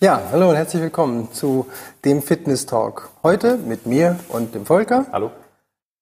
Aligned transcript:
Ja, 0.00 0.20
hallo 0.32 0.50
und 0.50 0.56
herzlich 0.56 0.82
willkommen 0.82 1.32
zu 1.32 1.66
dem 2.04 2.20
Fitness 2.20 2.66
Talk. 2.66 3.10
Heute 3.22 3.56
mit 3.56 3.86
mir 3.86 4.18
und 4.28 4.54
dem 4.54 4.66
Volker. 4.66 5.06
Hallo. 5.12 5.30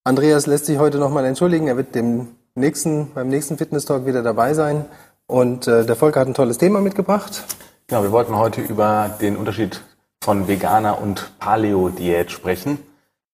Andreas 0.02 0.46
lässt 0.46 0.64
sich 0.66 0.78
heute 0.78 0.98
nochmal 0.98 1.26
entschuldigen. 1.26 1.68
Er 1.68 1.76
wird 1.76 1.94
dem 1.94 2.28
nächsten, 2.54 3.12
beim 3.12 3.28
nächsten 3.28 3.58
Fitness 3.58 3.84
Talk 3.84 4.06
wieder 4.06 4.22
dabei 4.22 4.54
sein. 4.54 4.86
Und 5.26 5.68
äh, 5.68 5.84
der 5.84 5.94
Volker 5.94 6.20
hat 6.20 6.26
ein 6.26 6.34
tolles 6.34 6.58
Thema 6.58 6.80
mitgebracht. 6.80 7.44
Genau, 7.86 8.02
wir 8.02 8.12
wollten 8.12 8.36
heute 8.36 8.62
über 8.62 9.10
den 9.20 9.36
Unterschied 9.36 9.82
von 10.24 10.48
Veganer 10.48 11.00
und 11.00 11.38
Paleo-Diät 11.38 12.30
sprechen. 12.30 12.78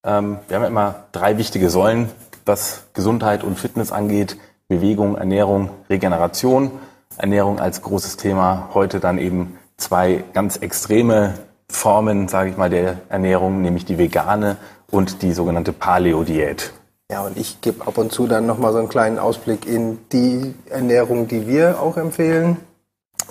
Ähm, 0.05 0.39
wir 0.49 0.57
haben 0.57 0.63
ja 0.65 0.69
immer 0.69 1.05
drei 1.13 1.39
wichtige 1.39 1.71
Säulen, 1.71 2.11
was 2.45 2.83
Gesundheit 2.95 3.45
und 3.45 3.59
Fitness 3.59 3.93
angeht. 3.93 4.37
Bewegung, 4.67 5.17
Ernährung, 5.17 5.71
Regeneration. 5.89 6.73
Ernährung 7.17 7.59
als 7.59 7.81
großes 7.83 8.17
Thema. 8.17 8.71
Heute 8.75 9.01
dann 9.01 9.19
eben 9.19 9.58
zwei 9.79 10.25
ganz 10.35 10.59
extreme 10.59 11.35
Formen, 11.71 12.29
sage 12.29 12.51
ich 12.51 12.57
mal, 12.57 12.69
der 12.69 12.99
Ernährung, 13.09 13.63
nämlich 13.63 13.85
die 13.85 13.97
vegane 13.97 14.59
und 14.91 15.23
die 15.23 15.33
sogenannte 15.33 15.73
Paleo-Diät. 15.73 16.73
Ja, 17.11 17.23
und 17.23 17.39
ich 17.39 17.63
gebe 17.63 17.87
ab 17.87 17.97
und 17.97 18.13
zu 18.13 18.27
dann 18.27 18.45
nochmal 18.45 18.73
so 18.73 18.79
einen 18.79 18.91
kleinen 18.91 19.19
Ausblick 19.19 19.67
in 19.67 19.99
die 20.13 20.55
Ernährung, 20.69 21.27
die 21.27 21.47
wir 21.47 21.81
auch 21.81 21.97
empfehlen. 21.97 22.59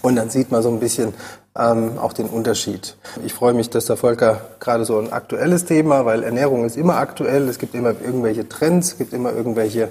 Und 0.01 0.15
dann 0.15 0.29
sieht 0.29 0.51
man 0.51 0.63
so 0.63 0.69
ein 0.69 0.79
bisschen 0.79 1.13
ähm, 1.55 1.97
auch 1.99 2.13
den 2.13 2.27
Unterschied. 2.27 2.97
Ich 3.23 3.33
freue 3.33 3.53
mich, 3.53 3.69
dass 3.69 3.85
der 3.85 3.97
Volker 3.97 4.41
gerade 4.59 4.85
so 4.85 4.97
ein 4.97 5.11
aktuelles 5.11 5.65
Thema, 5.65 6.05
weil 6.05 6.23
Ernährung 6.23 6.65
ist 6.65 6.77
immer 6.77 6.97
aktuell. 6.97 7.47
Es 7.49 7.59
gibt 7.59 7.75
immer 7.75 7.89
irgendwelche 7.89 8.47
Trends, 8.47 8.93
es 8.93 8.97
gibt 8.97 9.13
immer 9.13 9.31
irgendwelche, 9.31 9.89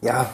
ja, 0.00 0.30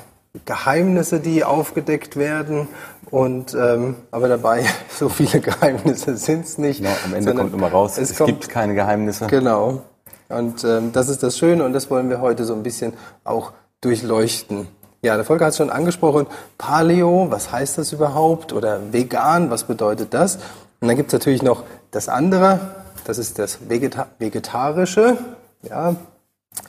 Geheimnisse, 0.46 1.20
die 1.20 1.44
aufgedeckt 1.44 2.16
werden. 2.16 2.68
Und 3.14 3.54
ähm, 3.54 3.94
aber 4.10 4.26
dabei 4.26 4.64
so 4.88 5.08
viele 5.08 5.38
Geheimnisse 5.38 6.16
sind 6.16 6.46
es 6.46 6.58
nicht. 6.58 6.78
Genau, 6.78 6.90
am 7.04 7.14
Ende 7.14 7.32
kommt 7.32 7.54
immer 7.54 7.68
raus, 7.68 7.96
es, 7.96 8.10
es 8.10 8.18
kommt, 8.18 8.28
gibt 8.28 8.48
keine 8.48 8.74
Geheimnisse. 8.74 9.28
Genau. 9.28 9.82
Und 10.28 10.64
ähm, 10.64 10.90
das 10.90 11.08
ist 11.08 11.22
das 11.22 11.38
Schöne 11.38 11.62
und 11.64 11.74
das 11.74 11.88
wollen 11.90 12.10
wir 12.10 12.20
heute 12.20 12.44
so 12.44 12.54
ein 12.54 12.64
bisschen 12.64 12.92
auch 13.22 13.52
durchleuchten. 13.82 14.66
Ja, 15.02 15.14
der 15.14 15.24
Volker 15.24 15.44
hat 15.44 15.52
es 15.52 15.58
schon 15.58 15.70
angesprochen. 15.70 16.26
Paleo, 16.58 17.28
was 17.30 17.52
heißt 17.52 17.78
das 17.78 17.92
überhaupt? 17.92 18.52
Oder 18.52 18.80
vegan, 18.90 19.48
was 19.48 19.62
bedeutet 19.62 20.12
das? 20.12 20.40
Und 20.80 20.88
dann 20.88 20.96
gibt 20.96 21.10
es 21.10 21.12
natürlich 21.12 21.44
noch 21.44 21.62
das 21.92 22.08
andere, 22.08 22.58
das 23.04 23.18
ist 23.18 23.38
das 23.38 23.68
Vegeta 23.68 24.08
Vegetarische. 24.18 25.18
Ja, 25.62 25.94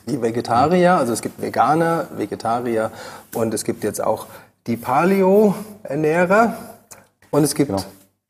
die 0.06 0.22
Vegetarier, 0.22 0.94
also 0.94 1.12
es 1.12 1.22
gibt 1.22 1.42
Veganer, 1.42 2.06
Vegetarier 2.16 2.92
und 3.34 3.52
es 3.52 3.64
gibt 3.64 3.82
jetzt 3.82 4.02
auch 4.02 4.26
die 4.66 4.76
Paleo-Ernährer 4.76 6.56
und 7.30 7.44
es 7.44 7.54
gibt 7.54 7.70
genau. 7.70 7.84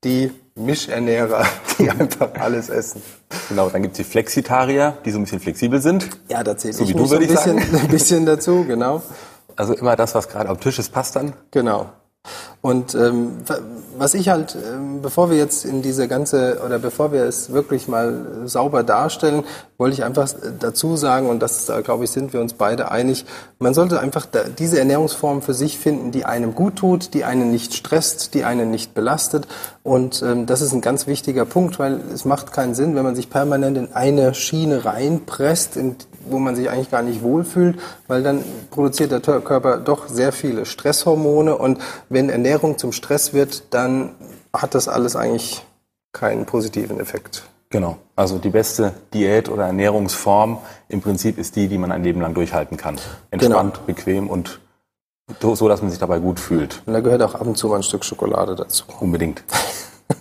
die 0.04 0.30
Mischernährer, 0.54 1.46
die 1.78 1.90
einfach 1.90 2.34
alles 2.34 2.68
essen. 2.68 3.02
Genau, 3.48 3.68
dann 3.68 3.82
gibt 3.82 3.92
es 3.92 3.98
die 3.98 4.04
Flexitarier, 4.04 4.98
die 5.04 5.10
so 5.10 5.18
ein 5.18 5.24
bisschen 5.24 5.40
flexibel 5.40 5.80
sind. 5.80 6.08
Ja, 6.28 6.42
da 6.42 6.56
zähle 6.56 6.74
so 6.74 6.84
ich 6.84 6.94
mich 6.94 7.08
so 7.08 7.16
ein 7.16 7.26
bisschen, 7.26 7.58
ein 7.58 7.88
bisschen 7.88 8.26
dazu, 8.26 8.64
genau. 8.64 9.02
Also 9.56 9.74
immer 9.74 9.96
das, 9.96 10.14
was 10.14 10.28
gerade 10.28 10.48
am 10.48 10.60
Tisch 10.60 10.78
ist, 10.78 10.92
passt 10.92 11.16
dann. 11.16 11.32
Genau. 11.50 11.90
Und 12.60 12.94
ähm, 12.94 13.32
was 13.96 14.14
ich 14.14 14.28
halt, 14.28 14.56
ähm, 14.56 15.00
bevor 15.00 15.30
wir 15.30 15.36
jetzt 15.36 15.64
in 15.64 15.82
diese 15.82 16.08
ganze, 16.08 16.60
oder 16.64 16.78
bevor 16.78 17.12
wir 17.12 17.24
es 17.24 17.52
wirklich 17.52 17.86
mal 17.86 18.42
sauber 18.46 18.82
darstellen, 18.82 19.44
wollte 19.78 19.94
ich 19.94 20.04
einfach 20.04 20.28
dazu 20.58 20.96
sagen, 20.96 21.28
und 21.28 21.40
das, 21.40 21.66
da 21.66 21.80
glaube 21.80 22.04
ich, 22.04 22.10
sind 22.10 22.32
wir 22.32 22.40
uns 22.40 22.54
beide 22.54 22.90
einig, 22.90 23.24
man 23.58 23.72
sollte 23.72 24.00
einfach 24.00 24.26
da, 24.26 24.44
diese 24.44 24.78
Ernährungsform 24.78 25.42
für 25.42 25.54
sich 25.54 25.78
finden, 25.78 26.10
die 26.10 26.24
einem 26.24 26.54
gut 26.54 26.76
tut, 26.76 27.14
die 27.14 27.24
einen 27.24 27.50
nicht 27.50 27.74
stresst, 27.74 28.34
die 28.34 28.44
einen 28.44 28.70
nicht 28.70 28.94
belastet. 28.94 29.46
Und 29.82 30.22
ähm, 30.22 30.46
das 30.46 30.60
ist 30.60 30.72
ein 30.72 30.80
ganz 30.80 31.06
wichtiger 31.06 31.44
Punkt, 31.44 31.78
weil 31.78 32.00
es 32.12 32.24
macht 32.24 32.52
keinen 32.52 32.74
Sinn, 32.74 32.96
wenn 32.96 33.04
man 33.04 33.14
sich 33.14 33.30
permanent 33.30 33.76
in 33.78 33.92
eine 33.92 34.34
Schiene 34.34 34.84
reinpresst, 34.84 35.76
in 35.76 35.96
wo 36.30 36.38
man 36.38 36.56
sich 36.56 36.70
eigentlich 36.70 36.90
gar 36.90 37.02
nicht 37.02 37.22
wohlfühlt, 37.22 37.78
weil 38.08 38.22
dann 38.22 38.42
produziert 38.70 39.12
der 39.12 39.20
Körper 39.40 39.78
doch 39.78 40.08
sehr 40.08 40.32
viele 40.32 40.66
Stresshormone 40.66 41.56
und 41.56 41.78
wenn 42.08 42.28
Ernährung 42.28 42.78
zum 42.78 42.92
Stress 42.92 43.32
wird, 43.32 43.74
dann 43.74 44.10
hat 44.52 44.74
das 44.74 44.88
alles 44.88 45.16
eigentlich 45.16 45.62
keinen 46.12 46.46
positiven 46.46 46.98
Effekt. 47.00 47.44
Genau. 47.70 47.98
Also 48.14 48.38
die 48.38 48.50
beste 48.50 48.94
Diät 49.12 49.48
oder 49.48 49.66
Ernährungsform 49.66 50.58
im 50.88 51.00
Prinzip 51.00 51.36
ist 51.36 51.56
die, 51.56 51.68
die 51.68 51.78
man 51.78 51.92
ein 51.92 52.02
Leben 52.02 52.20
lang 52.20 52.32
durchhalten 52.32 52.76
kann. 52.76 52.98
Entspannt, 53.30 53.74
genau. 53.74 53.86
bequem 53.86 54.30
und 54.30 54.60
so, 55.40 55.68
dass 55.68 55.82
man 55.82 55.90
sich 55.90 55.98
dabei 55.98 56.20
gut 56.20 56.38
fühlt. 56.38 56.82
Und 56.86 56.92
da 56.92 57.00
gehört 57.00 57.22
auch 57.22 57.34
ab 57.34 57.46
und 57.46 57.58
zu 57.58 57.68
mal 57.68 57.76
ein 57.76 57.82
Stück 57.82 58.04
Schokolade 58.04 58.54
dazu. 58.54 58.84
Unbedingt. 59.00 59.42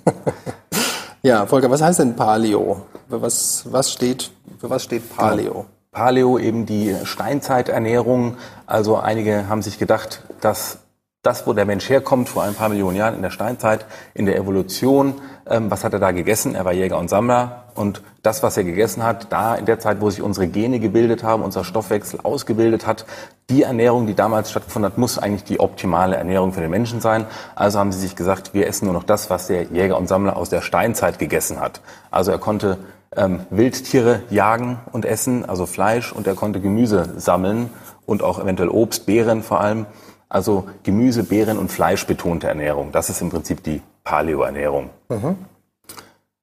ja, 1.21 1.45
Volker, 1.45 1.69
was 1.69 1.81
heißt 1.81 1.99
denn 1.99 2.15
Paleo? 2.15 2.81
Was, 3.07 3.65
was 3.71 3.91
steht, 3.91 4.31
für 4.57 4.69
was 4.69 4.83
steht 4.83 5.15
Paleo? 5.15 5.65
Paleo 5.95 6.37
eben 6.37 6.67
die 6.67 6.95
Steinzeiternährung. 7.03 8.37
Also 8.67 8.97
einige 8.97 9.47
haben 9.49 9.63
sich 9.63 9.79
gedacht, 9.79 10.21
dass 10.41 10.79
das, 11.23 11.47
wo 11.47 11.53
der 11.53 11.65
Mensch 11.65 11.89
herkommt, 11.89 12.29
vor 12.29 12.43
ein 12.43 12.53
paar 12.53 12.69
Millionen 12.69 12.97
Jahren 12.97 13.15
in 13.15 13.23
der 13.23 13.31
Steinzeit, 13.31 13.85
in 14.13 14.27
der 14.27 14.35
Evolution, 14.35 15.15
ähm, 15.49 15.71
was 15.71 15.83
hat 15.83 15.93
er 15.93 15.99
da 15.99 16.11
gegessen? 16.11 16.53
Er 16.53 16.65
war 16.65 16.73
Jäger 16.73 16.99
und 16.99 17.09
Sammler. 17.09 17.63
Und 17.73 18.03
das, 18.21 18.43
was 18.43 18.57
er 18.57 18.63
gegessen 18.63 19.03
hat, 19.03 19.31
da 19.31 19.55
in 19.55 19.65
der 19.65 19.79
Zeit, 19.79 20.01
wo 20.01 20.09
sich 20.09 20.21
unsere 20.21 20.47
Gene 20.47 20.79
gebildet 20.79 21.23
haben, 21.23 21.41
unser 21.41 21.63
Stoffwechsel 21.63 22.19
ausgebildet 22.21 22.85
hat, 22.85 23.05
die 23.49 23.63
Ernährung, 23.63 24.05
die 24.05 24.13
damals 24.13 24.51
stattgefunden 24.51 24.91
hat, 24.91 24.97
muss 24.97 25.17
eigentlich 25.17 25.43
die 25.43 25.59
optimale 25.59 26.15
Ernährung 26.15 26.53
für 26.53 26.61
den 26.61 26.71
Menschen 26.71 27.01
sein. 27.01 27.25
Also 27.55 27.79
haben 27.79 27.91
sie 27.91 27.99
sich 27.99 28.15
gesagt, 28.15 28.53
wir 28.53 28.67
essen 28.67 28.85
nur 28.85 28.93
noch 28.93 29.03
das, 29.03 29.29
was 29.29 29.47
der 29.47 29.63
Jäger 29.63 29.97
und 29.97 30.07
Sammler 30.07 30.37
aus 30.37 30.49
der 30.49 30.61
Steinzeit 30.61 31.19
gegessen 31.19 31.59
hat. 31.59 31.81
Also 32.11 32.31
er 32.31 32.39
konnte 32.39 32.77
ähm, 33.15 33.41
Wildtiere 33.49 34.21
jagen 34.29 34.79
und 34.91 35.05
essen, 35.05 35.47
also 35.47 35.65
Fleisch, 35.65 36.11
und 36.11 36.27
er 36.27 36.35
konnte 36.35 36.59
Gemüse 36.59 37.13
sammeln 37.17 37.69
und 38.05 38.23
auch 38.23 38.39
eventuell 38.39 38.69
Obst, 38.69 39.05
Beeren 39.05 39.43
vor 39.43 39.61
allem. 39.61 39.85
Also 40.29 40.67
Gemüse, 40.83 41.23
Beeren 41.23 41.57
und 41.57 41.71
Fleisch 41.71 42.05
betonte 42.07 42.47
Ernährung. 42.47 42.91
Das 42.91 43.09
ist 43.09 43.21
im 43.21 43.29
Prinzip 43.29 43.63
die 43.63 43.81
Paleo-Ernährung. 44.03 44.89
Mhm. 45.09 45.37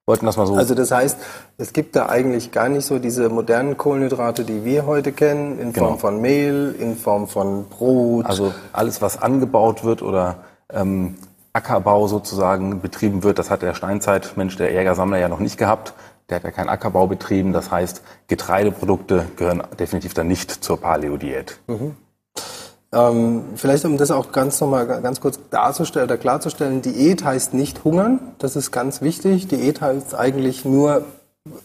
Wollten 0.05 0.27
das 0.27 0.37
mal 0.37 0.47
so. 0.47 0.55
Also 0.55 0.75
das 0.75 0.91
heißt, 0.91 1.17
es 1.59 1.72
gibt 1.72 1.95
da 1.95 2.09
eigentlich 2.09 2.51
gar 2.51 2.69
nicht 2.69 2.84
so 2.84 2.99
diese 2.99 3.28
modernen 3.28 3.77
Kohlenhydrate, 3.77 4.45
die 4.45 4.65
wir 4.65 4.84
heute 4.84 5.12
kennen, 5.12 5.61
in 5.61 5.72
Form 5.72 5.87
genau. 5.87 5.99
von 5.99 6.21
Mehl, 6.21 6.75
in 6.78 6.97
Form 6.97 7.28
von 7.28 7.67
Brot. 7.69 8.27
Also 8.27 8.53
alles, 8.72 9.01
was 9.01 9.22
angebaut 9.22 9.84
wird 9.84 10.03
oder 10.03 10.39
ähm, 10.72 11.17
Ackerbau 11.53 12.09
sozusagen 12.09 12.81
betrieben 12.81 13.22
wird, 13.22 13.39
das 13.39 13.51
hat 13.51 13.62
der 13.62 13.75
Steinzeitmensch, 13.75 14.56
der 14.56 14.72
Jägersammler 14.72 15.19
ja 15.19 15.28
noch 15.28 15.39
nicht 15.39 15.56
gehabt 15.56 15.95
der 16.28 16.37
hat 16.37 16.44
ja 16.44 16.50
keinen 16.50 16.69
Ackerbau 16.69 17.06
betrieben. 17.06 17.53
Das 17.53 17.71
heißt, 17.71 18.03
Getreideprodukte 18.28 19.27
gehören 19.37 19.62
definitiv 19.78 20.15
dann 20.15 20.28
nicht 20.28 20.50
zur 20.50 20.81
Paleo-Diät. 20.81 21.59
Mhm. 21.66 21.97
Ähm, 22.94 23.44
vielleicht 23.56 23.84
um 23.87 23.97
das 23.97 24.10
auch 24.10 24.33
ganz 24.33 24.60
nochmal 24.60 24.87
ganz 24.87 25.21
kurz 25.21 25.41
darzustellen 25.50 26.06
oder 26.06 26.19
klarzustellen, 26.19 26.83
Diät 26.83 27.25
heißt 27.25 27.55
nicht 27.55 27.84
hungern, 27.84 28.21
das 28.38 28.55
ist 28.55 28.71
ganz 28.71 29.00
wichtig. 29.00 29.49
Diät 29.49 29.81
heißt 29.81 30.15
eigentlich 30.15 30.66
nur 30.66 31.06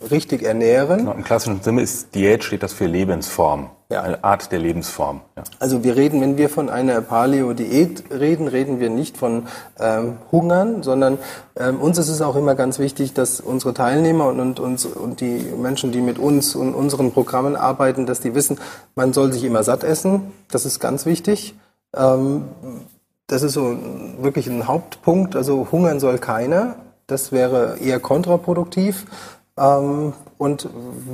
richtig 0.09 0.43
ernähren. 0.43 0.99
Genau, 0.99 1.11
Im 1.13 1.23
klassischen 1.23 1.61
Sinne 1.61 1.81
ist 1.81 2.15
Diät 2.15 2.43
steht 2.43 2.63
das 2.63 2.73
für 2.73 2.88
Lebensform, 2.88 3.69
ja. 3.91 4.01
eine 4.01 4.23
Art 4.23 4.51
der 4.51 4.57
Lebensform. 4.57 5.21
Ja. 5.35 5.43
Also 5.59 5.83
wir 5.83 5.95
reden, 5.95 6.19
wenn 6.21 6.38
wir 6.38 6.49
von 6.49 6.69
einer 6.69 6.99
Paleo-Diät 7.01 8.05
reden, 8.11 8.47
reden 8.47 8.79
wir 8.79 8.89
nicht 8.89 9.17
von 9.17 9.47
ähm, 9.79 10.17
Hungern, 10.31 10.81
sondern 10.81 11.19
ähm, 11.55 11.79
uns 11.79 11.99
ist 11.99 12.09
es 12.09 12.21
auch 12.21 12.35
immer 12.35 12.55
ganz 12.55 12.79
wichtig, 12.79 13.13
dass 13.13 13.39
unsere 13.39 13.75
Teilnehmer 13.75 14.27
und, 14.27 14.39
und, 14.39 14.59
uns, 14.59 14.85
und 14.85 15.21
die 15.21 15.53
Menschen, 15.55 15.91
die 15.91 16.01
mit 16.01 16.17
uns 16.17 16.55
und 16.55 16.73
unseren 16.73 17.11
Programmen 17.11 17.55
arbeiten, 17.55 18.07
dass 18.07 18.19
die 18.19 18.33
wissen, 18.33 18.57
man 18.95 19.13
soll 19.13 19.31
sich 19.31 19.44
immer 19.44 19.63
satt 19.63 19.83
essen. 19.83 20.31
Das 20.49 20.65
ist 20.65 20.79
ganz 20.79 21.05
wichtig. 21.05 21.53
Ähm, 21.95 22.45
das 23.27 23.44
ist 23.44 23.53
so 23.53 23.77
wirklich 24.21 24.47
ein 24.47 24.67
Hauptpunkt. 24.67 25.35
Also 25.35 25.67
hungern 25.71 25.99
soll 25.99 26.17
keiner. 26.17 26.77
Das 27.05 27.31
wäre 27.31 27.77
eher 27.77 27.99
kontraproduktiv. 27.99 29.06
Ähm, 29.57 30.13
und 30.38 30.69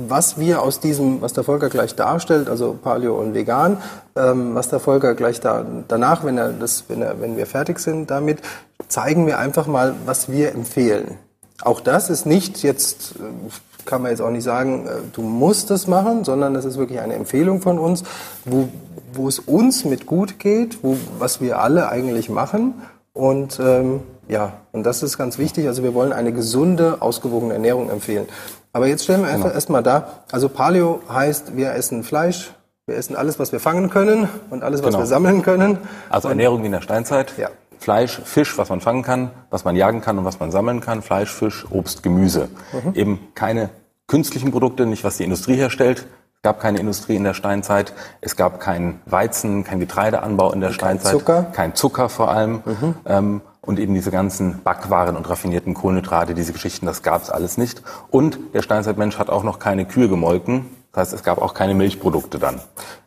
was 0.08 0.38
wir 0.38 0.60
aus 0.60 0.80
diesem, 0.80 1.22
was 1.22 1.32
der 1.32 1.44
Volker 1.44 1.70
gleich 1.70 1.94
darstellt, 1.96 2.48
also 2.48 2.76
Paleo 2.80 3.18
und 3.18 3.32
Vegan, 3.32 3.78
ähm, 4.16 4.54
was 4.54 4.68
der 4.68 4.80
Volker 4.80 5.14
gleich 5.14 5.40
da, 5.40 5.64
danach, 5.88 6.24
wenn 6.24 6.36
er 6.36 6.50
das, 6.50 6.84
wenn 6.88 7.00
er, 7.00 7.20
wenn 7.20 7.36
wir 7.36 7.46
fertig 7.46 7.78
sind 7.78 8.10
damit, 8.10 8.40
zeigen 8.88 9.26
wir 9.26 9.38
einfach 9.38 9.66
mal, 9.66 9.94
was 10.04 10.30
wir 10.30 10.52
empfehlen. 10.52 11.16
Auch 11.62 11.80
das 11.80 12.10
ist 12.10 12.26
nicht 12.26 12.62
jetzt, 12.62 13.14
äh, 13.16 13.84
kann 13.86 14.02
man 14.02 14.10
jetzt 14.10 14.20
auch 14.20 14.30
nicht 14.30 14.44
sagen, 14.44 14.86
äh, 14.86 14.90
du 15.12 15.22
musst 15.22 15.70
es 15.70 15.86
machen, 15.86 16.24
sondern 16.24 16.52
das 16.52 16.66
ist 16.66 16.76
wirklich 16.76 17.00
eine 17.00 17.14
Empfehlung 17.14 17.62
von 17.62 17.78
uns, 17.78 18.04
wo, 18.44 18.68
wo 19.14 19.26
es 19.26 19.38
uns 19.38 19.86
mit 19.86 20.04
gut 20.04 20.38
geht, 20.38 20.82
wo, 20.82 20.98
was 21.18 21.40
wir 21.40 21.60
alle 21.60 21.88
eigentlich 21.88 22.28
machen 22.28 22.74
und 23.14 23.58
ähm, 23.58 24.02
ja, 24.28 24.54
und 24.72 24.84
das 24.84 25.02
ist 25.02 25.18
ganz 25.18 25.38
wichtig. 25.38 25.66
Also 25.66 25.82
wir 25.82 25.94
wollen 25.94 26.12
eine 26.12 26.32
gesunde, 26.32 26.98
ausgewogene 27.00 27.54
Ernährung 27.54 27.90
empfehlen. 27.90 28.26
Aber 28.72 28.86
jetzt 28.86 29.04
stellen 29.04 29.22
wir 29.22 29.28
einfach 29.28 29.44
genau. 29.44 29.54
erstmal 29.54 29.82
da, 29.82 30.24
also 30.32 30.48
Paleo 30.48 31.00
heißt, 31.08 31.56
wir 31.56 31.72
essen 31.74 32.02
Fleisch, 32.02 32.52
wir 32.86 32.96
essen 32.96 33.16
alles, 33.16 33.38
was 33.38 33.52
wir 33.52 33.60
fangen 33.60 33.88
können 33.88 34.28
und 34.50 34.64
alles, 34.64 34.82
was 34.82 34.88
genau. 34.88 34.98
wir 35.00 35.06
sammeln 35.06 35.42
können. 35.42 35.78
Also 36.10 36.28
Ernährung 36.28 36.62
wie 36.62 36.66
in 36.66 36.72
der 36.72 36.80
Steinzeit? 36.80 37.34
Ja, 37.38 37.50
Fleisch, 37.78 38.20
Fisch, 38.24 38.56
was 38.56 38.70
man 38.70 38.80
fangen 38.80 39.02
kann, 39.02 39.30
was 39.50 39.64
man 39.64 39.76
jagen 39.76 40.00
kann 40.00 40.18
und 40.18 40.24
was 40.24 40.40
man 40.40 40.50
sammeln 40.50 40.80
kann, 40.80 41.02
Fleisch, 41.02 41.30
Fisch, 41.30 41.66
Obst, 41.70 42.02
Gemüse. 42.02 42.48
Mhm. 42.72 42.94
Eben 42.94 43.28
keine 43.34 43.68
künstlichen 44.06 44.50
Produkte, 44.50 44.86
nicht 44.86 45.04
was 45.04 45.18
die 45.18 45.24
Industrie 45.24 45.56
herstellt. 45.56 46.06
Es 46.36 46.42
gab 46.42 46.60
keine 46.60 46.78
Industrie 46.78 47.16
in 47.16 47.24
der 47.24 47.34
Steinzeit. 47.34 47.92
Es 48.20 48.36
gab 48.36 48.58
keinen 48.58 49.00
Weizen, 49.06 49.64
kein 49.64 49.80
Getreideanbau 49.80 50.52
in 50.52 50.60
der 50.60 50.70
und 50.70 50.74
Steinzeit. 50.74 51.12
Kein 51.12 51.18
Zucker. 51.20 51.46
Kein 51.52 51.74
Zucker 51.74 52.08
vor 52.08 52.30
allem. 52.30 52.62
Mhm. 52.64 52.94
Ähm, 53.06 53.40
und 53.66 53.78
eben 53.78 53.94
diese 53.94 54.10
ganzen 54.10 54.62
Backwaren 54.62 55.16
und 55.16 55.28
raffinierten 55.28 55.74
Kohlenhydrate, 55.74 56.34
diese 56.34 56.52
Geschichten, 56.52 56.86
das 56.86 57.02
gab 57.02 57.22
es 57.22 57.30
alles 57.30 57.58
nicht. 57.58 57.82
Und 58.10 58.38
der 58.52 58.62
Steinzeitmensch 58.62 59.18
hat 59.18 59.30
auch 59.30 59.42
noch 59.42 59.58
keine 59.58 59.86
Kühe 59.86 60.08
gemolken. 60.08 60.66
Das 60.92 61.08
heißt, 61.08 61.14
es 61.14 61.22
gab 61.22 61.38
auch 61.38 61.54
keine 61.54 61.74
Milchprodukte 61.74 62.38
dann. 62.38 62.60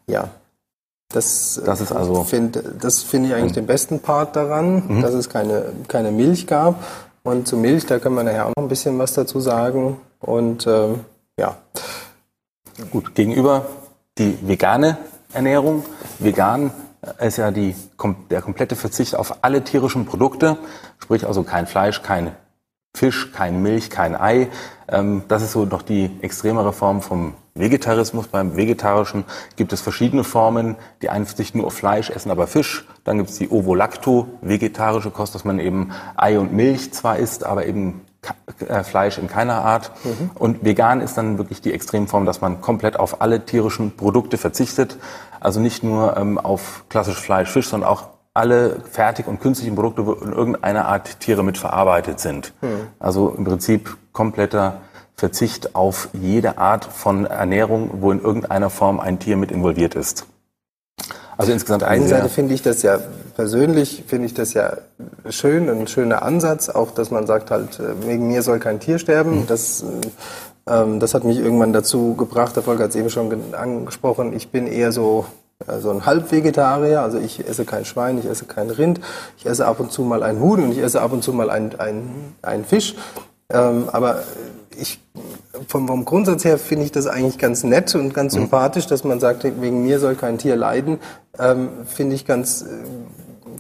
Ja, 0.08 0.30
das, 1.10 1.62
das 1.64 1.80
ist 1.80 1.94
also 1.94 2.24
find, 2.24 2.62
das 2.82 3.04
finde 3.04 3.30
ich 3.30 3.36
eigentlich 3.36 3.54
den 3.54 3.66
besten 3.66 4.02
Part 4.02 4.36
daran, 4.36 4.84
mhm. 4.88 5.02
dass 5.02 5.14
es 5.14 5.30
keine, 5.30 5.66
keine 5.88 6.12
Milch 6.12 6.48
gab. 6.48 6.84
Und 7.24 7.48
zu 7.48 7.58
Milch, 7.58 7.86
da 7.86 8.00
können 8.00 8.16
wir 8.16 8.24
nachher 8.24 8.46
auch 8.46 8.54
noch 8.58 8.64
ein 8.64 8.70
bisschen 8.70 8.98
was 9.00 9.14
dazu 9.14 9.40
sagen. 9.40 9.98
Und 10.20 10.68
ähm, 10.68 11.02
ja. 11.40 11.56
Gut, 12.92 13.16
gegenüber 13.16 13.66
die 14.18 14.38
vegane 14.42 14.98
Ernährung. 15.34 15.84
Vegan 16.20 16.72
ist 17.20 17.38
ja 17.38 17.52
die, 17.52 17.76
der 18.30 18.42
komplette 18.42 18.76
Verzicht 18.76 19.16
auf 19.16 19.44
alle 19.44 19.64
tierischen 19.64 20.06
Produkte, 20.06 20.58
sprich 21.00 21.26
also 21.26 21.44
kein 21.44 21.68
Fleisch, 21.68 22.02
kein 22.02 22.32
Fisch, 22.96 23.32
kein 23.32 23.62
Milch, 23.62 23.90
kein 23.90 24.16
Ei. 24.20 24.48
Ähm, 24.88 25.24
das 25.28 25.44
ist 25.44 25.52
so 25.52 25.66
noch 25.66 25.84
die 25.84 26.10
extremere 26.22 26.74
Form 26.74 27.02
vom 27.02 27.36
Vegetarismus. 27.54 28.28
Beim 28.28 28.58
Vegetarischen 28.58 29.24
gibt 29.56 29.72
es 29.72 29.82
verschiedene 29.82 30.24
Formen. 30.24 30.78
Die 31.02 31.10
einen 31.10 31.26
sich 31.26 31.54
nur 31.54 31.68
auf 31.68 31.74
Fleisch 31.74 32.10
essen, 32.10 32.32
aber 32.32 32.48
Fisch. 32.48 32.88
Dann 33.04 33.18
gibt 33.18 33.30
es 33.30 33.38
die 33.38 33.50
Ovo-Lacto-vegetarische 33.50 35.12
Kost, 35.12 35.36
dass 35.36 35.46
man 35.46 35.60
eben 35.60 35.92
Ei 36.16 36.40
und 36.40 36.54
Milch 36.54 36.92
zwar 36.92 37.18
isst, 37.18 37.44
aber 37.44 37.68
eben 37.68 38.02
Fleisch 38.84 39.18
in 39.18 39.28
keiner 39.28 39.64
Art. 39.64 39.92
Mhm. 40.04 40.32
Und 40.36 40.64
vegan 40.64 41.02
ist 41.02 41.18
dann 41.18 41.38
wirklich 41.38 41.62
die 41.62 41.74
Extremform, 41.74 42.26
dass 42.26 42.42
man 42.42 42.62
komplett 42.62 43.00
auf 43.00 43.22
alle 43.22 43.46
tierischen 43.46 43.96
Produkte 43.96 44.38
verzichtet. 44.38 44.98
Also 45.40 45.60
nicht 45.60 45.84
nur 45.84 46.18
ähm, 46.18 46.38
auf 46.38 46.86
klassisch 46.90 47.20
Fleisch, 47.20 47.50
Fisch, 47.50 47.68
sondern 47.68 47.90
auch 47.90 48.10
alle 48.34 48.82
fertig 48.92 49.28
und 49.28 49.42
künstlichen 49.42 49.76
Produkte, 49.76 50.06
wo 50.06 50.14
in 50.14 50.32
irgendeiner 50.32 50.86
Art 50.86 51.20
Tiere 51.20 51.44
mit 51.44 51.58
verarbeitet 51.58 52.20
sind. 52.20 52.54
Mhm. 52.62 52.88
Also 53.00 53.30
im 53.30 53.44
Prinzip 53.44 53.98
kompletter 54.12 54.82
Verzicht 55.16 55.76
auf 55.76 56.10
jede 56.14 56.60
Art 56.60 56.86
von 56.86 57.26
Ernährung, 57.26 57.90
wo 58.02 58.12
in 58.12 58.22
irgendeiner 58.22 58.70
Form 58.70 59.00
ein 59.00 59.18
Tier 59.18 59.36
mit 59.36 59.52
involviert 59.52 59.96
ist. 59.96 60.28
Also 61.38 61.52
insgesamt. 61.52 61.84
Auf 61.84 61.90
der 61.90 62.08
Seite 62.08 62.30
finde 62.30 62.54
ich 62.54 62.62
das 62.62 62.82
ja 62.82 63.00
persönlich 63.38 64.04
finde 64.08 64.26
ich 64.26 64.34
das 64.34 64.54
ja 64.54 64.78
schön, 65.30 65.70
ein 65.70 65.88
schöner 65.88 66.24
Ansatz, 66.24 66.70
auch 66.70 66.90
dass 66.92 67.12
man 67.12 67.28
sagt 67.28 67.52
halt, 67.52 67.80
äh, 67.80 68.08
wegen 68.08 68.28
mir 68.28 68.42
soll 68.42 68.58
kein 68.60 68.80
Tier 68.80 68.98
sterben. 68.98 69.42
Mhm. 69.42 69.48
Das, 69.48 69.86
ähm, 70.68 71.00
das 71.00 71.14
hat 71.14 71.24
mich 71.24 71.38
irgendwann 71.38 71.72
dazu 71.72 72.16
gebracht, 72.16 72.56
der 72.56 72.64
Volker 72.64 72.86
hat 72.86 72.90
es 72.90 72.96
eben 72.96 73.12
schon 73.12 73.54
angesprochen, 73.54 74.34
ich 74.34 74.50
bin 74.50 74.66
eher 74.66 74.92
so 74.92 75.26
also 75.66 75.92
ein 75.92 76.06
Halbvegetarier, 76.06 77.02
also 77.02 77.20
ich 77.20 77.48
esse 77.48 77.66
kein 77.66 77.86
Schwein, 77.86 78.20
ich 78.20 78.26
esse 78.26 78.46
kein 78.46 78.70
Rind, 78.70 79.00
ich 79.38 79.46
esse 79.46 79.66
ab 79.66 79.80
und 79.80 79.92
zu 79.92 80.02
mal 80.02 80.24
ein 80.24 80.40
Huhn 80.40 80.62
und 80.64 80.72
ich 80.72 80.80
esse 80.80 81.02
ab 81.02 81.14
und 81.14 81.24
zu 81.24 81.32
mal 81.34 81.50
einen 81.50 82.36
ein 82.42 82.66
Fisch. 82.66 82.96
Ähm, 83.52 83.86
aber 83.92 84.24
ich, 84.80 85.00
vom, 85.68 85.88
vom 85.88 86.06
Grundsatz 86.06 86.46
her 86.46 86.58
finde 86.58 86.86
ich 86.86 86.92
das 86.92 87.08
eigentlich 87.08 87.38
ganz 87.38 87.64
nett 87.64 87.94
und 87.96 88.14
ganz 88.14 88.34
mhm. 88.34 88.42
sympathisch, 88.42 88.88
dass 88.88 89.04
man 89.04 89.20
sagt, 89.20 89.44
wegen 89.44 89.84
mir 89.84 90.00
soll 90.00 90.16
kein 90.16 90.38
Tier 90.38 90.56
leiden. 90.56 91.00
Ähm, 91.40 91.70
finde 91.86 92.16
ich 92.16 92.26
ganz, 92.26 92.62
äh, 92.62 92.66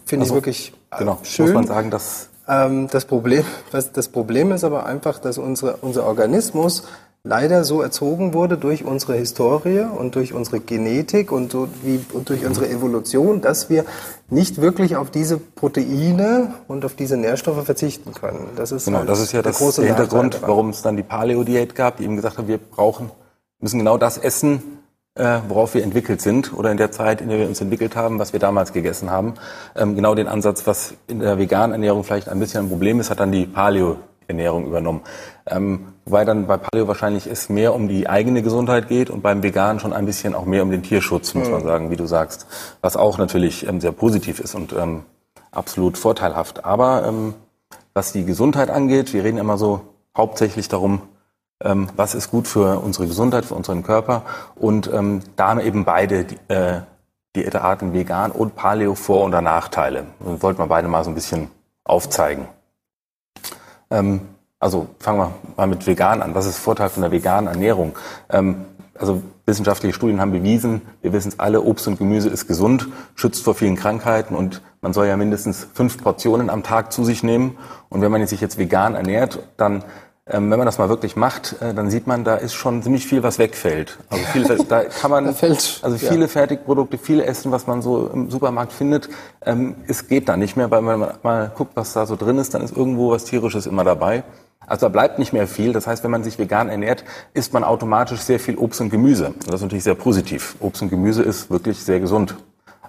finde 0.05 0.23
also, 0.23 0.33
ich 0.33 0.35
wirklich 0.35 0.73
äh, 0.91 0.99
genau, 0.99 1.19
schön. 1.23 1.47
Muss 1.47 1.55
man 1.55 1.67
sagen, 1.67 1.91
dass 1.91 2.29
ähm, 2.47 2.87
das 2.89 3.05
Problem, 3.05 3.43
das 3.71 4.07
Problem 4.09 4.51
ist 4.51 4.63
aber 4.63 4.85
einfach, 4.85 5.19
dass 5.19 5.37
unsere, 5.37 5.77
unser 5.77 6.05
Organismus 6.05 6.83
leider 7.23 7.63
so 7.63 7.81
erzogen 7.81 8.33
wurde 8.33 8.57
durch 8.57 8.85
unsere 8.85 9.15
Historie 9.15 9.81
und 9.81 10.15
durch 10.15 10.33
unsere 10.33 10.59
Genetik 10.59 11.31
und, 11.31 11.51
so 11.51 11.67
wie, 11.83 11.99
und 12.13 12.29
durch 12.29 12.45
unsere 12.45 12.69
Evolution, 12.69 13.41
dass 13.41 13.69
wir 13.69 13.85
nicht 14.29 14.61
wirklich 14.61 14.95
auf 14.95 15.11
diese 15.11 15.37
Proteine 15.37 16.53
und 16.67 16.85
auf 16.85 16.95
diese 16.95 17.17
Nährstoffe 17.17 17.65
verzichten 17.65 18.13
können. 18.13 18.49
Das 18.55 18.71
ist, 18.71 18.85
genau, 18.85 18.99
halt 18.99 19.09
das 19.09 19.19
ist 19.19 19.31
ja 19.31 19.41
der 19.41 19.51
das 19.51 19.59
große 19.59 19.83
Hintergrund, 19.83 20.41
warum 20.41 20.69
es 20.69 20.81
dann 20.81 20.95
die 20.95 21.03
Paleo-Diät 21.03 21.75
gab, 21.75 21.97
die 21.97 22.03
eben 22.03 22.15
gesagt 22.15 22.37
hat, 22.37 22.47
wir 22.47 22.57
brauchen, 22.57 23.11
müssen 23.59 23.79
genau 23.79 23.97
das 23.97 24.17
essen, 24.17 24.61
äh, 25.15 25.39
worauf 25.47 25.73
wir 25.73 25.83
entwickelt 25.83 26.21
sind 26.21 26.53
oder 26.53 26.71
in 26.71 26.77
der 26.77 26.91
Zeit, 26.91 27.21
in 27.21 27.29
der 27.29 27.39
wir 27.39 27.47
uns 27.47 27.59
entwickelt 27.59 27.95
haben, 27.95 28.19
was 28.19 28.33
wir 28.33 28.39
damals 28.39 28.71
gegessen 28.71 29.09
haben. 29.09 29.33
Ähm, 29.75 29.95
genau 29.95 30.15
den 30.15 30.27
Ansatz, 30.27 30.67
was 30.67 30.93
in 31.07 31.19
der 31.19 31.37
veganen 31.37 31.73
Ernährung 31.73 32.03
vielleicht 32.03 32.29
ein 32.29 32.39
bisschen 32.39 32.65
ein 32.65 32.69
Problem 32.69 32.99
ist, 32.99 33.09
hat 33.09 33.19
dann 33.19 33.31
die 33.31 33.45
Paleo 33.45 33.97
Ernährung 34.27 34.67
übernommen. 34.67 35.01
Ähm, 35.47 35.93
wobei 36.07 36.25
dann 36.25 36.47
bei 36.47 36.57
Paleo 36.57 36.87
wahrscheinlich 36.87 37.27
es 37.27 37.49
mehr 37.49 37.75
um 37.75 37.87
die 37.87 38.09
eigene 38.09 38.41
Gesundheit 38.41 38.87
geht 38.87 39.09
und 39.09 39.21
beim 39.21 39.43
Vegan 39.43 39.79
schon 39.79 39.93
ein 39.93 40.05
bisschen 40.05 40.33
auch 40.33 40.45
mehr 40.45 40.63
um 40.63 40.71
den 40.71 40.83
Tierschutz, 40.83 41.33
muss 41.33 41.49
man 41.49 41.63
sagen, 41.63 41.91
wie 41.91 41.97
du 41.97 42.05
sagst. 42.05 42.47
Was 42.81 42.95
auch 42.95 43.17
natürlich 43.17 43.67
ähm, 43.67 43.81
sehr 43.81 43.91
positiv 43.91 44.39
ist 44.39 44.55
und 44.55 44.73
ähm, 44.73 45.03
absolut 45.51 45.97
vorteilhaft. 45.97 46.65
Aber 46.65 47.05
ähm, 47.05 47.33
was 47.93 48.13
die 48.13 48.25
Gesundheit 48.25 48.69
angeht, 48.69 49.13
wir 49.13 49.23
reden 49.23 49.37
immer 49.37 49.57
so 49.57 49.81
hauptsächlich 50.15 50.69
darum, 50.69 51.01
ähm, 51.63 51.89
was 51.95 52.15
ist 52.15 52.31
gut 52.31 52.47
für 52.47 52.79
unsere 52.79 53.07
Gesundheit, 53.07 53.45
für 53.45 53.55
unseren 53.55 53.83
Körper. 53.83 54.23
Und 54.55 54.91
ähm, 54.93 55.21
da 55.35 55.49
haben 55.49 55.59
eben 55.59 55.85
beide 55.85 56.23
die, 56.25 56.37
äh, 56.47 56.81
Diätarten 57.35 57.93
Vegan 57.93 58.31
und 58.31 58.55
Paleo 58.55 58.95
Vor- 58.95 59.23
und 59.23 59.31
Nachteile. 59.31 60.05
Und 60.19 60.41
wollten 60.41 60.59
wir 60.59 60.67
beide 60.67 60.87
mal 60.87 61.03
so 61.03 61.11
ein 61.11 61.15
bisschen 61.15 61.51
aufzeigen. 61.83 62.47
Ähm, 63.91 64.21
also 64.59 64.87
fangen 64.99 65.19
wir 65.19 65.33
mal 65.55 65.67
mit 65.67 65.85
vegan 65.85 66.21
an. 66.21 66.35
Was 66.35 66.45
ist 66.45 66.57
Vorteil 66.57 66.89
von 66.89 67.01
der 67.01 67.11
veganen 67.11 67.47
Ernährung? 67.47 67.95
Ähm, 68.29 68.65
also 68.97 69.21
wissenschaftliche 69.45 69.93
Studien 69.93 70.19
haben 70.19 70.31
bewiesen, 70.31 70.81
wir 71.01 71.13
wissen 71.13 71.29
es 71.29 71.39
alle, 71.39 71.61
Obst 71.61 71.87
und 71.87 71.97
Gemüse 71.97 72.29
ist 72.29 72.47
gesund, 72.47 72.87
schützt 73.15 73.43
vor 73.43 73.53
vielen 73.53 73.75
Krankheiten 73.75 74.35
und 74.35 74.61
man 74.81 74.91
soll 74.93 75.07
ja 75.07 75.15
mindestens 75.15 75.67
fünf 75.73 76.01
Portionen 76.01 76.49
am 76.49 76.63
Tag 76.63 76.91
zu 76.91 77.03
sich 77.03 77.23
nehmen. 77.23 77.57
Und 77.89 78.01
wenn 78.01 78.11
man 78.11 78.25
sich 78.27 78.41
jetzt 78.41 78.57
vegan 78.57 78.95
ernährt, 78.95 79.39
dann 79.57 79.83
ähm, 80.29 80.51
wenn 80.51 80.57
man 80.57 80.65
das 80.65 80.77
mal 80.77 80.89
wirklich 80.89 81.15
macht, 81.15 81.55
äh, 81.61 81.73
dann 81.73 81.89
sieht 81.89 82.05
man, 82.05 82.25
da 82.25 82.35
ist 82.35 82.53
schon 82.53 82.83
ziemlich 82.83 83.07
viel, 83.07 83.23
was 83.23 83.39
wegfällt. 83.39 83.97
Also 84.09 84.25
viel, 84.25 84.65
da 84.67 84.83
kann 84.83 85.09
man, 85.09 85.25
also 85.41 85.97
viele 85.97 86.21
ja. 86.21 86.27
Fertigprodukte, 86.27 86.97
viel 86.97 87.21
Essen, 87.21 87.51
was 87.51 87.65
man 87.65 87.81
so 87.81 88.07
im 88.07 88.29
Supermarkt 88.29 88.73
findet, 88.73 89.07
ähm, 89.45 89.75
es 89.87 90.07
geht 90.07 90.27
da 90.27 90.35
nicht 90.35 90.57
mehr, 90.57 90.69
weil 90.69 90.81
man 90.81 91.13
mal 91.23 91.51
guckt, 91.55 91.71
was 91.75 91.93
da 91.93 92.05
so 92.05 92.17
drin 92.17 92.39
ist, 92.39 92.53
dann 92.53 92.61
ist 92.61 92.75
irgendwo 92.75 93.11
was 93.11 93.23
Tierisches 93.23 93.67
immer 93.67 93.85
dabei. 93.85 94.23
Also 94.67 94.85
da 94.85 94.89
bleibt 94.89 95.17
nicht 95.17 95.33
mehr 95.33 95.47
viel. 95.47 95.73
Das 95.73 95.87
heißt, 95.87 96.03
wenn 96.03 96.11
man 96.11 96.23
sich 96.23 96.37
vegan 96.37 96.69
ernährt, 96.69 97.03
isst 97.33 97.53
man 97.53 97.63
automatisch 97.63 98.19
sehr 98.19 98.39
viel 98.39 98.57
Obst 98.57 98.81
und 98.81 98.89
Gemüse. 98.89 99.27
Und 99.27 99.47
das 99.47 99.55
ist 99.55 99.61
natürlich 99.61 99.85
sehr 99.85 99.95
positiv. 99.95 100.55
Obst 100.59 100.81
und 100.81 100.89
Gemüse 100.89 101.23
ist 101.23 101.49
wirklich 101.49 101.79
sehr 101.83 101.99
gesund. 101.99 102.35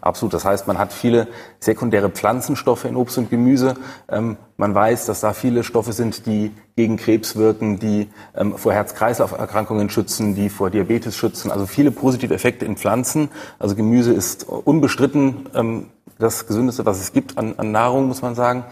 Absolut. 0.01 0.33
Das 0.35 0.45
heißt, 0.45 0.67
man 0.67 0.79
hat 0.79 0.93
viele 0.93 1.29
sekundäre 1.61 2.09
Pflanzenstoffe 2.09 2.85
in 2.85 2.97
Obst 2.97 3.19
und 3.19 3.31
Gemüse. 3.31 3.75
Ähm, 4.09 4.37
man 4.57 4.75
weiß, 4.75 5.07
dass 5.07 5.21
da 5.21 5.33
viele 5.33 5.65
Stoffe 5.65 5.93
sind, 5.93 6.27
die 6.27 6.53
gegen 6.77 6.97
Krebs 6.97 7.37
wirken, 7.37 7.79
die 7.79 8.09
ähm, 8.37 8.57
vor 8.57 8.73
Herz-Kreislauf-Erkrankungen 8.73 9.91
schützen, 9.91 10.35
die 10.35 10.51
vor 10.51 10.71
Diabetes 10.71 11.17
schützen. 11.17 11.51
Also 11.51 11.67
viele 11.67 11.91
positive 11.91 12.35
Effekte 12.35 12.65
in 12.65 12.77
Pflanzen. 12.77 13.29
Also 13.59 13.75
Gemüse 13.75 14.13
ist 14.13 14.45
unbestritten 14.45 15.49
ähm, 15.55 15.87
das 16.19 16.47
Gesündeste, 16.47 16.87
was 16.87 17.01
es 17.01 17.13
gibt 17.13 17.39
an, 17.39 17.55
an 17.57 17.71
Nahrung, 17.71 18.09
muss 18.09 18.23
man 18.23 18.35
sagen. 18.35 18.65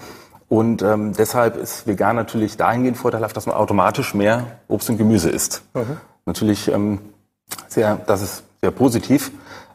Und 0.49 0.83
ähm, 0.83 1.13
deshalb 1.13 1.57
ist 1.57 1.87
vegan 1.87 2.17
natürlich 2.17 2.57
dahingehend 2.57 2.97
vorteilhaft, 2.97 3.37
dass 3.37 3.47
man 3.47 3.57
automatisch 3.57 4.15
mehr 4.15 4.59
Obst 4.69 4.89
und 4.91 4.99
Gemüse 4.99 5.31
isst. 5.31 5.63
Mhm. 5.75 5.97
Natürlich 6.25 6.69
ähm, 6.69 7.01
sehr, 7.69 7.97
das 8.07 8.23
ist 8.23 8.45
sehr 8.61 8.71
positiv. 8.71 9.33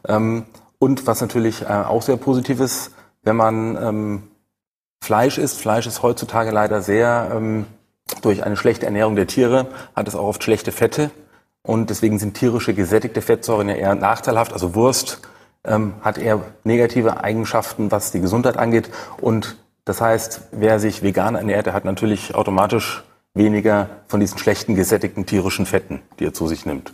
Ähm, 0.08 0.44
und 0.78 1.06
was 1.06 1.20
natürlich 1.20 1.62
äh, 1.62 1.66
auch 1.66 2.02
sehr 2.02 2.16
positiv 2.16 2.60
ist, 2.60 2.92
wenn 3.22 3.36
man 3.36 3.76
ähm, 3.76 4.22
Fleisch 5.02 5.38
isst. 5.38 5.60
Fleisch 5.60 5.86
ist 5.86 6.02
heutzutage 6.02 6.50
leider 6.50 6.80
sehr 6.80 7.30
ähm, 7.34 7.66
durch 8.20 8.44
eine 8.44 8.56
schlechte 8.56 8.86
Ernährung 8.86 9.16
der 9.16 9.26
Tiere 9.26 9.66
hat 9.96 10.08
es 10.08 10.14
auch 10.14 10.26
oft 10.26 10.42
schlechte 10.42 10.72
Fette 10.72 11.10
und 11.62 11.90
deswegen 11.90 12.18
sind 12.18 12.34
tierische 12.34 12.74
gesättigte 12.74 13.22
Fettsäuren 13.22 13.68
ja 13.68 13.74
eher 13.74 13.94
nachteilhaft. 13.94 14.52
Also 14.52 14.74
Wurst 14.74 15.20
ähm, 15.64 15.94
hat 16.02 16.18
eher 16.18 16.40
negative 16.64 17.22
Eigenschaften, 17.22 17.90
was 17.90 18.10
die 18.10 18.20
Gesundheit 18.20 18.56
angeht. 18.56 18.90
Und 19.20 19.56
das 19.84 20.00
heißt, 20.00 20.48
wer 20.52 20.78
sich 20.78 21.02
vegan 21.02 21.34
ernährt, 21.34 21.66
der 21.66 21.74
hat 21.74 21.84
natürlich 21.84 22.34
automatisch 22.34 23.02
weniger 23.34 23.88
von 24.06 24.20
diesen 24.20 24.38
schlechten 24.38 24.74
gesättigten 24.74 25.26
tierischen 25.26 25.66
Fetten, 25.66 26.02
die 26.18 26.26
er 26.26 26.34
zu 26.34 26.46
sich 26.46 26.66
nimmt. 26.66 26.92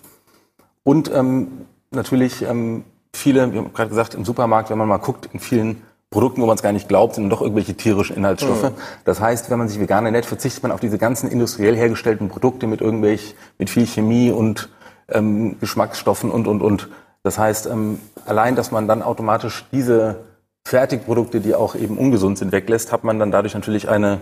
Und 0.85 1.11
ähm, 1.13 1.67
natürlich 1.91 2.43
ähm, 2.43 2.85
viele, 3.13 3.53
wir 3.53 3.61
haben 3.61 3.73
gerade 3.73 3.91
gesagt, 3.91 4.15
im 4.15 4.25
Supermarkt, 4.25 4.71
wenn 4.71 4.79
man 4.79 4.89
mal 4.89 4.99
guckt, 4.99 5.29
in 5.33 5.41
vielen 5.41 5.83
Produkten, 6.11 6.41
wo 6.41 6.47
man 6.47 6.57
es 6.57 6.63
gar 6.63 6.73
nicht 6.73 6.89
glaubt, 6.89 7.17
sind 7.17 7.29
doch 7.29 7.43
irgendwelche 7.43 7.75
tierischen 7.75 8.17
Inhaltsstoffe. 8.17 8.63
Mhm. 8.63 8.75
Das 9.05 9.21
heißt, 9.21 9.51
wenn 9.51 9.59
man 9.59 9.69
sich 9.69 9.79
vegan 9.79 10.07
ernährt, 10.07 10.25
verzichtet 10.25 10.63
man 10.63 10.73
auf 10.73 10.81
diese 10.81 10.97
ganzen 10.97 11.31
industriell 11.31 11.77
hergestellten 11.77 12.29
Produkte 12.29 12.67
mit 12.67 12.81
irgendwelch, 12.81 13.35
mit 13.59 13.69
viel 13.69 13.87
Chemie 13.87 14.31
und 14.31 14.71
ähm, 15.11 15.59
Geschmacksstoffen 15.61 16.31
und, 16.31 16.47
und, 16.47 16.63
und. 16.63 16.89
Das 17.23 17.39
heißt, 17.39 17.67
ähm, 17.67 18.01
allein, 18.25 18.57
dass 18.57 18.71
man 18.71 18.89
dann 18.89 19.03
automatisch 19.03 19.67
diese 19.73 20.21
Fertigprodukte, 20.69 21.41
die 21.41 21.55
auch 21.55 21.75
eben 21.75 21.97
ungesund 21.97 22.37
sind, 22.37 22.53
weglässt, 22.53 22.93
hat 22.93 23.03
man 23.03 23.19
dann 23.19 23.31
dadurch 23.31 23.55
natürlich 23.55 23.89
eine, 23.89 24.21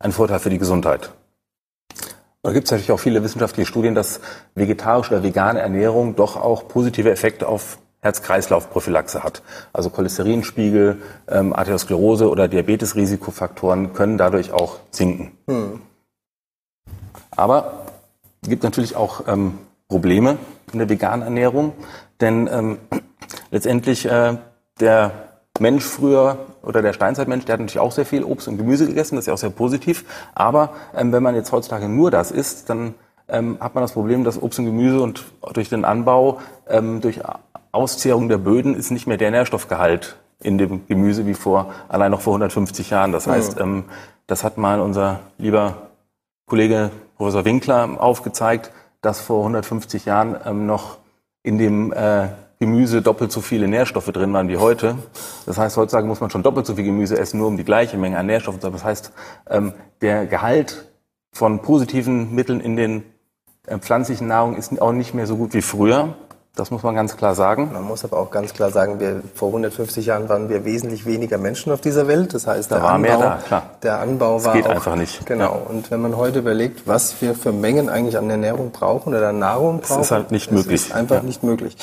einen 0.00 0.12
Vorteil 0.12 0.40
für 0.40 0.50
die 0.50 0.58
Gesundheit. 0.58 1.12
Da 2.42 2.52
gibt 2.52 2.64
es 2.66 2.72
natürlich 2.72 2.90
auch 2.90 2.98
viele 2.98 3.22
wissenschaftliche 3.22 3.68
Studien, 3.68 3.94
dass 3.94 4.20
vegetarische 4.56 5.14
oder 5.14 5.22
vegane 5.22 5.60
Ernährung 5.60 6.16
doch 6.16 6.36
auch 6.36 6.66
positive 6.66 7.12
Effekte 7.12 7.46
auf 7.46 7.78
Herz-Kreislauf-Prophylaxe 8.00 9.22
hat. 9.22 9.42
Also 9.72 9.88
Cholesterinspiegel, 9.88 11.00
ähm, 11.28 11.52
Arteriosklerose 11.52 12.28
oder 12.28 12.48
Diabetes-Risikofaktoren 12.48 13.92
können 13.92 14.18
dadurch 14.18 14.52
auch 14.52 14.80
sinken. 14.90 15.30
Hm. 15.48 15.80
Aber 17.30 17.86
es 18.42 18.48
gibt 18.48 18.64
natürlich 18.64 18.96
auch 18.96 19.28
ähm, 19.28 19.60
Probleme 19.88 20.38
in 20.72 20.80
der 20.80 20.88
veganen 20.88 21.22
Ernährung, 21.22 21.72
denn 22.20 22.48
ähm, 22.52 22.78
letztendlich 23.52 24.06
äh, 24.06 24.36
der 24.80 25.33
Mensch 25.60 25.84
früher 25.84 26.38
oder 26.62 26.82
der 26.82 26.92
Steinzeitmensch, 26.92 27.44
der 27.44 27.52
hat 27.52 27.60
natürlich 27.60 27.78
auch 27.78 27.92
sehr 27.92 28.04
viel 28.04 28.24
Obst 28.24 28.48
und 28.48 28.58
Gemüse 28.58 28.86
gegessen, 28.86 29.14
das 29.14 29.22
ist 29.22 29.26
ja 29.28 29.34
auch 29.34 29.38
sehr 29.38 29.50
positiv. 29.50 30.04
Aber 30.34 30.70
ähm, 30.96 31.12
wenn 31.12 31.22
man 31.22 31.36
jetzt 31.36 31.52
heutzutage 31.52 31.88
nur 31.88 32.10
das 32.10 32.32
isst, 32.32 32.68
dann 32.70 32.94
ähm, 33.28 33.58
hat 33.60 33.74
man 33.74 33.82
das 33.82 33.92
Problem, 33.92 34.24
dass 34.24 34.42
Obst 34.42 34.58
und 34.58 34.64
Gemüse 34.64 35.00
und 35.00 35.24
durch 35.52 35.68
den 35.68 35.84
Anbau, 35.84 36.40
ähm, 36.68 37.00
durch 37.00 37.20
Auszehrung 37.70 38.28
der 38.28 38.38
Böden 38.38 38.74
ist 38.74 38.90
nicht 38.90 39.06
mehr 39.06 39.16
der 39.16 39.30
Nährstoffgehalt 39.30 40.16
in 40.40 40.58
dem 40.58 40.86
Gemüse 40.88 41.26
wie 41.26 41.34
vor 41.34 41.72
allein 41.88 42.10
noch 42.10 42.20
vor 42.20 42.32
150 42.32 42.90
Jahren. 42.90 43.12
Das 43.12 43.26
heißt, 43.26 43.60
ähm, 43.60 43.84
das 44.26 44.42
hat 44.42 44.58
mal 44.58 44.80
unser 44.80 45.20
lieber 45.38 45.88
Kollege 46.46 46.90
Professor 47.16 47.44
Winkler 47.44 47.96
aufgezeigt, 47.98 48.72
dass 49.00 49.20
vor 49.20 49.38
150 49.40 50.04
Jahren 50.04 50.36
ähm, 50.44 50.66
noch 50.66 50.98
in 51.42 51.58
dem 51.58 51.92
äh, 51.92 52.28
Gemüse 52.64 53.02
doppelt 53.02 53.30
so 53.30 53.42
viele 53.42 53.68
Nährstoffe 53.68 54.10
drin 54.10 54.32
waren 54.32 54.48
wie 54.48 54.56
heute. 54.56 54.96
Das 55.44 55.58
heißt, 55.58 55.76
heutzutage 55.76 56.06
muss 56.06 56.20
man 56.20 56.30
schon 56.30 56.42
doppelt 56.42 56.64
so 56.64 56.76
viel 56.76 56.84
Gemüse 56.84 57.18
essen, 57.18 57.38
nur 57.38 57.48
um 57.48 57.58
die 57.58 57.64
gleiche 57.64 57.98
Menge 57.98 58.16
an 58.16 58.24
Nährstoffen 58.24 58.58
zu 58.58 58.66
haben. 58.66 58.72
Das 58.72 58.84
heißt, 58.84 59.12
ähm, 59.50 59.74
der 60.00 60.24
Gehalt 60.24 60.90
von 61.30 61.60
positiven 61.60 62.34
Mitteln 62.34 62.60
in 62.60 62.76
den 62.76 63.04
äh, 63.66 63.76
pflanzlichen 63.78 64.28
Nahrung 64.28 64.56
ist 64.56 64.80
auch 64.80 64.92
nicht 64.92 65.12
mehr 65.12 65.26
so 65.26 65.36
gut 65.36 65.52
wie 65.52 65.60
früher. 65.60 66.14
Das 66.56 66.70
muss 66.70 66.84
man 66.84 66.94
ganz 66.94 67.16
klar 67.16 67.34
sagen. 67.34 67.70
Man 67.72 67.82
muss 67.82 68.04
aber 68.04 68.16
auch 68.16 68.30
ganz 68.30 68.54
klar 68.54 68.70
sagen, 68.70 69.00
wir, 69.00 69.22
vor 69.34 69.48
150 69.48 70.06
Jahren 70.06 70.28
waren 70.28 70.48
wir 70.48 70.64
wesentlich 70.64 71.04
weniger 71.04 71.36
Menschen 71.36 71.72
auf 71.72 71.80
dieser 71.80 72.06
Welt. 72.06 72.32
Das 72.32 72.46
heißt, 72.46 72.70
der 72.70 72.78
da 72.78 72.84
war 72.84 72.92
Anbau, 72.92 73.08
mehr 73.08 73.18
da, 73.18 73.38
klar. 73.44 73.62
Der 73.82 73.98
Anbau 73.98 74.36
das 74.36 74.44
war 74.44 74.52
geht 74.54 74.66
auch, 74.66 74.70
einfach 74.70 74.94
nicht. 74.94 75.26
Genau. 75.26 75.44
Ja. 75.44 75.70
Und 75.70 75.90
wenn 75.90 76.00
man 76.00 76.16
heute 76.16 76.38
überlegt, 76.38 76.86
was 76.86 77.20
wir 77.20 77.34
für 77.34 77.52
Mengen 77.52 77.88
eigentlich 77.88 78.16
an 78.16 78.30
Ernährung 78.30 78.70
brauchen 78.70 79.14
oder 79.14 79.30
an 79.30 79.40
Nahrung 79.40 79.80
brauchen, 79.80 79.96
das 79.96 80.06
ist 80.06 80.12
halt 80.12 80.30
nicht 80.30 80.52
möglich. 80.52 80.86
Ist 80.86 80.94
einfach 80.94 81.16
ja. 81.16 81.22
nicht 81.24 81.42
möglich. 81.42 81.76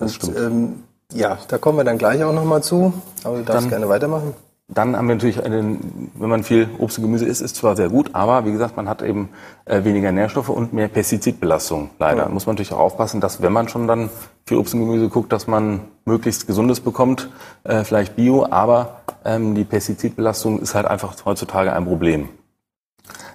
Das, 0.00 0.14
stimmt. 0.14 0.36
Ähm, 0.36 0.82
ja, 1.12 1.38
da 1.48 1.58
kommen 1.58 1.78
wir 1.78 1.84
dann 1.84 1.98
gleich 1.98 2.22
auch 2.24 2.32
nochmal 2.32 2.62
zu. 2.62 2.92
Aber 3.24 3.38
du 3.38 3.44
darfst 3.44 3.62
dann, 3.62 3.70
gerne 3.70 3.88
weitermachen. 3.88 4.34
Dann 4.72 4.96
haben 4.96 5.08
wir 5.08 5.16
natürlich, 5.16 5.44
einen, 5.44 6.12
wenn 6.14 6.30
man 6.30 6.44
viel 6.44 6.68
Obst 6.78 6.98
und 6.98 7.04
Gemüse 7.04 7.26
isst, 7.26 7.42
ist 7.42 7.56
zwar 7.56 7.74
sehr 7.74 7.88
gut, 7.88 8.10
aber 8.12 8.46
wie 8.46 8.52
gesagt, 8.52 8.76
man 8.76 8.88
hat 8.88 9.02
eben 9.02 9.30
äh, 9.64 9.82
weniger 9.82 10.12
Nährstoffe 10.12 10.48
und 10.48 10.72
mehr 10.72 10.86
Pestizidbelastung. 10.86 11.90
Leider 11.98 12.22
ja. 12.22 12.28
muss 12.28 12.46
man 12.46 12.54
natürlich 12.54 12.72
auch 12.72 12.78
aufpassen, 12.78 13.20
dass 13.20 13.42
wenn 13.42 13.52
man 13.52 13.68
schon 13.68 13.88
dann 13.88 14.10
viel 14.46 14.58
Obst 14.58 14.74
und 14.74 14.80
Gemüse 14.80 15.08
guckt, 15.08 15.32
dass 15.32 15.48
man 15.48 15.80
möglichst 16.04 16.46
Gesundes 16.46 16.80
bekommt, 16.80 17.30
äh, 17.64 17.82
vielleicht 17.82 18.14
Bio, 18.14 18.46
aber 18.48 19.00
ähm, 19.24 19.56
die 19.56 19.64
Pestizidbelastung 19.64 20.60
ist 20.60 20.76
halt 20.76 20.86
einfach 20.86 21.16
heutzutage 21.24 21.72
ein 21.72 21.84
Problem. 21.84 22.28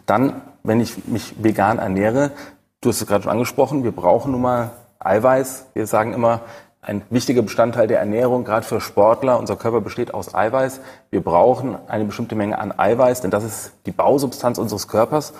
Dann, 0.05 0.41
wenn 0.63 0.79
ich 0.79 1.05
mich 1.05 1.35
vegan 1.43 1.79
ernähre, 1.79 2.31
du 2.79 2.89
hast 2.89 3.01
es 3.01 3.07
gerade 3.07 3.23
schon 3.23 3.31
angesprochen, 3.31 3.83
wir 3.83 3.91
brauchen 3.91 4.31
nun 4.31 4.41
mal 4.41 4.71
Eiweiß. 4.99 5.67
Wir 5.73 5.87
sagen 5.87 6.13
immer, 6.13 6.41
ein 6.81 7.01
wichtiger 7.09 7.41
Bestandteil 7.41 7.87
der 7.87 7.99
Ernährung, 7.99 8.43
gerade 8.43 8.65
für 8.65 8.79
Sportler. 8.79 9.39
Unser 9.39 9.55
Körper 9.55 9.81
besteht 9.81 10.13
aus 10.13 10.35
Eiweiß. 10.35 10.81
Wir 11.09 11.21
brauchen 11.21 11.77
eine 11.87 12.05
bestimmte 12.05 12.35
Menge 12.35 12.59
an 12.59 12.77
Eiweiß, 12.77 13.21
denn 13.21 13.31
das 13.31 13.43
ist 13.43 13.71
die 13.87 13.91
Bausubstanz 13.91 14.59
unseres 14.59 14.87
Körpers. 14.87 15.33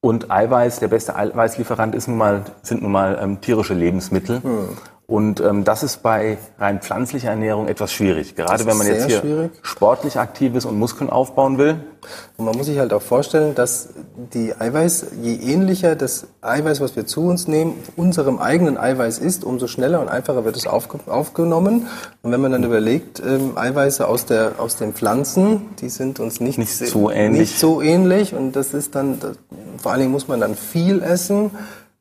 Und 0.00 0.30
Eiweiß, 0.30 0.80
der 0.80 0.88
beste 0.88 1.16
Eiweißlieferant 1.16 1.94
ist 1.94 2.08
nun 2.08 2.18
mal, 2.18 2.44
sind 2.62 2.82
nun 2.82 2.92
mal 2.92 3.18
ähm, 3.22 3.40
tierische 3.40 3.72
Lebensmittel. 3.72 4.42
Hm. 4.42 4.76
Und 5.06 5.40
ähm, 5.40 5.64
das 5.64 5.82
ist 5.82 6.02
bei 6.02 6.38
rein 6.58 6.80
pflanzlicher 6.80 7.30
Ernährung 7.30 7.68
etwas 7.68 7.92
schwierig. 7.92 8.34
Gerade 8.34 8.64
wenn 8.66 8.78
man 8.78 8.86
jetzt 8.86 9.06
hier 9.06 9.20
schwierig. 9.20 9.50
sportlich 9.60 10.18
aktiv 10.18 10.54
ist 10.54 10.64
und 10.64 10.78
Muskeln 10.78 11.10
aufbauen 11.10 11.58
will. 11.58 11.76
Und 12.36 12.46
man 12.46 12.56
muss 12.56 12.66
sich 12.66 12.78
halt 12.78 12.92
auch 12.92 13.02
vorstellen, 13.02 13.54
dass 13.54 13.90
die 14.32 14.54
Eiweiß, 14.58 15.06
je 15.20 15.34
ähnlicher 15.34 15.96
das 15.96 16.26
Eiweiß, 16.40 16.80
was 16.80 16.96
wir 16.96 17.06
zu 17.06 17.26
uns 17.26 17.46
nehmen, 17.46 17.74
unserem 17.96 18.38
eigenen 18.38 18.78
Eiweiß 18.78 19.18
ist, 19.18 19.44
umso 19.44 19.66
schneller 19.66 20.00
und 20.00 20.08
einfacher 20.08 20.44
wird 20.44 20.56
es 20.56 20.66
aufge 20.66 20.98
aufgenommen. 21.06 21.88
Und 22.22 22.32
wenn 22.32 22.40
man 22.40 22.52
dann 22.52 22.64
überlegt, 22.64 23.20
ähm, 23.20 23.56
Eiweiße 23.56 24.06
aus, 24.06 24.24
der, 24.24 24.52
aus 24.58 24.76
den 24.76 24.94
Pflanzen, 24.94 25.70
die 25.80 25.90
sind 25.90 26.20
uns 26.20 26.40
nicht, 26.40 26.58
nicht 26.58 26.74
so 26.74 27.10
ähnlich. 27.10 27.40
Nicht 27.40 27.58
so 27.58 27.82
ähnlich. 27.82 28.34
Und 28.34 28.52
das 28.56 28.72
ist 28.72 28.94
dann, 28.94 29.20
das, 29.20 29.36
vor 29.78 29.92
allen 29.92 30.00
Dingen 30.00 30.12
muss 30.12 30.28
man 30.28 30.40
dann 30.40 30.54
viel 30.54 31.02
essen 31.02 31.50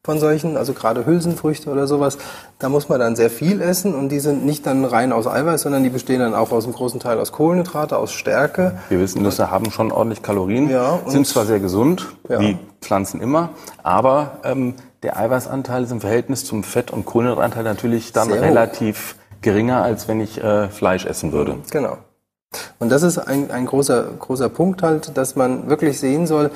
von 0.04 0.20
solchen, 0.20 0.58
also 0.58 0.74
gerade 0.74 1.06
Hülsenfrüchte 1.06 1.70
oder 1.70 1.86
sowas, 1.86 2.18
da 2.58 2.70
muss 2.70 2.90
man 2.90 3.00
dann 3.00 3.16
sehr 3.16 3.30
viel 3.30 3.62
essen 3.62 3.94
und 3.94 4.10
die 4.10 4.20
sind 4.20 4.44
nicht 4.46 4.66
dann 4.66 4.84
rein 4.84 5.12
aus 5.12 5.28
Eiweiß, 5.28 5.62
sondern 5.62 5.84
die 5.84 5.92
bestehen 5.92 6.20
dann 6.20 6.34
auch 6.34 6.52
aus 6.52 6.64
einem 6.66 6.74
großen 6.74 7.00
Teil 7.00 7.20
aus 7.20 7.32
Kohlenhydrate, 7.32 7.98
aus 7.98 8.12
Stärke. 8.12 8.80
Wir 8.90 9.00
wissen, 9.00 9.22
Nüsse 9.22 9.52
haben 9.52 9.70
schon 9.70 9.92
ordentlich 9.92 10.24
Kalorien, 10.24 10.70
ja, 10.70 11.00
sind 11.06 11.28
zwar 11.28 11.46
sehr 11.46 11.60
gesund, 11.60 12.08
ja. 12.28 12.40
wie 12.40 12.58
Pflanzen 12.82 13.22
immer, 13.22 13.50
aber 13.84 14.40
ähm, 14.44 14.74
der 15.04 15.18
Eiweißanteil 15.18 15.84
ist 15.84 15.92
im 15.92 16.02
Verhältnis 16.02 16.46
zum 16.46 16.64
Fett- 16.64 16.90
und 16.90 17.06
Kohlenhydratanteil 17.06 17.64
natürlich 17.64 18.12
dann 18.12 18.30
sehr 18.30 18.42
relativ 18.42 19.14
hoch. 19.14 19.42
geringer, 19.42 19.84
als 19.84 20.08
wenn 20.08 20.20
ich 20.20 20.44
äh, 20.44 20.70
Fleisch 20.70 21.06
essen 21.06 21.32
würde. 21.32 21.58
Genau. 21.70 21.98
Und 22.80 22.90
das 22.90 23.04
ist 23.04 23.18
ein, 23.18 23.52
ein 23.52 23.66
großer, 23.66 24.04
großer 24.20 24.50
Punkt 24.50 24.84
halt, 24.84 25.16
dass 25.16 25.36
man 25.36 25.70
wirklich 25.70 26.00
sehen 26.00 26.28
soll, 26.28 26.52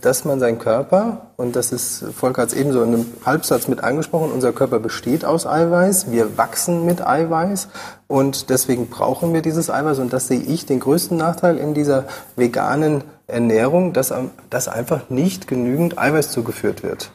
dass 0.00 0.24
man 0.24 0.40
seinen 0.40 0.58
Körper, 0.58 1.28
und 1.36 1.54
das 1.54 1.70
ist, 1.70 2.04
Volker 2.14 2.42
hat 2.42 2.48
es 2.48 2.54
eben 2.54 2.72
so 2.72 2.82
in 2.82 2.92
einem 2.92 3.06
Halbsatz 3.24 3.68
mit 3.68 3.84
angesprochen, 3.84 4.32
unser 4.32 4.52
Körper 4.52 4.80
besteht 4.80 5.24
aus 5.24 5.46
Eiweiß, 5.46 6.10
wir 6.10 6.36
wachsen 6.36 6.84
mit 6.84 7.06
Eiweiß 7.06 7.68
und 8.08 8.50
deswegen 8.50 8.88
brauchen 8.88 9.32
wir 9.32 9.42
dieses 9.42 9.70
Eiweiß 9.70 10.00
und 10.00 10.12
das 10.12 10.26
sehe 10.26 10.40
ich 10.40 10.66
den 10.66 10.80
größten 10.80 11.16
Nachteil 11.16 11.58
in 11.58 11.72
dieser 11.72 12.04
veganen 12.34 13.04
Ernährung, 13.28 13.92
dass, 13.92 14.12
dass 14.50 14.66
einfach 14.66 15.08
nicht 15.08 15.46
genügend 15.46 15.98
Eiweiß 15.98 16.32
zugeführt 16.32 16.82
wird. 16.82 17.12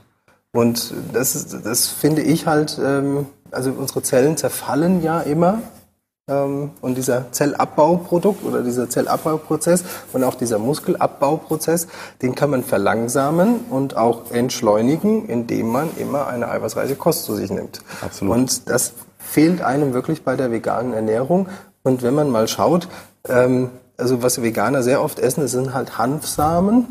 Und 0.53 0.93
das, 1.13 1.61
das 1.63 1.87
finde 1.87 2.21
ich 2.21 2.47
halt, 2.47 2.79
ähm, 2.83 3.27
also 3.51 3.71
unsere 3.71 4.01
Zellen 4.01 4.37
zerfallen 4.37 5.03
ja 5.03 5.19
immer 5.19 5.55
ähm, 5.55 5.61
und 6.29 6.95
dieser 6.95 7.31
Zellabbauprodukt 7.31 8.43
oder 8.45 8.61
dieser 8.61 8.89
Zellabbauprozess 8.89 9.83
und 10.13 10.23
auch 10.23 10.35
dieser 10.35 10.59
Muskelabbauprozess, 10.59 11.87
den 12.21 12.35
kann 12.35 12.49
man 12.51 12.63
verlangsamen 12.63 13.61
und 13.69 13.97
auch 13.97 14.31
entschleunigen, 14.31 15.27
indem 15.27 15.69
man 15.69 15.89
immer 15.97 16.27
eine 16.27 16.49
eiweißreiche 16.49 16.95
Kost 16.95 17.25
zu 17.25 17.35
sich 17.35 17.49
nimmt. 17.49 17.81
Absolut. 18.01 18.35
Und 18.35 18.69
das 18.69 18.93
fehlt 19.17 19.61
einem 19.61 19.93
wirklich 19.93 20.23
bei 20.23 20.35
der 20.35 20.51
veganen 20.51 20.93
Ernährung. 20.93 21.47
Und 21.83 22.03
wenn 22.03 22.13
man 22.13 22.29
mal 22.29 22.47
schaut, 22.47 22.87
ähm, 23.27 23.69
also 23.97 24.23
was 24.23 24.41
Veganer 24.41 24.83
sehr 24.83 25.01
oft 25.03 25.19
essen, 25.19 25.41
das 25.41 25.51
sind 25.51 25.73
halt 25.73 25.97
Hanfsamen 25.97 26.87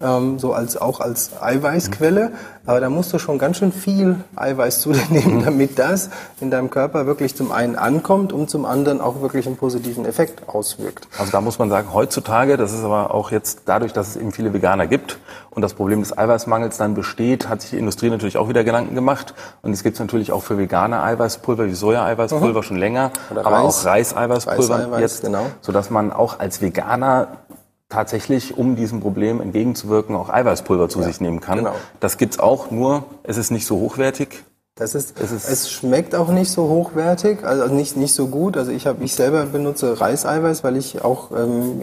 ähm, 0.00 0.38
so 0.38 0.52
als 0.52 0.76
auch 0.76 1.00
als 1.00 1.30
Eiweißquelle. 1.40 2.32
Aber 2.66 2.80
da 2.80 2.90
musst 2.90 3.12
du 3.12 3.18
schon 3.18 3.38
ganz 3.38 3.56
schön 3.56 3.72
viel 3.72 4.16
Eiweiß 4.36 4.80
zu 4.80 4.92
dir 4.92 5.02
nehmen, 5.10 5.36
mhm. 5.38 5.44
damit 5.44 5.78
das 5.78 6.10
in 6.40 6.50
deinem 6.50 6.70
Körper 6.70 7.06
wirklich 7.06 7.34
zum 7.34 7.50
einen 7.50 7.76
ankommt 7.76 8.32
und 8.32 8.50
zum 8.50 8.64
anderen 8.64 9.00
auch 9.00 9.22
wirklich 9.22 9.46
einen 9.46 9.56
positiven 9.56 10.04
Effekt 10.04 10.48
auswirkt. 10.48 11.08
Also 11.18 11.32
da 11.32 11.40
muss 11.40 11.58
man 11.58 11.70
sagen, 11.70 11.92
heutzutage, 11.92 12.56
das 12.56 12.72
ist 12.72 12.84
aber 12.84 13.14
auch 13.14 13.30
jetzt 13.30 13.62
dadurch, 13.64 13.92
dass 13.92 14.08
es 14.08 14.16
eben 14.16 14.32
viele 14.32 14.52
Veganer 14.52 14.86
gibt 14.86 15.18
und 15.50 15.62
das 15.62 15.74
Problem 15.74 16.00
des 16.00 16.16
Eiweißmangels 16.16 16.76
dann 16.76 16.94
besteht, 16.94 17.48
hat 17.48 17.62
sich 17.62 17.70
die 17.70 17.78
Industrie 17.78 18.10
natürlich 18.10 18.36
auch 18.36 18.48
wieder 18.48 18.62
Gedanken 18.62 18.94
gemacht. 18.94 19.34
Und 19.62 19.72
es 19.72 19.82
gibt 19.82 19.98
natürlich 19.98 20.30
auch 20.30 20.42
für 20.42 20.58
Veganer 20.58 21.02
Eiweißpulver 21.02 21.66
wie 21.66 21.74
Soja-Eiweißpulver 21.74 22.60
mhm. 22.60 22.62
schon 22.62 22.76
länger, 22.76 23.10
Oder 23.30 23.44
aber 23.44 23.56
Reis. 23.56 23.80
auch 23.80 23.86
Reis-Eiweißpulver 23.86 24.92
Reis 24.92 25.00
jetzt, 25.00 25.22
genau. 25.22 25.46
sodass 25.60 25.90
man 25.90 26.12
auch 26.12 26.38
als 26.38 26.60
Veganer 26.62 27.28
tatsächlich, 27.88 28.56
um 28.56 28.76
diesem 28.76 29.00
Problem 29.00 29.40
entgegenzuwirken, 29.40 30.14
auch 30.14 30.28
Eiweißpulver 30.28 30.88
zu 30.88 31.00
ja, 31.00 31.06
sich 31.06 31.20
nehmen 31.20 31.40
kann. 31.40 31.58
Genau. 31.58 31.74
Das 32.00 32.18
gibt's 32.18 32.38
auch, 32.38 32.70
nur 32.70 33.04
es 33.22 33.36
ist 33.36 33.50
nicht 33.50 33.66
so 33.66 33.78
hochwertig. 33.78 34.44
Das 34.74 34.94
ist, 34.94 35.20
es, 35.20 35.32
ist 35.32 35.48
es 35.48 35.72
schmeckt 35.72 36.14
auch 36.14 36.28
nicht 36.28 36.52
so 36.52 36.68
hochwertig, 36.68 37.44
also 37.44 37.66
nicht, 37.66 37.96
nicht 37.96 38.14
so 38.14 38.28
gut. 38.28 38.56
Also 38.56 38.70
ich 38.70 38.86
habe, 38.86 39.02
ich 39.02 39.12
selber 39.12 39.44
benutze 39.46 40.00
Reiseiweiß, 40.00 40.62
weil 40.62 40.76
ich 40.76 41.02
auch 41.02 41.32
ähm, 41.32 41.82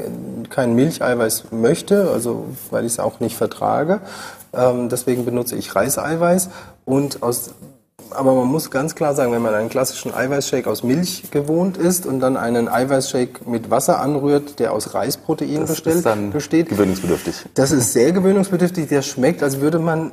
kein 0.50 0.76
Milcheiweiß 0.76 1.52
möchte, 1.52 2.10
also 2.10 2.46
weil 2.72 2.86
ich 2.86 2.94
es 2.94 3.00
auch 3.00 3.20
nicht 3.20 3.36
vertrage. 3.36 4.00
Ähm, 4.54 4.88
deswegen 4.88 5.26
benutze 5.26 5.58
ich 5.58 5.76
Reiseiweiß 5.76 6.50
und 6.86 7.22
aus 7.22 7.52
aber 8.16 8.34
man 8.34 8.48
muss 8.48 8.72
ganz 8.72 8.96
klar 8.96 9.16
sagen, 9.16 9.32
wenn 9.32 9.42
man 9.42 9.54
einen 9.54 9.70
klassischen 9.70 10.14
Eiweißshake 10.14 10.68
aus 10.70 10.84
Milch 10.84 11.30
gewohnt 11.32 11.78
ist 11.78 12.06
und 12.06 12.20
dann 12.20 12.38
einen 12.38 12.68
Eiweißshake 12.68 13.50
mit 13.50 13.70
Wasser 13.70 14.00
anrührt, 14.00 14.60
der 14.60 14.74
aus 14.74 14.94
Reisprotein 14.94 15.62
das 15.62 15.70
bestellt, 15.70 15.96
ist 15.98 16.06
dann 16.06 16.32
besteht, 16.32 16.70
gewöhnungsbedürftig. 16.70 17.36
Das 17.54 17.72
ist 17.72 17.94
sehr 17.94 18.12
gewöhnungsbedürftig. 18.12 18.88
Der 18.88 19.02
schmeckt, 19.02 19.44
als 19.44 19.60
würde 19.60 19.80
man 19.80 20.12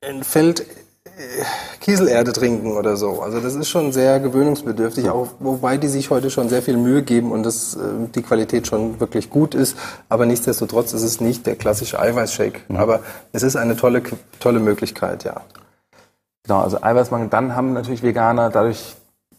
ein 0.00 0.22
Feld 0.22 0.60
äh, 0.60 1.44
Kieselerde 1.80 2.32
trinken 2.32 2.72
oder 2.72 2.96
so. 2.96 3.22
Also 3.22 3.40
das 3.40 3.54
ist 3.54 3.68
schon 3.68 3.92
sehr 3.92 4.20
gewöhnungsbedürftig, 4.20 5.08
auch 5.08 5.28
wobei 5.38 5.76
die 5.76 5.88
sich 5.88 6.10
heute 6.10 6.30
schon 6.30 6.48
sehr 6.48 6.62
viel 6.62 6.76
Mühe 6.76 7.02
geben 7.02 7.32
und 7.32 7.44
das, 7.44 7.74
äh, 7.74 7.78
die 8.14 8.22
Qualität 8.22 8.66
schon 8.66 9.00
wirklich 9.00 9.30
gut 9.30 9.54
ist. 9.54 9.76
Aber 10.08 10.26
nichtsdestotrotz 10.26 10.92
ist 10.92 11.02
es 11.02 11.20
nicht 11.20 11.46
der 11.46 11.56
klassische 11.56 11.98
Eiweißshake. 11.98 12.60
Mhm. 12.68 12.76
Aber 12.76 13.00
es 13.32 13.42
ist 13.42 13.56
eine 13.56 13.76
tolle, 13.76 14.02
tolle 14.40 14.60
Möglichkeit, 14.60 15.24
ja. 15.24 15.42
Genau, 16.46 16.60
also 16.60 16.82
Eiweißmangel. 16.82 17.28
Dann 17.28 17.56
haben 17.56 17.72
natürlich 17.72 18.02
Veganer 18.02 18.50
dadurch 18.50 18.96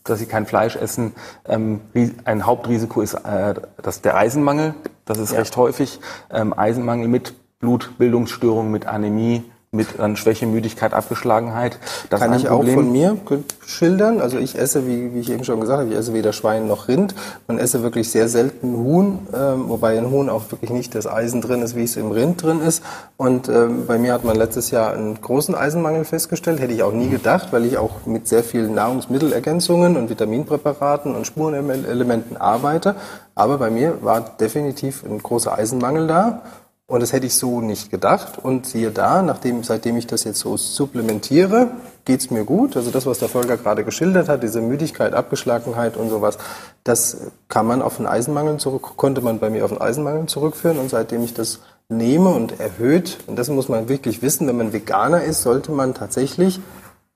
dass 0.09 0.19
sie 0.19 0.25
kein 0.25 0.45
Fleisch 0.45 0.75
essen. 0.75 1.13
Ähm, 1.45 1.81
ein 2.25 2.45
Hauptrisiko 2.45 3.01
ist 3.01 3.13
äh, 3.13 3.55
das 3.81 4.01
der 4.01 4.15
Eisenmangel. 4.15 4.73
Das 5.05 5.17
ist 5.17 5.31
ja. 5.31 5.39
recht 5.39 5.55
häufig. 5.57 5.99
Ähm, 6.31 6.57
Eisenmangel 6.57 7.07
mit 7.07 7.33
Blutbildungsstörungen, 7.59 8.71
mit 8.71 8.85
Anämie, 8.85 9.43
mit 9.77 9.87
dann 9.97 10.17
Schwäche, 10.17 10.45
Müdigkeit, 10.45 10.93
Abgeschlagenheit. 10.93 11.79
Das 12.09 12.19
Kann 12.19 12.33
ich 12.33 12.49
auch 12.49 12.65
von 12.65 12.91
mir 12.91 13.17
schildern. 13.65 14.19
Also 14.19 14.37
ich 14.37 14.57
esse, 14.57 14.85
wie, 14.85 15.13
wie, 15.13 15.19
ich 15.19 15.31
eben 15.31 15.45
schon 15.45 15.61
gesagt 15.61 15.79
habe, 15.79 15.89
ich 15.89 15.97
esse 15.97 16.13
weder 16.13 16.33
Schwein 16.33 16.67
noch 16.67 16.89
Rind. 16.89 17.15
Man 17.47 17.57
esse 17.57 17.83
wirklich 17.83 18.09
sehr 18.09 18.27
selten 18.27 18.75
Huhn, 18.75 19.19
ähm, 19.33 19.69
wobei 19.69 19.95
in 19.95 20.11
Huhn 20.11 20.29
auch 20.29 20.51
wirklich 20.51 20.71
nicht 20.71 20.95
das 20.95 21.07
Eisen 21.07 21.41
drin 21.41 21.61
ist, 21.61 21.75
wie 21.75 21.83
es 21.83 21.95
im 21.95 22.11
Rind 22.11 22.43
drin 22.43 22.61
ist. 22.61 22.83
Und 23.15 23.47
ähm, 23.47 23.85
bei 23.87 23.97
mir 23.97 24.13
hat 24.13 24.25
man 24.25 24.35
letztes 24.35 24.71
Jahr 24.71 24.93
einen 24.93 25.21
großen 25.21 25.55
Eisenmangel 25.55 26.03
festgestellt. 26.03 26.59
Hätte 26.59 26.73
ich 26.73 26.83
auch 26.83 26.93
nie 26.93 27.09
gedacht, 27.09 27.49
weil 27.51 27.63
ich 27.65 27.77
auch 27.77 28.05
mit 28.05 28.27
sehr 28.27 28.43
vielen 28.43 28.73
Nahrungsmittelergänzungen 28.73 29.95
und 29.95 30.09
Vitaminpräparaten 30.09 31.15
und 31.15 31.25
Spurenelementen 31.25 32.35
arbeite. 32.37 32.95
Aber 33.35 33.59
bei 33.59 33.69
mir 33.69 34.01
war 34.01 34.21
definitiv 34.21 35.03
ein 35.03 35.21
großer 35.21 35.53
Eisenmangel 35.53 36.07
da. 36.07 36.41
Und 36.89 37.01
das 37.01 37.11
hätte 37.11 37.25
ich 37.25 37.35
so 37.35 37.59
nicht 37.59 37.91
gedacht. 37.91 38.39
Und 38.41 38.65
siehe 38.65 38.91
da, 38.91 39.21
nachdem, 39.21 39.61
seitdem 39.63 39.97
ich 39.97 40.07
das 40.07 40.23
jetzt 40.23 40.39
so 40.39 40.55
supplementiere, 40.55 41.71
geht's 42.05 42.31
mir 42.31 42.45
gut. 42.45 42.77
Also 42.77 42.91
das, 42.91 43.05
was 43.05 43.19
der 43.19 43.27
Volker 43.27 43.57
gerade 43.57 43.83
geschildert 43.83 44.29
hat, 44.29 44.41
diese 44.41 44.61
Müdigkeit, 44.61 45.13
Abgeschlagenheit 45.13 45.97
und 45.97 46.09
sowas, 46.09 46.37
das 46.85 47.17
kann 47.49 47.67
man 47.67 47.81
auf 47.81 47.97
den 47.97 48.05
Eisenmangel 48.05 48.57
zurück, 48.57 48.93
konnte 48.95 49.19
man 49.19 49.39
bei 49.39 49.49
mir 49.49 49.65
auf 49.65 49.71
den 49.71 49.81
Eisenmangel 49.81 50.27
zurückführen. 50.27 50.79
Und 50.79 50.89
seitdem 50.89 51.23
ich 51.25 51.33
das 51.33 51.59
nehme 51.89 52.29
und 52.29 52.57
erhöht, 52.57 53.17
und 53.27 53.37
das 53.37 53.49
muss 53.49 53.67
man 53.67 53.89
wirklich 53.89 54.21
wissen, 54.21 54.47
wenn 54.47 54.57
man 54.57 54.71
Veganer 54.71 55.23
ist, 55.23 55.41
sollte 55.41 55.73
man 55.73 55.93
tatsächlich 55.93 56.61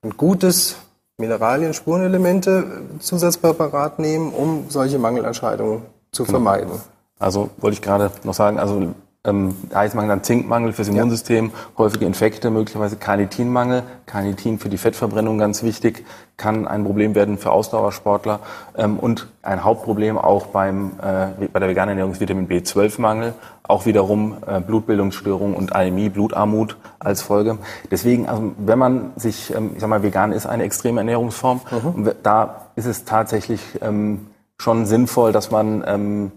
ein 0.01 0.17
gutes 0.17 0.75
Mineralien, 1.17 1.73
Spurenelemente, 1.73 2.81
Zusatzpräparat 2.99 3.99
nehmen, 3.99 4.33
um 4.33 4.65
solche 4.67 4.99
Mangelerscheinungen 4.99 5.83
zu 6.11 6.23
genau. 6.23 6.39
vermeiden. 6.39 6.71
Also 7.19 7.51
wollte 7.57 7.75
ich 7.75 7.81
gerade 7.81 8.11
noch 8.23 8.33
sagen, 8.33 8.59
also 8.59 8.93
ähm, 9.23 9.55
Eisenmangel, 9.71 10.09
dann 10.09 10.23
Zinkmangel 10.23 10.73
fürs 10.73 10.87
Immunsystem, 10.87 11.47
ja. 11.47 11.77
häufige 11.77 12.05
Infekte, 12.05 12.49
möglicherweise 12.49 12.95
Carnitinmangel, 12.95 13.83
Carnitin 14.07 14.57
für 14.57 14.69
die 14.69 14.77
Fettverbrennung 14.77 15.37
ganz 15.37 15.61
wichtig, 15.61 16.05
kann 16.37 16.67
ein 16.67 16.83
Problem 16.83 17.13
werden 17.13 17.37
für 17.37 17.51
Ausdauersportler 17.51 18.39
ähm, 18.75 18.97
und 18.97 19.27
ein 19.43 19.63
Hauptproblem 19.63 20.17
auch 20.17 20.47
beim, 20.47 20.93
äh, 20.99 21.47
bei 21.47 21.59
der 21.59 21.69
veganen 21.69 21.89
Ernährung 21.89 22.13
ist 22.13 22.19
Vitamin 22.19 22.47
B12-Mangel, 22.47 23.35
auch 23.61 23.85
wiederum 23.85 24.37
äh, 24.47 24.59
Blutbildungsstörung 24.59 25.53
und 25.53 25.75
Anämie, 25.75 26.09
Blutarmut 26.09 26.77
als 26.97 27.21
Folge. 27.21 27.59
Deswegen, 27.91 28.27
also 28.27 28.53
wenn 28.57 28.79
man 28.79 29.11
sich, 29.17 29.53
ähm, 29.53 29.71
ich 29.75 29.81
sag 29.81 29.89
mal, 29.89 30.01
vegan 30.01 30.31
ist 30.31 30.47
eine 30.47 30.63
extreme 30.63 31.01
Ernährungsform, 31.01 31.61
mhm. 31.95 32.11
da 32.23 32.69
ist 32.75 32.87
es 32.87 33.05
tatsächlich 33.05 33.61
ähm, 33.81 34.27
schon 34.57 34.87
sinnvoll, 34.87 35.31
dass 35.31 35.51
man 35.51 35.83
ähm, 35.85 36.31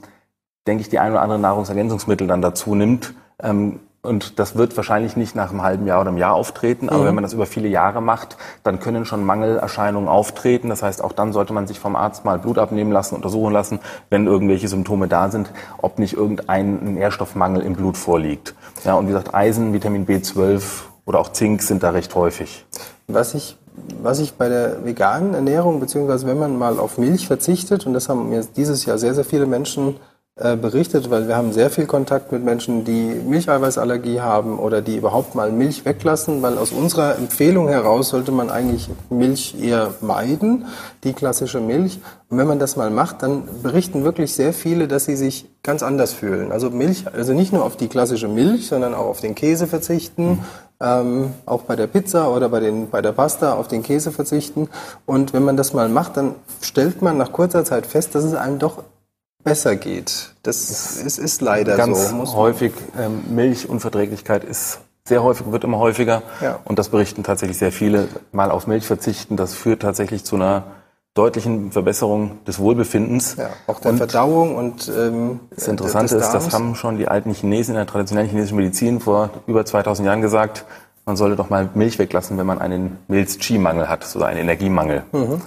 denke 0.66 0.82
ich, 0.82 0.88
die 0.88 0.98
ein 0.98 1.12
oder 1.12 1.22
andere 1.22 1.38
Nahrungsergänzungsmittel 1.38 2.26
dann 2.26 2.42
dazu 2.42 2.74
nimmt. 2.74 3.14
Ähm, 3.42 3.80
und 4.04 4.38
das 4.38 4.54
wird 4.54 4.76
wahrscheinlich 4.76 5.16
nicht 5.16 5.34
nach 5.34 5.50
einem 5.50 5.62
halben 5.62 5.86
Jahr 5.86 6.02
oder 6.02 6.10
einem 6.10 6.18
Jahr 6.18 6.34
auftreten, 6.34 6.90
aber 6.90 7.02
mhm. 7.02 7.06
wenn 7.06 7.14
man 7.14 7.24
das 7.24 7.32
über 7.32 7.46
viele 7.46 7.68
Jahre 7.68 8.02
macht, 8.02 8.36
dann 8.62 8.78
können 8.78 9.06
schon 9.06 9.24
Mangelerscheinungen 9.24 10.10
auftreten. 10.10 10.68
Das 10.68 10.82
heißt, 10.82 11.02
auch 11.02 11.12
dann 11.12 11.32
sollte 11.32 11.54
man 11.54 11.66
sich 11.66 11.80
vom 11.80 11.96
Arzt 11.96 12.24
mal 12.24 12.38
Blut 12.38 12.58
abnehmen 12.58 12.92
lassen, 12.92 13.14
untersuchen 13.14 13.52
lassen, 13.52 13.80
wenn 14.10 14.26
irgendwelche 14.26 14.68
Symptome 14.68 15.08
da 15.08 15.30
sind, 15.30 15.50
ob 15.78 15.98
nicht 15.98 16.14
irgendein 16.14 16.94
Nährstoffmangel 16.94 17.62
im 17.62 17.72
Blut 17.74 17.96
vorliegt. 17.96 18.54
Ja, 18.84 18.94
und 18.94 19.06
wie 19.06 19.12
gesagt, 19.12 19.34
Eisen, 19.34 19.72
Vitamin 19.72 20.06
B12 20.06 20.62
oder 21.06 21.18
auch 21.18 21.32
Zink 21.32 21.62
sind 21.62 21.82
da 21.82 21.90
recht 21.90 22.14
häufig. 22.14 22.66
Was 23.08 23.32
ich 23.32 23.56
was 24.00 24.20
ich 24.20 24.34
bei 24.34 24.48
der 24.48 24.84
veganen 24.84 25.34
Ernährung, 25.34 25.80
beziehungsweise 25.80 26.28
wenn 26.28 26.38
man 26.38 26.56
mal 26.56 26.78
auf 26.78 26.96
Milch 26.96 27.26
verzichtet, 27.26 27.86
und 27.86 27.92
das 27.92 28.08
haben 28.08 28.28
mir 28.28 28.44
dieses 28.56 28.84
Jahr 28.84 28.98
sehr, 28.98 29.14
sehr 29.14 29.24
viele 29.24 29.46
Menschen 29.46 29.96
berichtet, 30.36 31.10
weil 31.10 31.28
wir 31.28 31.36
haben 31.36 31.52
sehr 31.52 31.70
viel 31.70 31.86
Kontakt 31.86 32.32
mit 32.32 32.42
Menschen, 32.42 32.84
die 32.84 33.14
Milcheiweißallergie 33.24 34.20
haben 34.20 34.58
oder 34.58 34.82
die 34.82 34.96
überhaupt 34.96 35.36
mal 35.36 35.52
Milch 35.52 35.84
weglassen, 35.84 36.42
weil 36.42 36.58
aus 36.58 36.72
unserer 36.72 37.16
Empfehlung 37.16 37.68
heraus 37.68 38.08
sollte 38.08 38.32
man 38.32 38.50
eigentlich 38.50 38.90
Milch 39.10 39.54
eher 39.62 39.94
meiden, 40.00 40.64
die 41.04 41.12
klassische 41.12 41.60
Milch. 41.60 42.00
Und 42.28 42.38
wenn 42.38 42.48
man 42.48 42.58
das 42.58 42.74
mal 42.74 42.90
macht, 42.90 43.22
dann 43.22 43.44
berichten 43.62 44.02
wirklich 44.02 44.34
sehr 44.34 44.52
viele, 44.52 44.88
dass 44.88 45.04
sie 45.04 45.14
sich 45.14 45.46
ganz 45.62 45.84
anders 45.84 46.12
fühlen. 46.12 46.50
Also 46.50 46.68
Milch, 46.68 47.04
also 47.12 47.32
nicht 47.32 47.52
nur 47.52 47.64
auf 47.64 47.76
die 47.76 47.86
klassische 47.86 48.26
Milch, 48.26 48.66
sondern 48.66 48.92
auch 48.92 49.06
auf 49.06 49.20
den 49.20 49.36
Käse 49.36 49.68
verzichten, 49.68 50.30
mhm. 50.30 50.38
ähm, 50.80 51.34
auch 51.46 51.62
bei 51.62 51.76
der 51.76 51.86
Pizza 51.86 52.34
oder 52.34 52.48
bei, 52.48 52.58
den, 52.58 52.90
bei 52.90 53.02
der 53.02 53.12
Pasta 53.12 53.54
auf 53.54 53.68
den 53.68 53.84
Käse 53.84 54.10
verzichten. 54.10 54.68
Und 55.06 55.32
wenn 55.32 55.44
man 55.44 55.56
das 55.56 55.74
mal 55.74 55.88
macht, 55.88 56.16
dann 56.16 56.34
stellt 56.60 57.02
man 57.02 57.18
nach 57.18 57.30
kurzer 57.30 57.64
Zeit 57.64 57.86
fest, 57.86 58.16
dass 58.16 58.24
es 58.24 58.34
einem 58.34 58.58
doch 58.58 58.82
besser 59.44 59.76
geht. 59.76 60.32
Das 60.42 60.70
ist, 60.70 61.18
ist 61.18 61.40
leider 61.40 61.76
Ganz 61.76 62.10
so. 62.10 62.16
Ganz 62.16 62.32
häufig 62.32 62.72
ähm, 62.98 63.22
Milchunverträglichkeit 63.28 64.42
ist 64.44 64.80
sehr 65.06 65.22
häufig, 65.22 65.50
wird 65.52 65.64
immer 65.64 65.78
häufiger. 65.78 66.22
Ja. 66.40 66.60
Und 66.64 66.78
das 66.78 66.88
berichten 66.88 67.22
tatsächlich 67.22 67.58
sehr 67.58 67.72
viele. 67.72 68.08
Mal 68.32 68.50
auf 68.50 68.66
Milch 68.66 68.86
verzichten, 68.86 69.36
das 69.36 69.54
führt 69.54 69.82
tatsächlich 69.82 70.24
zu 70.24 70.36
einer 70.36 70.64
deutlichen 71.12 71.70
Verbesserung 71.70 72.44
des 72.44 72.58
Wohlbefindens. 72.58 73.36
Ja, 73.36 73.50
auch 73.68 73.80
der 73.80 73.92
und 73.92 73.98
Verdauung 73.98 74.56
und 74.56 74.88
ähm, 74.88 75.40
das 75.54 75.68
Interessante 75.68 76.16
ist, 76.16 76.32
das 76.32 76.52
haben 76.52 76.74
schon 76.74 76.96
die 76.96 77.06
alten 77.06 77.32
Chinesen 77.32 77.74
in 77.74 77.76
der 77.76 77.86
traditionellen 77.86 78.28
chinesischen 78.28 78.56
Medizin 78.56 79.00
vor 79.00 79.30
über 79.46 79.64
2000 79.64 80.06
Jahren 80.06 80.22
gesagt, 80.22 80.64
man 81.06 81.16
solle 81.16 81.36
doch 81.36 81.50
mal 81.50 81.68
Milch 81.74 81.98
weglassen, 81.98 82.36
wenn 82.36 82.46
man 82.46 82.58
einen 82.58 82.98
Milz-Qi-Mangel 83.08 83.88
hat, 83.88 84.04
so 84.04 84.22
einen 84.22 84.40
Energiemangel. 84.40 85.04
Mhm. 85.12 85.42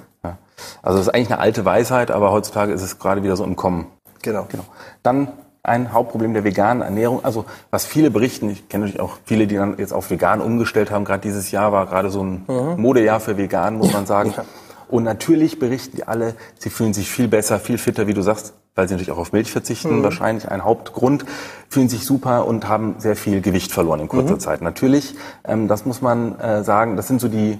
Also 0.82 0.98
das 0.98 1.08
ist 1.08 1.13
eigentlich 1.13 1.32
eine 1.32 1.39
alte 1.39 1.65
Weisheit, 1.65 2.12
aber 2.12 2.32
heutzutage 2.32 2.74
ist 2.74 2.82
es 2.82 3.00
gerade 3.00 3.24
wieder 3.24 3.36
so 3.36 3.43
im 3.43 3.56
Kommen. 3.56 3.88
Genau. 4.22 4.48
genau. 4.50 4.65
Dann 5.04 5.30
ein 5.63 5.91
Hauptproblem 5.91 6.34
der 6.34 6.43
veganen 6.43 6.82
Ernährung. 6.82 7.24
Also 7.24 7.46
was 7.72 7.86
viele 7.86 8.10
berichten, 8.10 8.50
ich 8.50 8.70
kenne 8.70 8.86
natürlich 8.86 9.02
auch 9.02 9.17
viele, 9.26 9.48
die 9.48 9.56
dann 9.56 9.78
jetzt 9.78 9.93
auf 9.93 10.10
vegan 10.10 10.41
umgestellt 10.41 10.91
haben. 10.91 11.06
Gerade 11.06 11.22
dieses 11.22 11.52
Jahr 11.52 11.72
war 11.72 11.86
gerade 11.88 12.10
so 12.10 12.24
ein 12.24 12.46
mhm. 12.48 12.82
Modejahr 12.82 13.20
für 13.20 13.38
vegan, 13.38 13.78
muss 13.78 13.91
man 13.91 14.06
sagen. 14.06 14.34
Ja. 14.36 14.46
Und 14.88 15.04
natürlich 15.04 15.60
berichten 15.60 15.98
die 15.98 16.08
alle, 16.08 16.36
sie 16.58 16.70
fühlen 16.70 16.93
sich 16.93 17.10
viel 17.10 17.28
besser, 17.28 17.60
viel 17.60 17.78
fitter, 17.78 18.08
wie 18.08 18.13
du 18.13 18.22
sagst, 18.22 18.54
weil 18.74 18.88
sie 18.88 18.93
natürlich 18.93 19.12
auch 19.12 19.17
auf 19.17 19.34
Milch 19.34 19.52
verzichten, 19.52 20.00
mhm. 20.00 20.04
wahrscheinlich 20.04 20.50
ein 20.50 20.63
Hauptgrund, 20.63 21.26
fühlen 21.67 21.89
sich 21.89 22.06
super 22.06 22.46
und 22.46 22.70
haben 22.70 22.96
sehr 23.00 23.17
viel 23.17 23.41
Gewicht 23.41 23.74
verloren 23.74 24.00
in 24.00 24.08
kurzer 24.08 24.36
mhm. 24.36 24.39
Zeit. 24.39 24.62
Natürlich, 24.62 25.15
ähm, 25.43 25.67
das 25.67 25.86
muss 25.86 26.02
man 26.02 26.39
äh, 26.39 26.63
sagen, 26.63 26.96
das 26.96 27.08
sind 27.08 27.20
so 27.20 27.28
die 27.28 27.60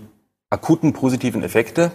akuten 0.50 0.94
positiven 0.94 1.44
Effekte. 1.44 1.92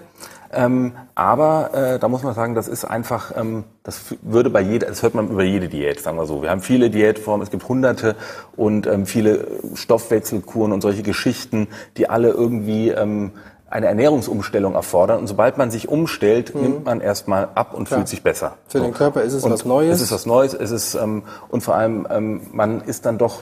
Ähm, 0.53 0.93
aber 1.15 1.75
äh, 1.75 1.99
da 1.99 2.09
muss 2.09 2.23
man 2.23 2.35
sagen, 2.35 2.55
das 2.55 2.69
ist 2.69 2.85
einfach, 2.85 3.33
ähm, 3.37 3.65
das 3.83 4.01
würde 4.23 4.51
bei 4.51 4.61
jeder, 4.61 4.89
das 4.89 5.03
hört 5.03 5.15
man 5.15 5.29
über 5.29 5.43
jede 5.45 5.69
Diät, 5.69 6.01
sagen 6.01 6.19
wir 6.19 6.27
so. 6.27 6.43
Wir 6.43 6.51
haben 6.51 6.61
viele 6.61 6.91
Diätformen, 6.91 7.43
es 7.43 7.51
gibt 7.51 7.69
hunderte 7.69 8.17
und 8.57 8.87
ähm, 8.87 9.07
viele 9.07 9.47
Stoffwechselkuren 9.75 10.73
und 10.73 10.81
solche 10.81 11.03
Geschichten, 11.03 11.69
die 11.97 12.11
alle 12.11 12.31
irgendwie 12.31 12.91
ähm, 12.91 13.33
eine 13.73 13.87
Ernährungsumstellung 13.87 14.75
erfordern. 14.75 15.19
Und 15.19 15.27
sobald 15.27 15.57
man 15.57 15.71
sich 15.71 15.89
umstellt, 15.89 16.55
mhm. 16.55 16.63
nimmt 16.63 16.85
man 16.85 17.01
erstmal 17.01 17.49
ab 17.55 17.73
und 17.73 17.87
Klar. 17.87 18.01
fühlt 18.01 18.09
sich 18.09 18.23
besser. 18.23 18.59
Für 18.69 18.79
so. 18.79 18.85
den 18.85 18.93
Körper 18.93 19.23
ist 19.23 19.33
es 19.33 19.45
und 19.45 19.53
was 19.53 19.65
Neues. 19.65 19.97
Es 19.97 20.03
ist 20.03 20.13
was 20.13 20.27
Neues. 20.27 20.53
Es 20.53 20.71
ist 20.71 20.95
ähm, 20.95 21.23
und 21.49 21.63
vor 21.63 21.75
allem 21.75 22.07
ähm, 22.11 22.43
man 22.53 22.83
ist 22.83 23.07
dann 23.07 23.17
doch 23.17 23.41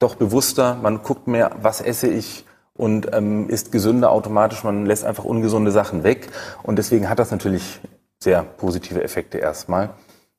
doch 0.00 0.16
bewusster. 0.16 0.76
Man 0.82 1.02
guckt 1.02 1.28
mehr, 1.28 1.52
was 1.62 1.80
esse 1.80 2.08
ich, 2.08 2.44
und 2.78 3.12
ähm, 3.12 3.50
ist 3.50 3.70
gesünder 3.72 4.10
automatisch. 4.10 4.64
Man 4.64 4.86
lässt 4.86 5.04
einfach 5.04 5.24
ungesunde 5.24 5.70
Sachen 5.70 6.04
weg 6.04 6.28
und 6.62 6.76
deswegen 6.76 7.10
hat 7.10 7.18
das 7.18 7.30
natürlich 7.30 7.80
sehr 8.18 8.42
positive 8.42 9.02
Effekte 9.02 9.36
erstmal. 9.36 9.90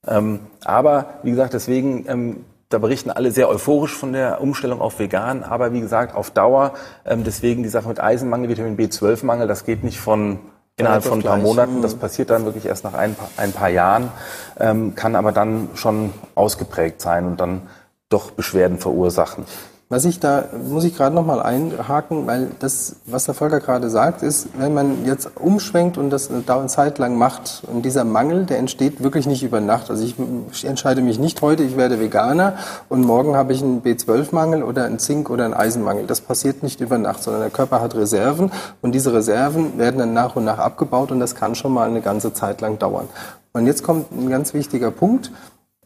Ähm, 0.08 0.40
aber 0.64 1.20
wie 1.22 1.30
gesagt, 1.30 1.54
deswegen 1.54 2.06
ähm, 2.08 2.46
da 2.70 2.78
berichten 2.78 3.10
alle 3.10 3.32
sehr 3.32 3.50
euphorisch 3.50 3.96
von 3.96 4.14
der 4.14 4.42
Umstellung 4.42 4.80
auf 4.80 5.00
vegan, 5.00 5.44
aber 5.44 5.74
wie 5.74 5.82
gesagt 5.82 6.16
auf 6.16 6.30
Dauer. 6.32 6.74
Ähm, 7.06 7.24
deswegen 7.24 7.64
die 7.64 7.70
Sache 7.70 7.88
mit 7.88 8.00
Eisenmangel, 8.00 8.50
Vitamin 8.50 8.78
B12-Mangel, 8.78 9.48
das 9.48 9.66
geht 9.66 9.84
nicht 9.84 10.00
von 10.00 10.40
innerhalb 10.78 11.04
von 11.04 11.20
ein 11.20 11.24
paar 11.24 11.38
Monaten. 11.38 11.82
Das 11.82 11.96
passiert 11.96 12.30
dann 12.30 12.46
wirklich 12.46 12.66
erst 12.66 12.84
nach 12.84 12.94
ein 12.94 13.16
paar, 13.16 13.30
ein 13.38 13.52
paar 13.52 13.70
Jahren, 13.70 14.12
ähm, 14.60 14.96
kann 14.96 15.16
aber 15.16 15.32
dann 15.32 15.70
schon 15.74 16.14
ausgeprägt 16.36 17.02
sein 17.02 17.26
und 17.26 17.40
dann 17.40 17.64
doch 18.08 18.32
Beschwerden 18.32 18.78
verursachen. 18.78 19.46
Was 19.92 20.06
ich 20.06 20.20
da, 20.20 20.44
muss 20.70 20.84
ich 20.84 20.96
gerade 20.96 21.16
nochmal 21.16 21.42
einhaken, 21.42 22.28
weil 22.28 22.52
das, 22.60 22.98
was 23.08 23.26
der 23.26 23.34
Volker 23.34 23.60
gerade 23.60 23.90
sagt, 23.90 24.22
ist, 24.22 24.50
wenn 24.56 24.76
man 24.76 25.04
jetzt 25.04 25.32
umschwenkt 25.36 25.98
und 25.98 26.12
das 26.12 26.30
eine 26.30 26.68
Zeit 26.68 27.00
lang 27.00 27.16
macht, 27.18 27.64
und 27.66 27.84
dieser 27.84 28.04
Mangel, 28.04 28.46
der 28.46 28.60
entsteht 28.60 29.02
wirklich 29.02 29.26
nicht 29.26 29.42
über 29.42 29.62
Nacht. 29.62 29.90
Also 29.90 30.04
ich, 30.04 30.14
ich 30.52 30.66
entscheide 30.66 31.02
mich 31.02 31.18
nicht 31.18 31.42
heute, 31.42 31.64
ich 31.64 31.76
werde 31.76 32.00
Veganer 32.00 32.58
und 32.88 33.02
morgen 33.02 33.36
habe 33.36 33.52
ich 33.52 33.64
einen 33.64 33.82
B12-Mangel 33.82 34.62
oder 34.62 34.86
einen 34.86 35.00
Zink- 35.00 35.32
oder 35.32 35.46
einen 35.46 35.56
Eisenmangel. 35.56 36.06
Das 36.06 36.22
passiert 36.22 36.62
nicht 36.62 36.82
über 36.82 37.00
Nacht, 37.00 37.24
sondern 37.24 37.42
der 37.42 37.50
Körper 37.50 37.82
hat 37.82 37.96
Reserven 37.96 38.52
und 38.82 38.94
diese 38.94 39.12
Reserven 39.12 39.80
werden 39.80 39.98
dann 39.98 40.14
nach 40.14 40.36
und 40.36 40.46
nach 40.46 40.60
abgebaut 40.60 41.12
und 41.12 41.20
das 41.20 41.34
kann 41.34 41.56
schon 41.56 41.74
mal 41.74 41.90
eine 41.90 42.02
ganze 42.02 42.32
Zeit 42.32 42.62
lang 42.62 42.78
dauern. 42.78 43.10
Und 43.54 43.66
jetzt 43.66 43.82
kommt 43.82 44.12
ein 44.12 44.30
ganz 44.30 44.54
wichtiger 44.54 44.92
Punkt. 44.92 45.32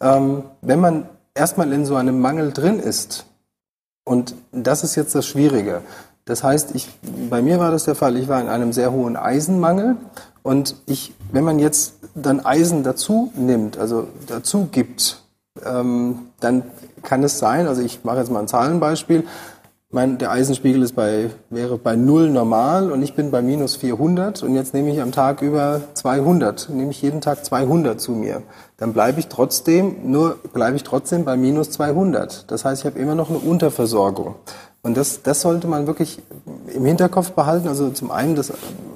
Ähm, 0.02 0.44
wenn 0.62 0.82
man 0.82 1.08
erstmal 1.34 1.72
in 1.72 1.86
so 1.86 1.96
einem 1.96 2.20
Mangel 2.20 2.52
drin 2.52 2.82
ist, 2.82 3.28
und 4.04 4.36
das 4.52 4.84
ist 4.84 4.96
jetzt 4.96 5.16
das 5.16 5.26
Schwierige. 5.26 5.82
Das 6.26 6.44
heißt, 6.44 6.74
ich, 6.76 6.90
bei 7.30 7.42
mir 7.42 7.60
war 7.60 7.72
das 7.72 7.86
der 7.86 7.96
Fall, 7.96 8.16
ich 8.18 8.28
war 8.28 8.40
in 8.42 8.48
einem 8.48 8.72
sehr 8.74 8.92
hohen 8.92 9.18
Eisenmangel 9.18 9.98
und 10.42 10.76
ich, 10.86 11.14
wenn 11.32 11.44
man 11.44 11.60
jetzt 11.60 11.96
dann 12.16 12.46
Eisen 12.46 12.84
dazu 12.84 13.32
nimmt, 13.36 13.78
also 13.78 14.08
dazu 14.28 14.68
gibt, 14.72 15.22
ähm, 15.66 16.28
dann 16.40 16.64
kann 17.02 17.24
es 17.24 17.40
sein, 17.40 17.68
also 17.68 17.82
ich 17.82 18.04
mache 18.04 18.20
jetzt 18.20 18.32
mal 18.32 18.40
ein 18.40 18.48
Zahlenbeispiel, 18.48 19.26
mein, 19.94 20.18
der 20.18 20.32
Eisenspiegel 20.32 20.82
ist 20.82 20.96
bei, 20.96 21.30
wäre 21.52 21.78
bei 21.78 21.96
null 21.96 22.30
normal 22.32 22.92
und 22.92 23.04
ich 23.04 23.14
bin 23.14 23.30
bei 23.30 23.44
minus 23.44 23.76
400 23.76 24.42
und 24.42 24.56
jetzt 24.56 24.74
nehme 24.74 24.92
ich 24.92 25.00
am 25.00 25.12
Tag 25.12 25.44
über 25.44 25.82
200, 25.94 26.70
nehme 26.70 26.90
ich 26.90 27.02
jeden 27.02 27.22
Tag 27.22 27.46
200 27.46 28.02
zu 28.02 28.14
mir. 28.14 28.42
Dann 28.78 28.92
bleibe 28.92 29.20
ich 29.20 29.28
trotzdem, 29.28 30.12
nur 30.12 30.40
bleibe 30.52 30.76
ich 30.76 30.84
trotzdem 30.84 31.26
bei 31.26 31.38
minus 31.38 31.70
200. 31.70 32.52
Das 32.52 32.66
heißt, 32.66 32.82
ich 32.82 32.86
habe 32.88 33.00
immer 33.00 33.14
noch 33.14 33.30
eine 33.30 33.38
Unterversorgung. 33.38 34.36
Und 34.82 34.98
das, 34.98 35.22
das 35.22 35.42
sollte 35.42 35.68
man 35.68 35.86
wirklich 35.86 36.22
im 36.74 36.86
Hinterkopf 36.86 37.32
behalten. 37.32 37.68
Also 37.68 37.90
zum 37.92 38.12
einen, 38.12 38.36
das, 38.36 38.52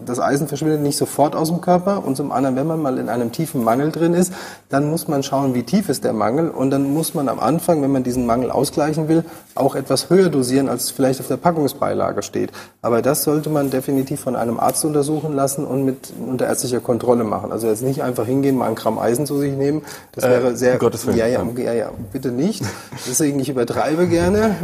das 0.06 0.20
Eisen 0.20 0.48
verschwindet 0.48 0.82
nicht 0.82 0.98
sofort 0.98 1.36
aus 1.36 1.50
dem 1.50 1.62
Körper 1.62 2.04
und 2.06 2.18
zum 2.18 2.32
anderen, 2.32 2.56
wenn 2.56 2.68
man 2.68 2.82
mal 2.82 2.98
in 2.98 3.08
einem 3.08 3.32
tiefen 3.32 3.64
Mangel 3.64 3.92
drin 3.92 4.14
ist, 4.14 4.34
dann 4.70 4.90
muss 4.90 5.08
man 5.08 5.24
schauen, 5.24 5.54
wie 5.54 5.64
tief 5.64 5.88
ist 5.88 6.04
der 6.04 6.14
Mangel 6.14 6.50
und 6.50 6.72
dann 6.72 6.94
muss 6.94 7.14
man 7.14 7.30
am 7.30 7.40
Anfang, 7.40 7.82
wenn 7.82 7.92
man 7.92 8.04
diesen 8.04 8.26
Mangel 8.26 8.52
ausgleichen 8.52 9.08
will, 9.08 9.24
auch 9.56 9.76
etwas 9.76 10.10
höher 10.10 10.30
dosieren, 10.30 10.68
als 10.68 10.92
vielleicht 10.92 11.20
auf 11.22 11.28
der 11.28 11.38
Packungsbeilage 11.38 12.22
steht. 12.22 12.52
Aber 12.82 13.02
das 13.02 13.24
sollte 13.24 13.50
man 13.50 13.70
definitiv 13.70 14.20
von 14.20 14.36
einem 14.36 14.60
Arzt 14.60 14.84
untersuchen 14.84 15.34
lassen 15.34 15.66
und 15.66 15.86
mit 15.86 16.12
unter 16.26 16.48
ärztlicher 16.48 16.82
Kontrolle 16.82 17.24
machen. 17.24 17.52
Also 17.52 17.68
jetzt 17.68 17.84
nicht 17.84 18.04
einfach 18.04 18.26
hingehen, 18.26 18.58
mal 18.58 18.68
ein 18.68 18.76
Gramm 18.76 19.00
Eisen 19.00 19.26
zu 19.26 19.38
sich 19.38 19.54
nehmen. 19.54 19.84
Das 20.12 20.26
äh, 20.26 20.30
wäre 20.30 20.58
sehr, 20.58 20.78
Gottes 20.78 21.06
Willen. 21.08 21.18
ja, 21.18 21.28
ja, 21.28 21.44
ja, 21.44 21.74
ja, 21.74 21.92
bitte 22.12 22.32
nicht. 22.32 22.64
Deswegen 23.08 23.40
ich 23.40 23.50
übertreibe 23.50 24.08
gerne, 24.08 24.56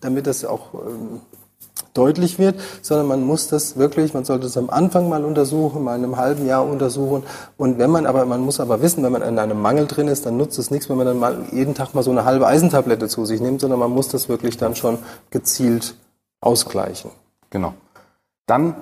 damit 0.00 0.24
damit 0.24 0.26
das 0.26 0.44
auch 0.44 0.74
ähm, 0.74 1.20
deutlich 1.92 2.38
wird, 2.38 2.56
sondern 2.82 3.06
man 3.06 3.22
muss 3.22 3.48
das 3.48 3.76
wirklich, 3.76 4.14
man 4.14 4.24
sollte 4.24 4.46
es 4.46 4.56
am 4.56 4.70
Anfang 4.70 5.08
mal 5.08 5.24
untersuchen, 5.24 5.82
mal 5.82 5.96
in 5.96 6.04
einem 6.04 6.16
halben 6.16 6.46
Jahr 6.46 6.66
untersuchen. 6.66 7.22
Und 7.56 7.78
wenn 7.78 7.90
man 7.90 8.06
aber, 8.06 8.24
man 8.26 8.40
muss 8.40 8.60
aber 8.60 8.82
wissen, 8.82 9.02
wenn 9.04 9.12
man 9.12 9.22
in 9.22 9.38
einem 9.38 9.60
Mangel 9.60 9.86
drin 9.86 10.08
ist, 10.08 10.26
dann 10.26 10.36
nutzt 10.36 10.58
es 10.58 10.70
nichts, 10.70 10.88
wenn 10.88 10.96
man 10.96 11.06
dann 11.06 11.18
mal 11.18 11.44
jeden 11.52 11.74
Tag 11.74 11.94
mal 11.94 12.02
so 12.02 12.10
eine 12.10 12.24
halbe 12.24 12.46
Eisentablette 12.46 13.08
zu 13.08 13.24
sich 13.24 13.40
nimmt, 13.40 13.60
sondern 13.60 13.78
man 13.78 13.90
muss 13.90 14.08
das 14.08 14.28
wirklich 14.28 14.56
dann 14.56 14.74
schon 14.76 14.98
gezielt 15.30 15.96
ausgleichen. 16.40 17.10
Genau. 17.50 17.74
Dann 18.46 18.76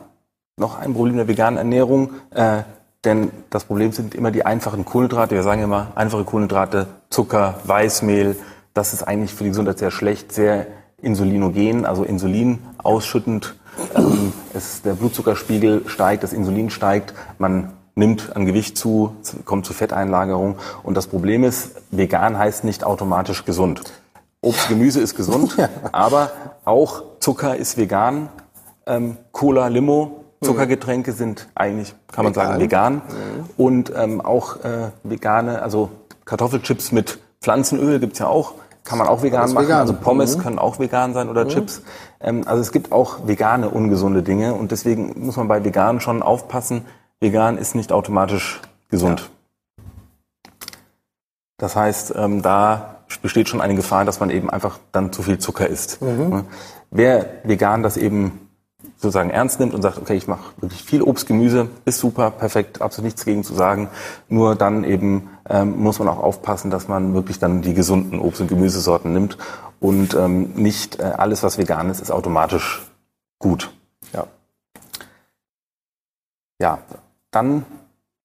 noch 0.57 0.79
ein 0.79 0.95
Problem 0.95 1.17
der 1.17 1.29
veganen 1.29 1.59
Ernährung, 1.59 2.11
äh, 2.31 2.63
denn 3.05 3.31
das 3.51 3.65
Problem 3.65 3.93
sind 3.93 4.15
immer 4.15 4.31
die 4.31 4.47
einfachen 4.47 4.85
Kohlenhydrate. 4.85 5.35
Wir 5.35 5.43
sagen 5.43 5.63
immer 5.63 5.89
einfache 5.95 6.25
Kohlenhydrate, 6.25 6.87
Zucker, 7.11 7.57
Weißmehl. 7.65 8.37
Das 8.75 8.93
ist 8.93 9.03
eigentlich 9.03 9.35
für 9.35 9.45
die 9.45 9.51
Gesundheit 9.51 9.79
sehr 9.79 9.91
schlecht, 9.91 10.33
sehr 10.33 10.67
insulinogen, 11.03 11.85
also 11.85 12.05
Insulin 12.05 12.59
ausschüttend. 12.79 13.55
Ähm, 13.95 14.33
es, 14.55 14.83
der 14.83 14.95
Blutzuckerspiegel 14.95 15.83
steigt, 15.87 16.23
das 16.23 16.33
Insulin 16.33 16.71
steigt, 16.71 17.15
man 17.39 17.73
nimmt 17.95 18.35
an 18.35 18.47
Gewicht 18.47 18.79
zu, 18.79 19.17
kommt 19.45 19.67
zu 19.67 19.73
Fetteinlagerung. 19.73 20.57
Und 20.83 20.97
das 20.97 21.07
Problem 21.07 21.45
ist, 21.45 21.73
vegan 21.91 22.39
heißt 22.39 22.65
nicht 22.65 22.85
automatisch 22.85 23.45
gesund. 23.45 23.83
Obst, 24.41 24.69
Gemüse 24.69 25.01
ist 25.01 25.15
gesund, 25.15 25.57
aber 25.93 26.31
auch 26.65 27.03
Zucker 27.21 27.57
ist 27.57 27.77
vegan. 27.77 28.29
Ähm, 28.87 29.17
Cola, 29.31 29.69
Limo, 29.69 30.25
Zuckergetränke 30.43 31.13
sind 31.13 31.49
eigentlich, 31.55 31.95
kann 32.11 32.25
man 32.25 32.35
vegan. 32.35 32.47
sagen, 32.49 32.61
vegan. 32.61 32.95
Mhm. 32.95 33.01
Und 33.57 33.93
ähm, 33.95 34.21
auch 34.21 34.57
äh, 34.65 34.91
vegane, 35.05 35.63
also 35.63 35.91
Kartoffelchips 36.25 36.93
mit 36.93 37.21
Pflanzenöl 37.41 38.01
gibt's 38.01 38.19
ja 38.19 38.27
auch. 38.27 38.55
Kann 38.85 38.99
man 38.99 39.07
auch 39.07 39.23
vegan 39.23 39.53
machen. 39.53 39.65
Vegan. 39.67 39.81
Also 39.81 39.95
Pommes 39.95 40.37
mhm. 40.37 40.43
können 40.43 40.59
auch 40.59 40.79
vegan 40.79 41.15
sein 41.15 41.29
oder 41.29 41.45
mhm. 41.45 41.49
Chips. 41.51 41.83
Ähm, 42.21 42.43
also 42.47 42.61
es 42.61 42.73
gibt 42.73 42.93
auch 42.93 43.27
vegane 43.27 43.71
ungesunde 43.71 44.23
Dinge 44.23 44.55
und 44.55 44.73
deswegen 44.73 45.25
muss 45.25 45.37
man 45.37 45.49
bei 45.49 45.65
vegan 45.65 46.01
schon 46.01 46.23
aufpassen. 46.23 46.85
Vegan 47.21 47.59
ist 47.59 47.75
nicht 47.75 47.93
automatisch 47.93 48.61
gesund. 48.91 49.21
Ja. 49.21 49.85
Das 51.59 51.77
heißt, 51.77 52.15
ähm, 52.17 52.43
da 52.43 52.97
besteht 53.23 53.49
schon 53.49 53.61
eine 53.61 53.77
Gefahr, 53.77 54.05
dass 54.05 54.19
man 54.19 54.31
eben 54.31 54.51
einfach 54.51 54.79
dann 54.91 55.13
zu 55.13 55.23
viel 55.23 55.39
Zucker 55.39 55.69
isst. 55.69 56.03
Mhm. 56.03 56.45
Wer 56.91 57.27
vegan 57.45 57.83
das 57.83 57.97
eben 57.97 58.49
sozusagen 58.97 59.31
ernst 59.31 59.59
nimmt 59.61 59.75
und 59.75 59.83
sagt, 59.83 59.99
okay, 59.99 60.15
ich 60.15 60.29
mache 60.29 60.53
wirklich 60.61 60.83
viel 60.83 61.03
Obst, 61.03 61.27
Gemüse, 61.27 61.69
ist 61.85 61.99
super, 61.99 62.31
perfekt, 62.31 62.81
absolut 62.81 63.07
nichts 63.07 63.25
gegen 63.25 63.43
zu 63.45 63.55
sagen. 63.55 63.89
Nur 64.29 64.55
dann 64.55 64.85
eben 64.85 65.29
ähm, 65.49 65.83
muss 65.83 65.99
man 65.99 66.09
auch 66.09 66.19
aufpassen, 66.19 66.71
dass 66.71 66.89
man 66.89 67.15
wirklich 67.15 67.39
dann 67.39 67.63
die 67.63 67.75
gesunden 67.75 68.21
Obst- 68.21 68.41
und 68.41 68.49
Gemüsesorten 68.49 69.13
nimmt 69.13 69.39
und 69.81 70.15
ähm, 70.15 70.53
nicht 70.55 71.01
äh, 71.01 71.05
alles, 71.05 71.43
was 71.43 71.59
vegan 71.59 71.91
ist, 71.91 72.01
ist 72.01 72.13
automatisch 72.13 72.83
gut. 73.39 73.73
Ja. 74.13 74.27
Ja, 76.61 76.79
dann 77.33 77.67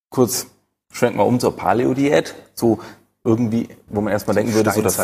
kurz 0.09 0.47
schwenken 0.91 1.17
wir 1.17 1.25
um 1.25 1.39
zur 1.39 1.55
Paleo-Diät. 1.55 2.35
So 2.53 2.79
irgendwie, 3.23 3.67
wo 3.87 4.01
man 4.01 4.13
erstmal 4.13 4.35
denken 4.35 4.53
würde, 4.53 4.71
so 4.71 4.81
das 4.81 4.99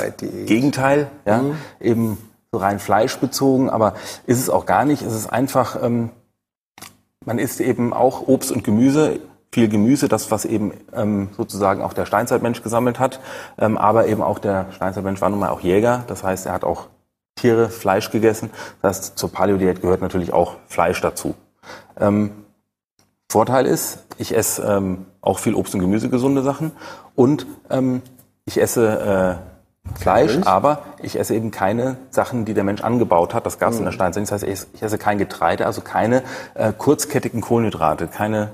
Gegenteil, 0.46 1.10
ja, 1.26 1.42
mhm. 1.42 1.58
eben 1.82 2.18
so 2.54 2.60
rein 2.60 2.80
fleischbezogen, 2.80 3.70
aber 3.70 3.96
ist 4.28 4.40
es 4.40 4.50
auch 4.50 4.68
gar 4.68 4.86
nicht. 4.86 5.02
Es 5.02 5.14
ist 5.14 5.28
einfach, 5.28 5.82
ähm, 5.82 6.12
man 7.26 7.40
isst 7.40 7.60
eben 7.60 7.94
auch 7.94 8.28
Obst 8.28 8.52
und 8.52 8.64
Gemüse, 8.64 9.20
viel 9.52 9.68
Gemüse, 9.68 10.08
das 10.08 10.30
was 10.30 10.46
eben 10.46 10.72
ähm, 10.94 11.30
sozusagen 11.36 11.82
auch 11.82 11.94
der 11.94 12.06
Steinzeitmensch 12.06 12.62
gesammelt 12.62 13.00
hat, 13.00 13.20
ähm, 13.58 13.76
aber 13.78 14.08
eben 14.08 14.22
auch 14.22 14.38
der 14.38 14.68
Steinzeitmensch 14.72 15.20
war 15.20 15.30
nun 15.30 15.40
mal 15.40 15.50
auch 15.50 15.62
Jäger, 15.62 16.04
das 16.08 16.24
heißt, 16.24 16.46
er 16.46 16.54
hat 16.54 16.64
auch 16.64 16.88
Tiere, 17.36 17.70
Fleisch 17.70 18.12
gegessen. 18.12 18.52
Das 18.84 18.98
heißt, 18.98 19.18
zur 19.18 19.32
Paleo-Diät 19.32 19.82
gehört 19.82 20.02
natürlich 20.02 20.32
auch 20.32 20.58
Fleisch 20.68 21.02
dazu. 21.02 21.34
Ähm, 22.00 22.32
Vorteil 23.32 23.66
ist, 23.66 24.06
ich 24.20 24.36
esse 24.38 24.62
ähm, 24.62 25.08
auch 25.22 25.40
viel 25.40 25.56
Obst 25.56 25.74
und 25.74 25.82
Gemüse, 25.82 26.10
gesunde 26.10 26.44
Sachen 26.44 26.72
und 27.16 27.48
ähm, 27.72 28.04
ich 28.46 28.62
esse 28.62 29.40
äh, 29.42 29.53
Fleisch, 29.96 30.34
Milch? 30.34 30.48
aber 30.48 30.84
ich 31.02 31.20
esse 31.20 31.36
eben 31.36 31.52
keine 31.52 31.98
Sachen, 32.10 32.46
die 32.46 32.54
der 32.54 32.64
Mensch 32.64 32.82
angebaut 32.82 33.34
hat. 33.34 33.46
Das 33.46 33.60
gab 33.60 33.70
es 33.70 33.76
mhm. 33.76 33.82
in 33.82 33.86
der 33.86 33.92
Steinzeit. 33.92 34.24
Das 34.24 34.32
heißt, 34.32 34.68
ich 34.74 34.82
esse 34.82 34.98
kein 34.98 35.18
Getreide, 35.18 35.66
also 35.66 35.82
keine 35.82 36.24
äh, 36.56 36.72
kurzkettigen 36.74 37.42
Kohlenhydrate, 37.42 38.08
keine 38.08 38.52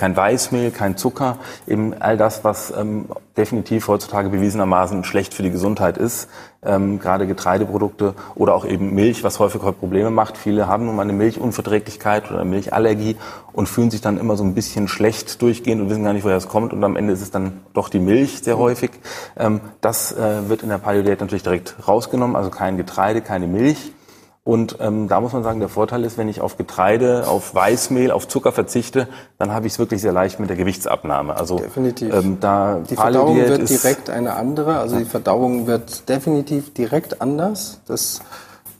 kein 0.00 0.16
Weißmehl, 0.16 0.70
kein 0.70 0.96
Zucker, 0.96 1.36
eben 1.66 1.92
all 2.00 2.16
das, 2.16 2.42
was 2.42 2.72
ähm, 2.74 3.04
definitiv 3.36 3.86
heutzutage 3.86 4.30
bewiesenermaßen 4.30 5.04
schlecht 5.04 5.34
für 5.34 5.42
die 5.42 5.50
Gesundheit 5.50 5.98
ist. 5.98 6.30
Ähm, 6.62 6.98
gerade 6.98 7.26
Getreideprodukte 7.26 8.14
oder 8.34 8.54
auch 8.54 8.64
eben 8.64 8.94
Milch, 8.94 9.24
was 9.24 9.38
häufig 9.38 9.62
heute 9.62 9.78
Probleme 9.78 10.10
macht. 10.10 10.38
Viele 10.38 10.66
haben 10.66 10.86
nun 10.86 10.96
mal 10.96 11.02
eine 11.02 11.12
Milchunverträglichkeit 11.12 12.30
oder 12.30 12.44
Milchallergie 12.46 13.16
und 13.52 13.68
fühlen 13.68 13.90
sich 13.90 14.00
dann 14.00 14.16
immer 14.16 14.38
so 14.38 14.44
ein 14.44 14.54
bisschen 14.54 14.88
schlecht 14.88 15.42
durchgehend 15.42 15.82
und 15.82 15.90
wissen 15.90 16.04
gar 16.04 16.14
nicht, 16.14 16.24
woher 16.24 16.36
es 16.36 16.48
kommt. 16.48 16.72
Und 16.72 16.82
am 16.82 16.96
Ende 16.96 17.12
ist 17.12 17.20
es 17.20 17.30
dann 17.30 17.60
doch 17.74 17.90
die 17.90 18.00
Milch 18.00 18.40
sehr 18.42 18.56
häufig. 18.56 18.92
Ähm, 19.38 19.60
das 19.82 20.12
äh, 20.12 20.48
wird 20.48 20.62
in 20.62 20.70
der 20.70 20.78
paleo 20.78 21.02
natürlich 21.02 21.42
direkt 21.42 21.76
rausgenommen, 21.86 22.36
also 22.36 22.48
kein 22.48 22.78
Getreide, 22.78 23.20
keine 23.20 23.46
Milch. 23.46 23.92
Und 24.42 24.78
ähm, 24.80 25.06
da 25.06 25.20
muss 25.20 25.34
man 25.34 25.42
sagen, 25.42 25.60
der 25.60 25.68
Vorteil 25.68 26.02
ist, 26.02 26.16
wenn 26.16 26.28
ich 26.28 26.40
auf 26.40 26.56
Getreide, 26.56 27.28
auf 27.28 27.54
Weißmehl, 27.54 28.10
auf 28.10 28.26
Zucker 28.26 28.52
verzichte, 28.52 29.06
dann 29.38 29.52
habe 29.52 29.66
ich 29.66 29.74
es 29.74 29.78
wirklich 29.78 30.00
sehr 30.00 30.12
leicht 30.12 30.40
mit 30.40 30.48
der 30.48 30.56
Gewichtsabnahme. 30.56 31.36
Also 31.36 31.58
definitiv. 31.58 32.14
Ähm, 32.14 32.38
da 32.40 32.80
die 32.88 32.96
Verdauung 32.96 33.36
wird 33.36 33.68
direkt 33.68 34.08
eine 34.08 34.34
andere. 34.34 34.78
Also 34.78 34.96
die 34.96 35.04
Verdauung 35.04 35.66
wird 35.66 36.08
definitiv 36.08 36.72
direkt 36.72 37.20
anders. 37.20 37.82
Das 37.86 38.22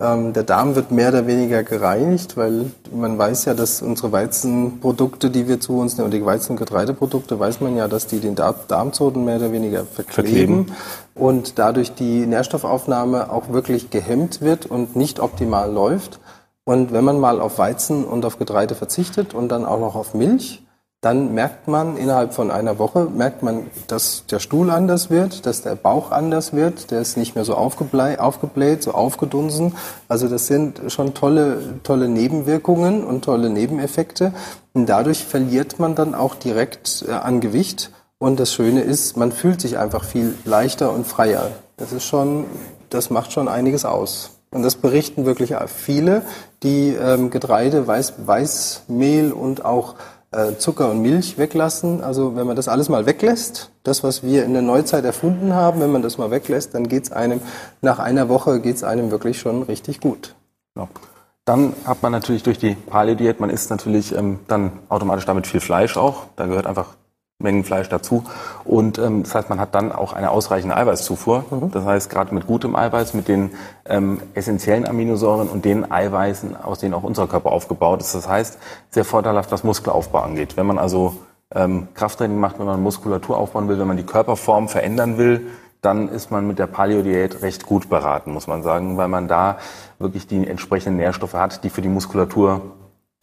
ähm, 0.01 0.33
der 0.33 0.45
Darm 0.45 0.75
wird 0.75 0.91
mehr 0.91 1.11
oder 1.11 1.27
weniger 1.27 1.63
gereinigt, 1.63 2.37
weil 2.37 2.71
man 2.93 3.19
weiß 3.19 3.45
ja, 3.45 3.55
dass 3.55 3.83
unsere 3.83 4.11
Weizenprodukte, 4.13 5.31
die 5.31 5.47
wir 5.47 5.61
zu 5.61 5.79
uns 5.79 5.97
nehmen, 5.97 6.07
und 6.07 6.15
die 6.15 6.25
Weizen- 6.25 6.53
und 6.53 6.59
Getreideprodukte, 6.59 7.39
weiß 7.39 7.61
man 7.61 7.77
ja, 7.77 7.87
dass 7.87 8.07
die 8.07 8.19
den 8.19 8.35
Darmzoten 8.35 9.25
mehr 9.25 9.37
oder 9.37 9.53
weniger 9.53 9.85
verkleben, 9.85 10.67
verkleben, 10.67 10.67
und 11.15 11.59
dadurch 11.59 11.95
die 11.95 12.27
Nährstoffaufnahme 12.27 13.31
auch 13.31 13.51
wirklich 13.51 13.91
gehemmt 13.91 14.41
wird 14.41 14.67
und 14.67 14.97
nicht 14.97 15.21
optimal 15.21 15.71
läuft. 15.71 16.19
Und 16.65 16.93
wenn 16.93 17.05
man 17.05 17.21
mal 17.21 17.41
auf 17.41 17.59
Weizen 17.59 18.05
und 18.05 18.25
auf 18.25 18.39
Getreide 18.39 18.75
verzichtet 18.75 19.35
und 19.35 19.49
dann 19.49 19.65
auch 19.65 19.81
noch 19.81 19.97
auf 19.97 20.15
Milch, 20.15 20.63
dann 21.01 21.33
merkt 21.33 21.67
man 21.67 21.97
innerhalb 21.97 22.35
von 22.35 22.51
einer 22.51 22.79
Woche, 22.79 23.07
merkt 23.07 23.43
man, 23.43 23.67
dass 23.87 24.27
der 24.31 24.39
Stuhl 24.39 24.71
anders 24.71 25.09
wird, 25.09 25.47
dass 25.47 25.63
der 25.63 25.75
Bauch 25.75 26.11
anders 26.11 26.53
wird, 26.53 26.91
der 26.91 27.01
ist 27.01 27.17
nicht 27.17 27.35
mehr 27.35 27.47
so 27.47 27.55
aufgebläht, 27.55 28.83
so 28.83 28.93
aufgedunsen. 28.93 29.75
Also 30.09 30.29
das 30.29 30.47
sind 30.47 30.81
schon 30.89 31.15
tolle, 31.15 31.81
tolle 31.85 32.07
Nebenwirkungen 32.07 33.03
und 33.03 33.25
tolle 33.25 33.49
Nebeneffekte. 33.49 34.35
Und 34.75 34.87
dadurch 34.91 35.25
verliert 35.25 35.79
man 35.79 35.95
dann 35.95 36.15
auch 36.15 36.35
direkt 36.35 37.07
äh, 37.09 37.13
an 37.13 37.41
Gewicht. 37.41 37.91
Und 38.19 38.39
das 38.39 38.53
Schöne 38.53 38.83
ist, 38.83 39.17
man 39.17 39.33
fühlt 39.33 39.63
sich 39.63 39.79
einfach 39.79 40.05
viel 40.05 40.35
leichter 40.45 40.93
und 40.93 41.07
freier. 41.07 41.51
Das 41.79 41.93
ist 41.93 42.05
schon, 42.05 42.45
das 42.91 43.09
macht 43.09 43.33
schon 43.33 43.49
einiges 43.49 43.87
aus. 43.87 44.33
Und 44.51 44.63
das 44.63 44.75
berichten 44.75 45.25
wirklich 45.25 45.55
viele, 45.67 46.23
die 46.63 46.89
ähm, 46.89 47.31
Getreide, 47.31 47.87
Weiß, 47.87 48.15
Weißmehl 48.27 49.33
und 49.33 49.65
auch 49.65 49.95
äh, 49.95 50.20
Zucker 50.59 50.91
und 50.91 51.03
Milch 51.03 51.39
weglassen. 51.39 52.03
Also 52.03 52.37
wenn 52.37 52.47
man 52.47 52.57
das 52.57 52.69
alles 52.69 52.89
mal 52.89 53.07
weglässt, 53.07 53.71
das, 53.83 54.05
was 54.05 54.23
wir 54.23 54.45
in 54.45 54.53
der 54.53 54.63
Neuzeit 54.63 55.05
erfunden 55.05 55.55
haben, 55.55 55.81
wenn 55.81 55.91
man 55.91 56.03
das 56.03 56.19
mal 56.19 56.31
weglässt, 56.31 56.75
dann 56.75 56.89
geht's 56.89 57.11
einem, 57.11 57.41
nach 57.81 57.99
einer 57.99 58.29
Woche 58.29 58.61
geht's 58.61 58.85
einem 58.85 59.11
wirklich 59.11 59.41
schon 59.41 59.63
richtig 59.63 60.01
gut. 60.01 60.37
Ja. 60.77 60.89
Dann 61.45 61.73
hat 61.85 62.03
man 62.03 62.13
natürlich 62.13 62.45
durch 62.45 62.59
die 62.59 62.75
Paleo-Diät, 62.75 63.41
man 63.41 63.51
isst 63.51 63.71
natürlich 63.71 64.15
ähm, 64.15 64.39
dann 64.47 64.73
automatisch 64.89 65.25
damit 65.25 65.49
viel 65.49 65.61
Fleisch 65.61 65.97
auch. 65.97 66.27
Da 66.37 66.47
gehört 66.47 66.67
einfach 66.67 66.95
Mengen 67.41 67.65
Fleisch 67.65 67.89
dazu. 67.89 68.25
Und 68.65 68.99
ähm, 68.99 69.23
das 69.23 69.35
heißt, 69.35 69.49
man 69.49 69.59
hat 69.59 69.75
dann 69.75 69.93
auch 69.93 70.13
eine 70.13 70.31
ausreichende 70.31 70.77
Eiweißzufuhr. 70.77 71.45
Mhm. 71.51 71.71
Das 71.73 71.85
heißt, 71.85 72.11
gerade 72.11 72.35
mit 72.35 72.47
gutem 72.47 72.77
Eiweiß, 72.77 73.15
mit 73.15 73.29
den 73.29 73.51
ähm, 73.87 74.21
essentiellen 74.35 74.87
Aminosäuren 74.87 75.49
und 75.49 75.65
den 75.65 75.91
Eiweißen, 75.91 76.57
aus 76.57 76.81
denen 76.81 76.95
auch 76.95 77.03
unser 77.03 77.27
Körper 77.27 77.53
aufgebaut 77.53 78.01
ist. 78.01 78.15
Das 78.15 78.29
heißt, 78.29 78.59
sehr 78.91 79.05
vorteilhaft, 79.05 79.51
was 79.53 79.65
Muskelaufbau 79.65 80.21
angeht. 80.21 80.57
Wenn 80.57 80.67
man 80.67 80.79
also 80.79 81.15
ähm, 81.55 81.89
Krafttraining 81.95 82.39
macht, 82.39 82.59
wenn 82.59 82.67
man 82.67 82.83
Muskulatur 82.83 83.37
aufbauen 83.37 83.69
will, 83.69 83.79
wenn 83.79 83.89
man 83.89 83.97
die 83.97 84.05
Körperform 84.05 84.69
verändern 84.69 85.19
will, 85.19 85.47
dann 85.83 86.09
ist 86.09 86.31
man 86.31 86.47
mit 86.47 86.59
der 86.59 86.67
Paleo-Diät 86.67 87.43
recht 87.43 87.65
gut 87.65 87.89
beraten, 87.89 88.33
muss 88.33 88.47
man 88.47 88.63
sagen, 88.63 88.99
weil 88.99 89.09
man 89.09 89.29
da 89.29 89.59
wirklich 89.99 90.27
die 90.27 90.47
entsprechenden 90.47 90.99
Nährstoffe 90.99 91.35
hat, 91.35 91.65
die 91.65 91.71
für 91.71 91.81
die 91.81 91.89
Muskulatur 91.89 92.61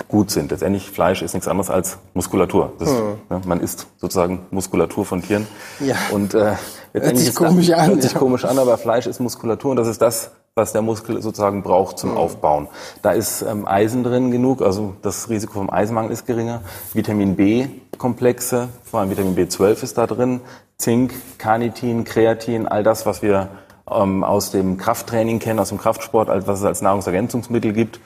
gut 0.07 0.31
sind. 0.31 0.51
Letztendlich 0.51 0.89
Fleisch 0.89 1.21
ist 1.21 1.33
nichts 1.33 1.47
anderes 1.47 1.69
als 1.69 1.97
Muskulatur. 2.13 2.73
Das, 2.79 2.89
hm. 2.89 3.17
ne, 3.29 3.41
man 3.45 3.59
isst 3.59 3.87
sozusagen 3.97 4.45
Muskulatur 4.51 5.05
von 5.05 5.21
Tieren. 5.21 5.47
Ja. 5.79 5.95
Und 6.11 6.33
äh, 6.33 6.53
letztendlich 6.93 7.03
hört 7.03 7.17
sich 7.17 7.35
komisch 7.35 7.71
an. 7.71 7.87
Hört 7.87 8.01
sich 8.01 8.13
ja. 8.13 8.19
komisch 8.19 8.45
an, 8.45 8.59
aber 8.59 8.77
Fleisch 8.77 9.07
ist 9.07 9.19
Muskulatur 9.19 9.71
und 9.71 9.77
das 9.77 9.87
ist 9.87 10.01
das, 10.01 10.31
was 10.55 10.71
der 10.71 10.81
Muskel 10.81 11.21
sozusagen 11.21 11.61
braucht 11.61 11.99
zum 11.99 12.11
hm. 12.11 12.17
Aufbauen. 12.17 12.67
Da 13.01 13.11
ist 13.11 13.41
ähm, 13.41 13.67
Eisen 13.67 14.03
drin 14.03 14.31
genug, 14.31 14.61
also 14.61 14.95
das 15.01 15.29
Risiko 15.29 15.53
vom 15.53 15.69
Eisenmangel 15.69 16.11
ist 16.11 16.25
geringer. 16.25 16.61
Vitamin 16.93 17.35
B-Komplexe, 17.35 18.69
vor 18.83 19.01
allem 19.01 19.09
Vitamin 19.09 19.35
B12 19.35 19.83
ist 19.83 19.97
da 19.97 20.07
drin, 20.07 20.41
Zink, 20.77 21.13
Carnitin, 21.37 22.03
Kreatin, 22.03 22.67
all 22.67 22.83
das, 22.83 23.05
was 23.05 23.21
wir 23.21 23.49
ähm, 23.89 24.23
aus 24.23 24.51
dem 24.51 24.77
Krafttraining 24.77 25.39
kennen, 25.39 25.59
aus 25.59 25.69
dem 25.69 25.77
Kraftsport, 25.77 26.29
als 26.29 26.47
was 26.47 26.59
es 26.59 26.65
als 26.65 26.81
Nahrungsergänzungsmittel 26.81 27.73
gibt, 27.73 27.99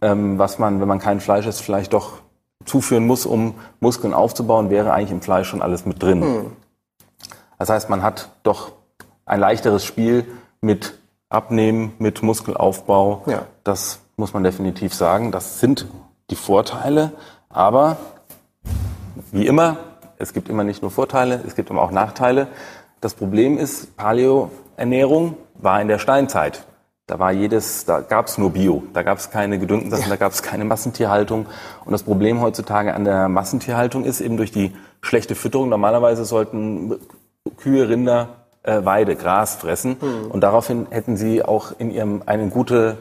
ähm, 0.00 0.38
was 0.38 0.58
man, 0.58 0.80
wenn 0.80 0.88
man 0.88 0.98
kein 0.98 1.20
Fleisch 1.20 1.46
isst, 1.46 1.62
vielleicht 1.62 1.92
doch 1.92 2.18
zuführen 2.64 3.06
muss, 3.06 3.26
um 3.26 3.54
Muskeln 3.80 4.14
aufzubauen, 4.14 4.70
wäre 4.70 4.92
eigentlich 4.92 5.10
im 5.10 5.22
Fleisch 5.22 5.48
schon 5.48 5.62
alles 5.62 5.86
mit 5.86 6.02
drin. 6.02 6.22
Hm. 6.22 6.52
Das 7.58 7.68
heißt, 7.68 7.90
man 7.90 8.02
hat 8.02 8.30
doch 8.42 8.72
ein 9.26 9.40
leichteres 9.40 9.84
Spiel 9.84 10.26
mit 10.60 10.98
Abnehmen, 11.28 11.92
mit 11.98 12.22
Muskelaufbau. 12.22 13.22
Ja. 13.26 13.42
Das 13.64 14.00
muss 14.16 14.32
man 14.34 14.44
definitiv 14.44 14.94
sagen. 14.94 15.32
Das 15.32 15.60
sind 15.60 15.86
die 16.30 16.36
Vorteile. 16.36 17.12
Aber 17.48 17.96
wie 19.32 19.46
immer, 19.46 19.78
es 20.18 20.32
gibt 20.32 20.48
immer 20.48 20.64
nicht 20.64 20.82
nur 20.82 20.90
Vorteile, 20.90 21.40
es 21.46 21.54
gibt 21.54 21.70
immer 21.70 21.82
auch 21.82 21.90
Nachteile. 21.90 22.48
Das 23.04 23.12
Problem 23.12 23.58
ist, 23.58 23.98
Paleo 23.98 24.50
Ernährung 24.78 25.36
war 25.56 25.78
in 25.82 25.88
der 25.88 25.98
Steinzeit. 25.98 26.64
Da 27.06 27.18
war 27.18 27.32
jedes, 27.32 27.84
da 27.84 28.00
gab 28.00 28.28
es 28.28 28.38
nur 28.38 28.52
Bio, 28.52 28.82
da 28.94 29.02
gab 29.02 29.18
es 29.18 29.28
keine 29.28 29.58
gedüngten 29.58 29.90
Sachen, 29.90 30.08
da 30.08 30.16
gab 30.16 30.32
es 30.32 30.42
keine 30.42 30.64
Massentierhaltung. 30.64 31.44
Und 31.84 31.92
das 31.92 32.02
Problem 32.02 32.40
heutzutage 32.40 32.94
an 32.94 33.04
der 33.04 33.28
Massentierhaltung 33.28 34.06
ist 34.06 34.22
eben 34.22 34.38
durch 34.38 34.52
die 34.52 34.72
schlechte 35.02 35.34
Fütterung. 35.34 35.68
Normalerweise 35.68 36.24
sollten 36.24 36.98
Kühe, 37.58 37.90
Rinder 37.90 38.46
äh, 38.62 38.82
Weide, 38.86 39.16
Gras 39.16 39.56
fressen. 39.56 39.98
Mhm. 40.00 40.30
Und 40.30 40.40
daraufhin 40.40 40.86
hätten 40.88 41.18
sie 41.18 41.42
auch 41.42 41.78
in 41.78 41.90
ihrem 41.90 42.22
eine 42.24 42.48
gute, 42.48 42.96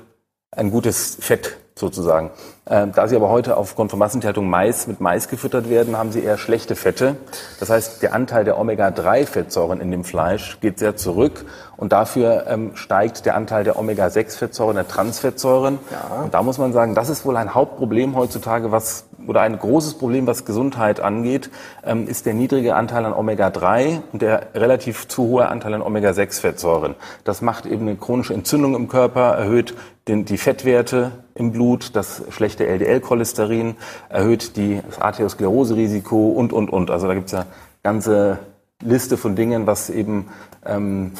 ein 0.52 0.70
gutes 0.70 1.16
Fett 1.22 1.56
sozusagen. 1.76 2.32
Äh, 2.65 2.88
da 2.88 3.10
sie 3.10 3.15
aber 3.17 3.30
heute 3.30 3.58
aufgrund 3.58 3.91
von 3.91 3.99
Massentierhaltung 3.99 4.49
Mais 4.49 4.88
mit 4.88 5.02
Mais 5.02 5.28
gefüttert 5.28 5.69
werden, 5.69 5.97
haben 5.97 6.13
sie 6.13 6.23
eher 6.23 6.38
schlechte 6.38 6.76
Fette. 6.76 7.17
Das 7.60 7.69
heißt, 7.69 8.02
der 8.02 8.13
Anteil 8.13 8.45
der 8.45 8.58
Omega-3-Fettsäuren 8.58 9.82
in 9.82 9.91
dem 9.91 10.06
Fleisch 10.06 10.60
geht 10.62 10.80
sehr 10.80 10.95
zurück 10.95 11.45
und 11.76 11.91
dafür 11.91 12.45
ähm, 12.47 12.76
steigt 12.76 13.26
der 13.26 13.36
Anteil 13.36 13.65
der 13.65 13.78
Omega-6-Fettsäuren, 13.78 14.76
der 14.76 14.88
Transfettsäuren. 14.88 15.80
Ja. 15.91 16.23
Und 16.23 16.34
da 16.34 16.41
muss 16.41 16.58
man 16.58 16.71
sagen, 16.71 16.95
das 16.95 17.10
ist 17.10 17.26
wohl 17.26 17.36
ein 17.36 17.54
Hauptproblem 17.54 18.15
heutzutage, 18.15 18.71
was 18.71 19.08
oder 19.27 19.41
ein 19.41 19.57
großes 19.57 19.95
Problem, 19.95 20.27
was 20.27 20.45
Gesundheit 20.45 20.99
angeht, 20.99 21.49
ähm, 21.86 22.07
ist 22.07 22.25
der 22.25 22.33
niedrige 22.33 22.75
Anteil 22.75 23.05
an 23.05 23.13
Omega-3 23.13 24.01
und 24.12 24.21
der 24.21 24.47
relativ 24.55 25.07
zu 25.07 25.23
hohe 25.23 25.47
Anteil 25.47 25.73
an 25.73 25.81
Omega-6-Fettsäuren. 25.81 26.95
Das 27.23 27.41
macht 27.41 27.65
eben 27.65 27.88
eine 27.88 27.95
chronische 27.95 28.33
Entzündung 28.33 28.75
im 28.75 28.88
Körper, 28.88 29.36
erhöht 29.36 29.75
den, 30.07 30.25
die 30.25 30.38
Fettwerte 30.38 31.12
im 31.36 31.51
Blut, 31.51 31.95
das 31.95 32.23
schlechte 32.29 32.67
LDL-Cholesterin, 32.67 33.75
erhöht 34.09 34.57
die, 34.57 34.81
das 34.86 34.99
Arterioskleroserisiko 34.99 36.29
und, 36.29 36.53
und, 36.53 36.69
und. 36.69 36.91
Also 36.91 37.07
da 37.07 37.13
gibt 37.13 37.27
es 37.27 37.31
ja 37.31 37.45
ganze 37.83 38.39
Liste 38.81 39.17
von 39.17 39.36
Dingen, 39.36 39.65
was 39.65 39.89
eben 39.89 40.27
ähm, 40.65 41.13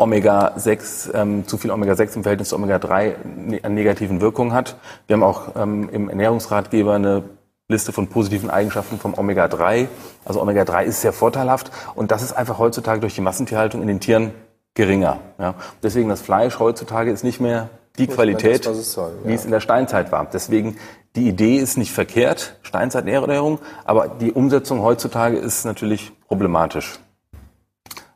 Omega-6, 0.00 1.14
ähm, 1.14 1.46
zu 1.46 1.58
viel 1.58 1.70
Omega-6 1.70 2.16
im 2.16 2.22
Verhältnis 2.22 2.48
zu 2.48 2.56
Omega-3 2.56 3.14
ne, 3.24 3.60
an 3.62 3.74
negativen 3.74 4.20
Wirkungen 4.20 4.52
hat. 4.52 4.76
Wir 5.06 5.14
haben 5.14 5.22
auch 5.22 5.54
ähm, 5.56 5.88
im 5.92 6.08
Ernährungsratgeber 6.08 6.94
eine 6.94 7.24
Liste 7.68 7.92
von 7.92 8.08
positiven 8.08 8.50
Eigenschaften 8.50 8.98
vom 8.98 9.14
Omega-3. 9.14 9.88
Also 10.24 10.42
Omega-3 10.42 10.84
ist 10.84 11.00
sehr 11.02 11.12
vorteilhaft 11.12 11.70
und 11.94 12.10
das 12.10 12.22
ist 12.22 12.32
einfach 12.32 12.58
heutzutage 12.58 13.00
durch 13.00 13.14
die 13.14 13.20
Massentierhaltung 13.20 13.82
in 13.82 13.88
den 13.88 14.00
Tieren 14.00 14.32
geringer. 14.74 15.18
Ja. 15.38 15.54
Deswegen 15.82 16.08
das 16.08 16.20
Fleisch 16.20 16.58
heutzutage 16.58 17.10
ist 17.10 17.22
nicht 17.22 17.40
mehr 17.40 17.70
die 17.98 18.06
Qualität, 18.06 18.66
das, 18.66 18.78
es 18.78 18.92
soll, 18.92 19.12
ja. 19.22 19.30
wie 19.30 19.34
es 19.34 19.44
in 19.44 19.50
der 19.50 19.60
Steinzeit 19.60 20.12
war. 20.12 20.26
Deswegen 20.32 20.76
die 21.16 21.28
Idee 21.28 21.56
ist 21.56 21.76
nicht 21.76 21.92
verkehrt, 21.92 22.56
Steinzeiternährung, 22.62 23.58
aber 23.84 24.08
die 24.08 24.32
Umsetzung 24.32 24.80
heutzutage 24.80 25.36
ist 25.36 25.64
natürlich 25.64 26.12
problematisch. 26.28 27.00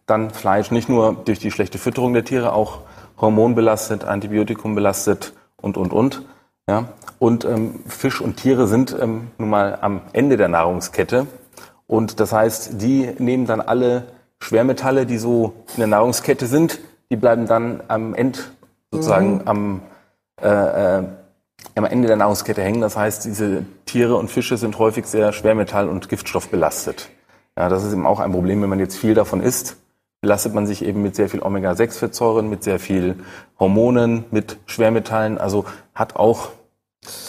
Dann 0.06 0.30
Fleisch 0.30 0.70
nicht 0.70 0.88
nur 0.88 1.14
durch 1.14 1.38
die 1.38 1.50
schlechte 1.50 1.78
Fütterung 1.78 2.12
der 2.12 2.24
Tiere, 2.24 2.52
auch 2.52 2.80
hormonbelastet, 3.20 4.04
Antibiotikum 4.04 4.74
belastet 4.74 5.32
und, 5.56 5.76
und, 5.76 5.92
und. 5.92 6.22
Ja? 6.68 6.88
Und 7.18 7.44
ähm, 7.44 7.80
Fisch 7.86 8.20
und 8.20 8.36
Tiere 8.36 8.66
sind 8.66 8.96
ähm, 9.00 9.30
nun 9.38 9.50
mal 9.50 9.78
am 9.80 10.02
Ende 10.12 10.36
der 10.36 10.48
Nahrungskette. 10.48 11.26
Und 11.86 12.20
das 12.20 12.32
heißt, 12.32 12.82
die 12.82 13.10
nehmen 13.18 13.46
dann 13.46 13.60
alle 13.60 14.04
Schwermetalle, 14.40 15.06
die 15.06 15.18
so 15.18 15.54
in 15.74 15.78
der 15.78 15.86
Nahrungskette 15.86 16.46
sind, 16.46 16.80
die 17.10 17.16
bleiben 17.16 17.46
dann 17.46 17.82
am 17.88 18.14
Ende 18.14 18.40
sozusagen 18.90 19.36
mhm. 19.36 19.42
am, 19.46 19.82
äh, 20.42 20.98
äh, 20.98 21.04
am 21.74 21.84
Ende 21.84 22.08
der 22.08 22.16
Nahrungskette 22.16 22.62
hängen. 22.62 22.80
Das 22.80 22.96
heißt, 22.96 23.24
diese 23.24 23.64
Tiere 23.86 24.16
und 24.16 24.30
Fische 24.30 24.56
sind 24.56 24.78
häufig 24.78 25.06
sehr 25.06 25.32
schwermetall- 25.32 25.88
und 25.88 26.08
giftstoffbelastet. 26.08 27.08
Ja, 27.56 27.68
das 27.68 27.84
ist 27.84 27.92
eben 27.92 28.06
auch 28.06 28.20
ein 28.20 28.32
Problem, 28.32 28.60
wenn 28.62 28.68
man 28.68 28.80
jetzt 28.80 28.96
viel 28.96 29.14
davon 29.14 29.40
isst 29.40 29.76
belastet 30.24 30.54
man 30.54 30.66
sich 30.66 30.82
eben 30.82 31.02
mit 31.02 31.14
sehr 31.14 31.28
viel 31.28 31.42
Omega-6-Fettsäuren, 31.42 32.48
mit 32.48 32.64
sehr 32.64 32.78
viel 32.78 33.16
Hormonen, 33.60 34.24
mit 34.30 34.56
Schwermetallen. 34.64 35.36
Also 35.36 35.66
hat 35.94 36.16
auch 36.16 36.48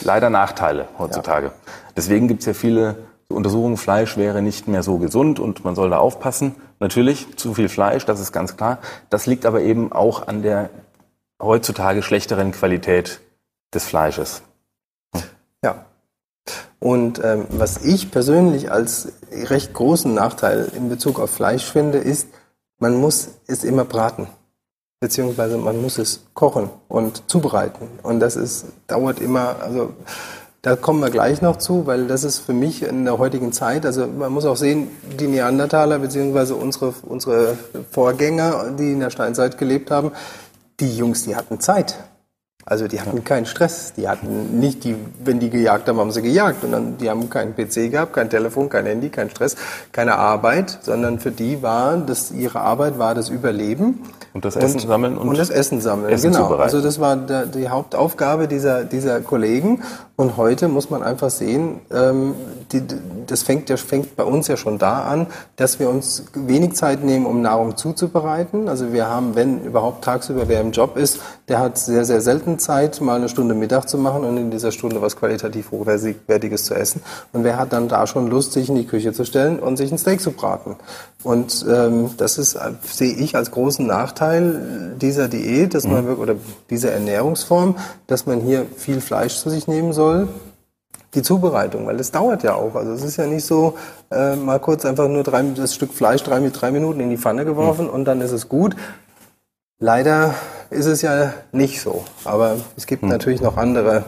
leider 0.02 0.30
Nachteile 0.30 0.88
heutzutage. 0.98 1.48
Ja. 1.48 1.54
Deswegen 1.98 2.30
gibt 2.30 2.40
es 2.40 2.46
ja 2.46 2.54
viele 2.54 2.96
Untersuchungen, 3.28 3.76
Fleisch 3.76 4.16
wäre 4.16 4.42
nicht 4.42 4.70
mehr 4.70 4.82
so 4.82 4.98
gesund 4.98 5.42
und 5.42 5.66
man 5.66 5.76
soll 5.76 5.90
da 5.90 5.98
aufpassen. 5.98 6.56
Natürlich, 6.80 7.36
zu 7.36 7.54
viel 7.54 7.68
Fleisch, 7.68 8.06
das 8.06 8.22
ist 8.22 8.32
ganz 8.32 8.56
klar. 8.56 8.78
Das 9.10 9.26
liegt 9.26 9.46
aber 9.46 9.60
eben 9.60 9.92
auch 9.92 10.30
an 10.30 10.42
der 10.42 10.70
heutzutage 11.42 12.02
schlechteren 12.02 12.54
Qualität 12.54 13.20
des 13.74 13.84
Fleisches. 13.84 14.42
Ja. 15.62 15.84
Und 16.80 17.22
ähm, 17.22 17.46
was 17.50 17.84
ich 17.84 18.10
persönlich 18.10 18.72
als 18.72 19.12
recht 19.34 19.74
großen 19.74 20.14
Nachteil 20.14 20.72
in 20.78 20.88
Bezug 20.88 21.20
auf 21.20 21.32
Fleisch 21.32 21.70
finde, 21.70 21.98
ist, 21.98 22.30
man 22.80 22.96
muss 22.96 23.30
es 23.48 23.64
immer 23.64 23.86
braten. 23.86 24.28
Beziehungsweise 25.00 25.58
man 25.58 25.82
muss 25.82 25.98
es 25.98 26.26
kochen 26.34 26.70
und 26.88 27.30
zubereiten. 27.30 27.88
Und 28.02 28.20
das 28.20 28.36
ist, 28.36 28.66
dauert 28.88 29.20
immer, 29.20 29.58
also 29.62 29.94
da 30.62 30.76
kommen 30.76 31.00
wir 31.00 31.12
gleich 31.12 31.42
noch 31.42 31.58
zu, 31.58 31.86
weil 31.86 32.08
das 32.08 32.24
ist 32.24 32.40
für 32.40 32.54
mich 32.54 32.82
in 32.82 33.06
der 33.06 33.20
heutigen 33.20 33.52
Zeit, 33.52 33.86
also 33.86 34.08
man 34.08 34.32
muss 34.32 34.46
auch 34.46 34.56
sehen, 34.56 34.88
die 35.20 35.28
Neandertaler 35.28 36.00
beziehungsweise 36.00 36.56
unsere, 36.56 36.92
unsere 37.04 37.56
Vorgänger, 37.92 38.72
die 38.72 38.94
in 38.94 39.00
der 39.00 39.12
Steinzeit 39.12 39.60
gelebt 39.60 39.92
haben, 39.92 40.12
die 40.80 40.98
Jungs, 40.98 41.24
die 41.24 41.36
hatten 41.36 41.60
Zeit. 41.60 41.96
Also 42.68 42.88
die 42.88 43.00
hatten 43.00 43.24
keinen 43.24 43.46
Stress. 43.46 43.94
Die 43.96 44.10
hatten 44.10 44.60
nicht 44.60 44.84
die, 44.84 44.96
wenn 45.24 45.40
die 45.40 45.52
gejagt 45.52 45.88
haben, 45.88 46.00
haben 46.00 46.12
sie 46.12 46.24
gejagt. 46.24 46.64
Und 46.64 46.72
dann, 46.72 46.98
die 46.98 47.12
haben 47.12 47.30
keinen 47.30 47.56
PC 47.56 47.92
gehabt, 47.92 48.14
kein 48.14 48.28
Telefon, 48.28 48.70
kein 48.70 48.88
Handy, 48.88 49.10
kein 49.10 49.30
Stress, 49.30 49.56
keine 49.92 50.16
Arbeit, 50.16 50.80
sondern 50.82 51.20
für 51.20 51.30
die 51.30 51.62
war 51.62 51.96
das, 51.98 52.32
ihre 52.32 52.62
Arbeit 52.62 52.98
war 52.98 53.14
das 53.14 53.30
Überleben. 53.30 54.02
Und 54.34 54.46
das 54.46 54.56
Essen 54.56 54.82
und, 54.82 54.88
sammeln 54.88 55.18
und, 55.18 55.30
und 55.30 55.38
das 55.38 55.52
Essen 55.52 55.80
sammeln. 55.80 56.12
Essen 56.12 56.32
genau. 56.32 56.56
Also 56.56 56.82
das 56.82 57.00
war 57.00 57.16
die 57.16 57.70
Hauptaufgabe 57.70 58.48
dieser, 58.48 58.84
dieser 58.84 59.22
Kollegen. 59.22 59.84
Und 60.18 60.38
heute 60.38 60.70
muss 60.70 60.90
man 60.90 61.04
einfach 61.04 61.30
sehen, 61.30 61.82
ähm, 61.92 62.36
die, 62.72 62.82
das 63.28 63.44
fängt, 63.44 63.70
ja, 63.70 63.76
fängt 63.76 64.16
bei 64.16 64.24
uns 64.24 64.48
ja 64.48 64.56
schon 64.56 64.78
da 64.78 65.04
an, 65.04 65.28
dass 65.58 65.80
wir 65.80 65.90
uns 65.90 66.26
wenig 66.34 66.74
Zeit 66.76 67.04
nehmen, 67.04 67.26
um 67.26 67.42
Nahrung 67.42 67.76
zuzubereiten. 67.76 68.70
Also 68.70 68.94
wir 68.94 69.08
haben, 69.08 69.36
wenn 69.36 69.66
überhaupt 69.66 70.06
tagsüber 70.06 70.48
wer 70.48 70.62
im 70.62 70.72
Job 70.72 70.96
ist, 70.96 71.20
der 71.50 71.60
hat 71.60 71.78
sehr, 71.78 72.06
sehr 72.06 72.22
selten 72.22 72.60
Zeit, 72.60 73.02
mal 73.02 73.18
eine 73.18 73.28
Stunde 73.28 73.56
Mittag 73.56 73.90
zu 73.90 73.98
machen 73.98 74.24
und 74.24 74.38
in 74.38 74.52
dieser 74.52 74.72
Stunde 74.72 75.02
was 75.02 75.18
qualitativ 75.18 75.72
hochwertiges 75.72 76.64
zu 76.64 76.76
essen. 76.76 77.02
Und 77.34 77.44
wer 77.44 77.58
hat 77.58 77.74
dann 77.74 77.90
da 77.90 78.08
schon 78.08 78.28
Lust, 78.28 78.54
sich 78.54 78.70
in 78.70 78.76
die 78.76 78.88
Küche 78.88 79.12
zu 79.12 79.26
stellen 79.26 79.60
und 79.60 79.76
sich 79.76 79.92
ein 79.92 79.98
Steak 79.98 80.22
zu 80.22 80.32
braten? 80.32 80.78
Und 81.26 81.66
ähm, 81.68 82.12
das 82.18 82.38
ist, 82.38 82.58
sehe 82.84 83.16
ich 83.16 83.36
als 83.36 83.50
großen 83.50 83.86
Nachteil 83.86 84.96
dieser 85.02 85.28
Diät, 85.28 85.74
dass 85.74 85.86
man 85.88 86.06
mhm. 86.06 86.20
oder 86.20 86.36
dieser 86.70 86.92
Ernährungsform, 86.92 87.76
dass 88.06 88.28
man 88.28 88.42
hier 88.42 88.68
viel 88.78 89.02
Fleisch 89.02 89.38
zu 89.38 89.50
sich 89.50 89.68
nehmen 89.68 89.92
soll. 89.92 90.05
Die 91.14 91.22
Zubereitung, 91.22 91.88
weil 91.88 91.96
das 91.96 92.12
dauert 92.12 92.44
ja 92.44 92.56
auch. 92.56 92.76
Also 92.76 92.92
es 92.92 93.04
ist 93.04 93.16
ja 93.16 93.26
nicht 93.26 93.46
so, 93.46 93.78
äh, 94.12 94.36
mal 94.36 94.60
kurz 94.60 94.86
einfach 94.86 95.08
nur 95.08 95.24
drei, 95.24 95.44
das 95.56 95.74
Stück 95.74 95.94
Fleisch 95.94 96.24
drei, 96.24 96.42
drei 96.50 96.72
Minuten 96.72 97.00
in 97.00 97.10
die 97.10 97.18
Pfanne 97.18 97.46
geworfen 97.46 97.86
mhm. 97.86 97.94
und 97.94 98.06
dann 98.06 98.20
ist 98.20 98.32
es 98.32 98.50
gut. 98.50 98.76
Leider 99.80 100.34
ist 100.70 100.86
es 100.86 101.02
ja 101.02 101.34
nicht 101.52 101.82
so. 101.82 102.04
Aber 102.24 102.58
es 102.78 102.86
gibt 102.88 103.02
hm. 103.02 103.10
natürlich 103.10 103.42
noch 103.42 103.58
andere 103.58 104.06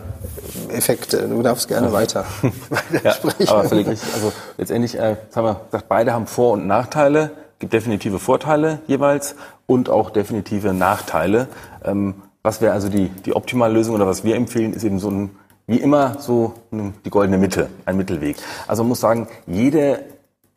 Effekte. 0.70 1.28
Du 1.28 1.42
darfst 1.42 1.68
gerne 1.68 1.92
weiter, 1.92 2.26
weiter 2.70 3.04
ja, 3.04 3.12
sprechen. 3.12 3.50
Aber 3.50 3.66
völlig 3.66 3.88
richtig. 3.88 4.14
Also 4.14 4.32
letztendlich, 4.58 4.98
äh, 4.98 5.18
haben 5.36 5.46
wir 5.46 5.62
gesagt, 5.66 5.90
beide 5.90 6.14
haben 6.14 6.26
Vor- 6.28 6.54
und 6.54 6.68
Nachteile. 6.68 7.32
Es 7.54 7.60
gibt 7.60 7.74
definitive 7.74 8.20
Vorteile 8.20 8.80
jeweils 8.88 9.36
und 9.66 9.90
auch 9.90 10.10
definitive 10.10 10.74
Nachteile. 10.74 11.48
Ähm, 11.84 12.16
was 12.44 12.62
wäre 12.62 12.74
also 12.74 12.88
die, 12.88 13.10
die 13.10 13.36
optimale 13.36 13.74
Lösung 13.74 13.96
oder 13.96 14.08
was 14.08 14.24
wir 14.24 14.36
empfehlen, 14.36 14.74
ist 14.74 14.84
eben 14.84 15.00
so 15.00 15.10
ein, 15.10 15.32
wie 15.68 15.78
immer, 15.78 16.18
so 16.20 16.54
die 16.72 17.10
goldene 17.10 17.38
Mitte, 17.38 17.70
ein 17.86 17.98
Mittelweg. 17.98 18.38
Also 18.68 18.84
man 18.84 18.90
muss 18.90 19.02
sagen, 19.02 19.28
jede 19.46 20.00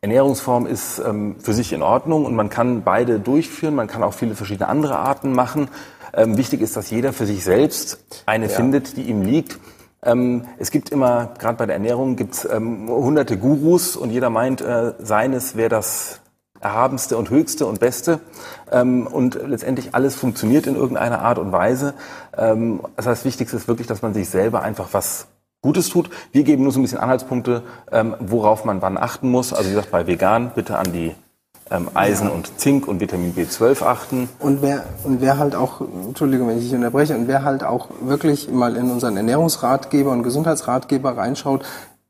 Ernährungsform 0.01 0.67
ist 0.67 0.99
ähm, 0.99 1.37
für 1.41 1.53
sich 1.53 1.73
in 1.73 1.83
Ordnung 1.83 2.25
und 2.25 2.35
man 2.35 2.49
kann 2.49 2.85
beide 2.85 3.19
durchführen. 3.19 3.75
Man 3.75 3.89
kann 3.89 4.03
auch 4.03 4.15
viele 4.15 4.35
verschiedene 4.35 4.69
andere 4.69 4.99
Arten 4.99 5.33
machen. 5.33 5.69
Ähm, 6.15 6.37
wichtig 6.37 6.61
ist, 6.61 6.77
dass 6.77 6.91
jeder 6.91 7.13
für 7.13 7.27
sich 7.27 7.45
selbst 7.45 7.99
eine 8.25 8.47
ja. 8.47 8.53
findet, 8.53 8.97
die 8.97 9.03
ihm 9.03 9.23
liegt. 9.23 9.59
Ähm, 10.03 10.47
es 10.59 10.71
gibt 10.71 10.91
immer, 10.91 11.35
gerade 11.39 11.59
bei 11.59 11.67
der 11.67 11.75
Ernährung, 11.75 12.17
gibt 12.17 12.35
es 12.35 12.49
ähm, 12.51 12.89
hunderte 12.89 13.37
Gurus 13.37 13.97
und 13.97 14.11
jeder 14.11 14.31
meint, 14.31 14.63
äh, 14.63 14.95
seines 15.01 15.57
wäre 15.57 15.69
das 15.69 16.21
Erhabenste 16.61 17.17
und 17.17 17.31
Höchste 17.31 17.67
und 17.67 17.81
Beste. 17.81 18.21
Ähm, 18.71 19.07
und 19.07 19.39
letztendlich 19.47 19.95
alles 19.95 20.15
funktioniert 20.15 20.67
in 20.67 20.77
irgendeiner 20.77 21.21
Art 21.21 21.39
und 21.39 21.53
Weise. 21.53 21.95
Ähm, 22.37 22.81
das 22.97 23.07
heißt, 23.07 23.25
wichtigste 23.25 23.57
ist 23.57 23.69
wirklich, 23.69 23.87
dass 23.87 24.03
man 24.03 24.15
sich 24.15 24.29
selber 24.29 24.63
einfach 24.63 24.89
was 24.93 25.27
Gutes 25.63 25.91
tut. 25.91 26.09
Wir 26.33 26.43
geben 26.45 26.63
nur 26.63 26.73
so 26.73 26.81
ein 26.81 26.83
bisschen 26.83 26.99
Anhaltspunkte, 26.99 27.63
ähm, 27.93 28.15
worauf 28.19 28.65
man 28.65 28.81
wann 28.81 28.97
achten 28.97 29.31
muss. 29.31 29.53
Also 29.53 29.69
wie 29.69 29.75
gesagt, 29.75 29.91
bei 29.91 30.07
vegan 30.07 30.53
bitte 30.55 30.79
an 30.79 30.93
die 30.93 31.15
ähm, 31.71 31.89
Eisen 31.95 32.29
ja. 32.29 32.33
und 32.33 32.59
Zink 32.59 32.89
und 32.89 33.01
Vitamin 33.01 33.35
B12 33.35 33.83
achten. 33.83 34.29
Und 34.39 34.63
wer, 34.63 34.85
und 35.05 35.21
wer 35.21 35.39
halt 35.39 35.55
auch, 35.55 35.81
Entschuldigung, 35.81 36.49
wenn 36.49 36.59
ich 36.59 36.65
dich 36.65 36.75
unterbreche, 36.75 37.15
und 37.15 37.29
wer 37.29 37.45
halt 37.45 37.63
auch 37.63 37.89
wirklich 38.01 38.51
mal 38.51 38.77
in 38.77 38.91
unseren 38.91 39.17
Ernährungsratgeber 39.17 40.11
und 40.11 40.23
Gesundheitsratgeber 40.23 41.17
reinschaut, 41.17 41.65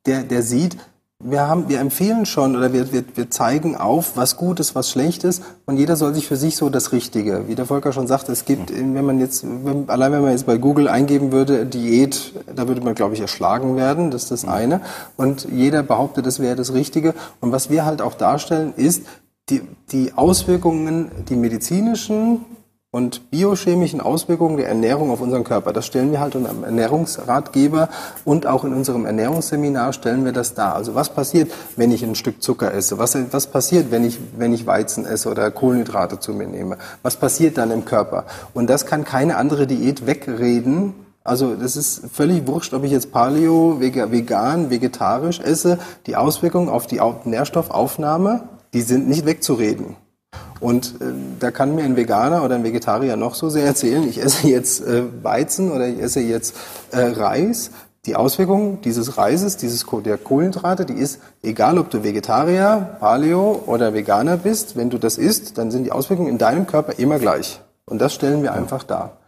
der, 0.06 0.22
der 0.22 0.42
sieht, 0.42 0.76
wir, 1.22 1.46
haben, 1.46 1.68
wir 1.68 1.80
empfehlen 1.80 2.24
schon 2.24 2.56
oder 2.56 2.72
wir, 2.72 2.92
wir, 2.92 3.04
wir 3.14 3.30
zeigen 3.30 3.76
auf, 3.76 4.16
was 4.16 4.36
gut 4.36 4.58
ist, 4.58 4.74
was 4.74 4.90
schlecht 4.90 5.22
ist 5.22 5.42
und 5.66 5.76
jeder 5.76 5.96
soll 5.96 6.14
sich 6.14 6.26
für 6.26 6.36
sich 6.36 6.56
so 6.56 6.70
das 6.70 6.92
Richtige. 6.92 7.46
Wie 7.46 7.54
der 7.54 7.66
Volker 7.66 7.92
schon 7.92 8.06
sagte, 8.06 8.32
es 8.32 8.46
gibt, 8.46 8.72
wenn 8.72 9.04
man 9.04 9.20
jetzt, 9.20 9.44
wenn, 9.44 9.88
allein 9.88 10.12
wenn 10.12 10.22
man 10.22 10.30
jetzt 10.32 10.46
bei 10.46 10.56
Google 10.56 10.88
eingeben 10.88 11.30
würde, 11.30 11.66
Diät, 11.66 12.32
da 12.54 12.66
würde 12.66 12.80
man, 12.80 12.94
glaube 12.94 13.14
ich, 13.14 13.20
erschlagen 13.20 13.76
werden, 13.76 14.10
das 14.10 14.24
ist 14.24 14.30
das 14.30 14.44
eine. 14.46 14.80
Und 15.16 15.46
jeder 15.52 15.82
behauptet, 15.82 16.24
das 16.24 16.40
wäre 16.40 16.56
das 16.56 16.72
Richtige. 16.72 17.14
Und 17.40 17.52
was 17.52 17.68
wir 17.68 17.84
halt 17.84 18.00
auch 18.00 18.14
darstellen, 18.14 18.72
ist 18.76 19.02
die, 19.50 19.60
die 19.92 20.12
Auswirkungen, 20.14 21.10
die 21.28 21.36
medizinischen, 21.36 22.46
und 22.92 23.30
biochemischen 23.30 24.00
Auswirkungen 24.00 24.56
der 24.56 24.68
Ernährung 24.68 25.12
auf 25.12 25.20
unseren 25.20 25.44
Körper. 25.44 25.72
Das 25.72 25.86
stellen 25.86 26.10
wir 26.10 26.18
halt 26.18 26.34
in 26.34 26.44
einem 26.44 26.64
Ernährungsratgeber 26.64 27.88
und 28.24 28.46
auch 28.48 28.64
in 28.64 28.72
unserem 28.72 29.06
Ernährungsseminar 29.06 29.92
stellen 29.92 30.24
wir 30.24 30.32
das 30.32 30.54
dar. 30.54 30.74
Also 30.74 30.96
was 30.96 31.10
passiert, 31.10 31.52
wenn 31.76 31.92
ich 31.92 32.02
ein 32.02 32.16
Stück 32.16 32.42
Zucker 32.42 32.74
esse? 32.74 32.98
Was, 32.98 33.16
was 33.30 33.46
passiert, 33.46 33.92
wenn 33.92 34.04
ich, 34.04 34.18
wenn 34.36 34.52
ich 34.52 34.66
Weizen 34.66 35.06
esse 35.06 35.30
oder 35.30 35.52
Kohlenhydrate 35.52 36.18
zu 36.18 36.34
mir 36.34 36.48
nehme? 36.48 36.78
Was 37.02 37.16
passiert 37.16 37.58
dann 37.58 37.70
im 37.70 37.84
Körper? 37.84 38.24
Und 38.54 38.68
das 38.68 38.86
kann 38.86 39.04
keine 39.04 39.36
andere 39.36 39.68
Diät 39.68 40.06
wegreden, 40.06 40.94
also 41.22 41.54
das 41.54 41.76
ist 41.76 42.06
völlig 42.12 42.46
wurscht, 42.46 42.72
ob 42.72 42.82
ich 42.82 42.90
jetzt 42.90 43.12
Paleo, 43.12 43.78
vegan, 43.78 44.70
vegetarisch 44.70 45.38
esse. 45.38 45.78
Die 46.06 46.16
Auswirkungen 46.16 46.70
auf 46.70 46.86
die 46.86 46.98
Nährstoffaufnahme, 47.24 48.48
die 48.72 48.80
sind 48.80 49.06
nicht 49.06 49.26
wegzureden. 49.26 49.96
Und 50.60 50.96
äh, 51.00 51.06
da 51.38 51.50
kann 51.50 51.74
mir 51.74 51.84
ein 51.84 51.96
Veganer 51.96 52.44
oder 52.44 52.54
ein 52.54 52.64
Vegetarier 52.64 53.16
noch 53.16 53.34
so 53.34 53.48
sehr 53.48 53.64
erzählen, 53.64 54.06
ich 54.06 54.22
esse 54.22 54.46
jetzt 54.46 54.86
äh, 54.86 55.02
Weizen 55.22 55.72
oder 55.72 55.88
ich 55.88 56.00
esse 56.00 56.20
jetzt 56.20 56.54
äh, 56.92 57.00
Reis. 57.00 57.70
Die 58.06 58.16
Auswirkung 58.16 58.80
dieses 58.80 59.18
Reises, 59.18 59.58
dieses 59.58 59.84
der 60.04 60.16
Kohlenhydrate, 60.16 60.86
die 60.86 60.94
ist, 60.94 61.20
egal 61.42 61.78
ob 61.78 61.90
du 61.90 62.02
Vegetarier, 62.02 62.96
Paleo 62.98 63.62
oder 63.66 63.92
Veganer 63.92 64.38
bist, 64.38 64.74
wenn 64.76 64.88
du 64.88 64.96
das 64.96 65.18
isst, 65.18 65.58
dann 65.58 65.70
sind 65.70 65.84
die 65.84 65.92
Auswirkungen 65.92 66.30
in 66.30 66.38
deinem 66.38 66.66
Körper 66.66 66.98
immer 66.98 67.18
gleich. 67.18 67.60
Und 67.84 68.00
das 68.00 68.14
stellen 68.14 68.42
wir 68.42 68.54
einfach 68.54 68.84
dar. 68.84 69.18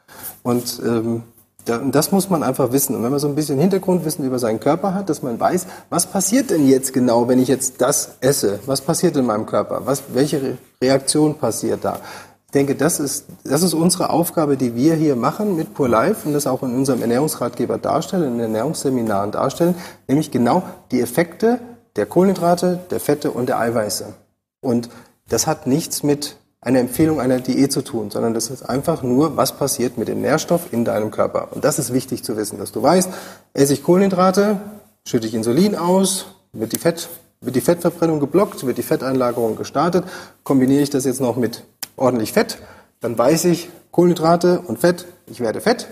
Und 0.43 0.81
ähm, 0.85 1.23
das 1.65 2.11
muss 2.11 2.29
man 2.29 2.43
einfach 2.43 2.73
wissen. 2.73 2.97
Und 2.97 3.03
wenn 3.05 3.11
man 3.11 3.21
so 3.21 3.29
ein 3.29 3.35
bisschen 3.35 3.59
Hintergrundwissen 3.59 4.25
über 4.25 4.39
seinen 4.39 4.61
Körper 4.61 4.95
hat, 4.95 5.09
dass 5.09 5.23
man 5.23 5.39
weiß, 5.39 5.67
was 5.91 6.07
passiert 6.07 6.51
denn 6.51 6.67
jetzt 6.67 6.93
genau, 6.93 7.29
wenn 7.29 7.39
ich 7.39 7.49
jetzt 7.49 7.81
das 7.81 8.17
esse? 8.21 8.59
Was 8.67 8.81
passiert 8.81 9.17
in 9.17 9.27
meinem 9.27 9.47
Körper? 9.47 9.83
Was, 9.85 10.03
welche 10.13 10.59
Reaktion 10.83 11.37
passiert 11.37 11.85
da? 11.85 12.01
Ich 12.47 12.53
denke, 12.53 12.75
das 12.75 13.01
ist, 13.01 13.27
das 13.45 13.63
ist 13.63 13.75
unsere 13.75 14.11
Aufgabe, 14.11 14.57
die 14.57 14.75
wir 14.75 14.95
hier 14.95 15.17
machen 15.17 15.57
mit 15.57 15.73
Pure 15.73 15.89
Life 15.89 16.27
und 16.27 16.35
das 16.35 16.47
auch 16.47 16.63
in 16.63 16.75
unserem 16.75 17.01
Ernährungsratgeber 17.01 17.79
darstellen, 17.79 18.25
in 18.25 18.33
den 18.33 18.41
Ernährungsseminaren 18.41 19.31
darstellen, 19.31 19.75
nämlich 20.07 20.31
genau 20.31 20.63
die 20.91 21.01
Effekte 21.01 21.61
der 21.97 22.07
Kohlenhydrate, 22.07 22.81
der 22.91 23.01
Fette 23.01 23.31
und 23.31 23.49
der 23.49 23.59
Eiweiße. 23.59 24.13
Und 24.61 24.91
das 25.29 25.47
hat 25.47 25.67
nichts 25.67 26.03
mit 26.03 26.37
eine 26.65 26.79
Empfehlung 26.79 27.21
einer 27.21 27.41
Diät 27.41 27.73
zu 27.73 27.83
tun, 27.83 28.11
sondern 28.11 28.35
das 28.35 28.49
ist 28.49 28.63
einfach 28.63 29.03
nur, 29.03 29.37
was 29.37 29.53
passiert 29.53 29.99
mit 29.99 30.07
dem 30.07 30.21
Nährstoff 30.21 30.73
in 30.73 30.85
deinem 30.85 31.11
Körper. 31.11 31.49
Und 31.51 31.65
das 31.65 31.81
ist 31.81 31.93
wichtig 31.93 32.23
zu 32.23 32.37
wissen, 32.37 32.57
dass 32.59 32.71
du 32.71 32.83
weißt, 32.83 33.11
esse 33.53 33.75
ich 33.75 33.83
Kohlenhydrate, 33.83 34.61
schütte 35.05 35.27
ich 35.27 35.35
Insulin 35.35 35.75
aus, 35.75 36.27
wird 36.53 36.73
die, 36.73 36.79
Fett, 36.79 37.09
wird 37.41 37.57
die 37.57 37.61
Fettverbrennung 37.61 38.21
geblockt, 38.21 38.65
wird 38.65 38.79
die 38.79 38.85
Fetteinlagerung 38.85 39.57
gestartet, 39.57 40.05
kombiniere 40.45 40.83
ich 40.83 40.91
das 40.91 41.05
jetzt 41.05 41.21
noch 41.21 41.37
mit 41.37 41.65
ordentlich 41.97 42.33
Fett, 42.33 42.59
dann 43.01 43.19
weiß 43.19 43.47
ich, 43.47 43.69
Kohlenhydrate 43.91 44.61
und 44.61 44.79
Fett, 44.79 45.07
ich 45.27 45.41
werde 45.41 45.61
fett. 45.61 45.89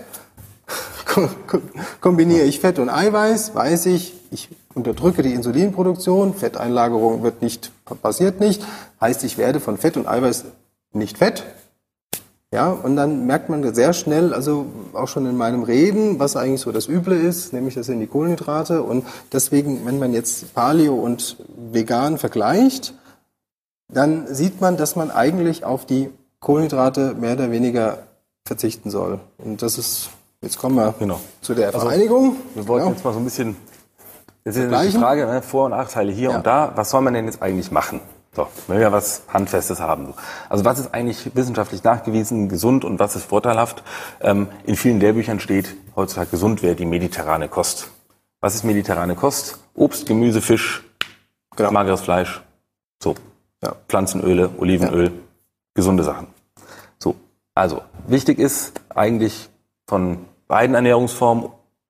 Kombiniere 2.01 2.45
ich 2.45 2.61
Fett 2.61 2.79
und 2.79 2.87
Eiweiß, 2.89 3.53
weiß 3.53 3.87
ich, 3.87 4.13
ich 4.31 4.47
unterdrücke 4.73 5.21
die 5.21 5.33
Insulinproduktion, 5.33 6.33
Fetteinlagerung 6.33 7.23
wird 7.23 7.41
nicht, 7.41 7.71
passiert 8.01 8.39
nicht, 8.39 8.65
heißt, 9.01 9.25
ich 9.25 9.37
werde 9.37 9.59
von 9.59 9.77
Fett 9.77 9.97
und 9.97 10.07
Eiweiß 10.07 10.45
nicht 10.93 11.17
fett. 11.17 11.43
Ja, 12.53 12.69
und 12.71 12.97
dann 12.97 13.27
merkt 13.27 13.47
man 13.47 13.73
sehr 13.73 13.93
schnell, 13.93 14.33
also 14.33 14.65
auch 14.91 15.07
schon 15.07 15.25
in 15.25 15.37
meinem 15.37 15.63
Reden, 15.63 16.19
was 16.19 16.35
eigentlich 16.35 16.59
so 16.59 16.73
das 16.73 16.89
Üble 16.89 17.17
ist, 17.17 17.53
nämlich 17.53 17.75
das 17.75 17.85
sind 17.85 18.01
die 18.01 18.07
Kohlenhydrate. 18.07 18.83
Und 18.83 19.05
deswegen, 19.31 19.85
wenn 19.85 19.99
man 19.99 20.11
jetzt 20.13 20.53
Paleo 20.53 20.95
und 20.95 21.37
Vegan 21.71 22.17
vergleicht, 22.17 22.93
dann 23.87 24.33
sieht 24.33 24.59
man, 24.59 24.75
dass 24.75 24.97
man 24.97 25.11
eigentlich 25.11 25.63
auf 25.63 25.85
die 25.85 26.09
Kohlenhydrate 26.41 27.13
mehr 27.13 27.33
oder 27.33 27.51
weniger 27.51 27.99
verzichten 28.45 28.89
soll. 28.89 29.21
Und 29.37 29.61
das 29.61 29.77
ist, 29.77 30.09
jetzt 30.41 30.57
kommen 30.57 30.75
wir 30.75 30.93
genau. 30.99 31.21
zu 31.39 31.53
der 31.53 31.67
also, 31.67 31.79
Vereinigung. 31.79 32.35
Wir 32.55 32.67
wollten 32.67 32.87
ja. 32.87 32.91
jetzt 32.91 33.05
mal 33.05 33.13
so 33.13 33.19
ein 33.19 33.25
bisschen, 33.25 33.55
jetzt 34.43 34.57
ist 34.57 34.69
die 34.69 34.97
Frage, 34.97 35.25
ne, 35.25 35.41
Vor- 35.41 35.65
und 35.65 35.71
Nachteile 35.71 36.11
hier 36.11 36.31
ja. 36.31 36.35
und 36.35 36.45
da, 36.45 36.73
was 36.75 36.89
soll 36.89 36.99
man 36.99 37.13
denn 37.13 37.25
jetzt 37.25 37.41
eigentlich 37.41 37.71
machen? 37.71 38.01
So, 38.33 38.47
wenn 38.67 38.79
wir 38.79 38.93
was 38.93 39.23
Handfestes 39.27 39.81
haben. 39.81 40.13
Also 40.47 40.63
was 40.63 40.79
ist 40.79 40.93
eigentlich 40.93 41.35
wissenschaftlich 41.35 41.83
nachgewiesen 41.83 42.47
gesund 42.47 42.85
und 42.85 42.97
was 42.97 43.17
ist 43.17 43.25
vorteilhaft? 43.25 43.83
Ähm, 44.21 44.47
in 44.65 44.77
vielen 44.77 45.01
Lehrbüchern 45.01 45.41
steht 45.41 45.75
heutzutage 45.97 46.31
gesund 46.31 46.63
wäre 46.63 46.75
die 46.75 46.85
mediterrane 46.85 47.49
Kost. 47.49 47.89
Was 48.39 48.55
ist 48.55 48.63
mediterrane 48.63 49.15
Kost? 49.15 49.59
Obst, 49.73 50.05
Gemüse, 50.05 50.41
Fisch, 50.41 50.83
genau. 51.57 51.71
mageres 51.71 52.01
Fleisch, 52.01 52.41
so 53.03 53.15
ja. 53.61 53.75
Pflanzenöle, 53.89 54.49
Olivenöl, 54.57 55.05
ja. 55.07 55.11
gesunde 55.73 56.03
Sachen. 56.03 56.27
So, 56.99 57.15
also 57.53 57.81
wichtig 58.07 58.39
ist 58.39 58.79
eigentlich 58.95 59.49
von 59.87 60.25
beiden 60.47 60.75
Ernährungsformen 60.75 61.49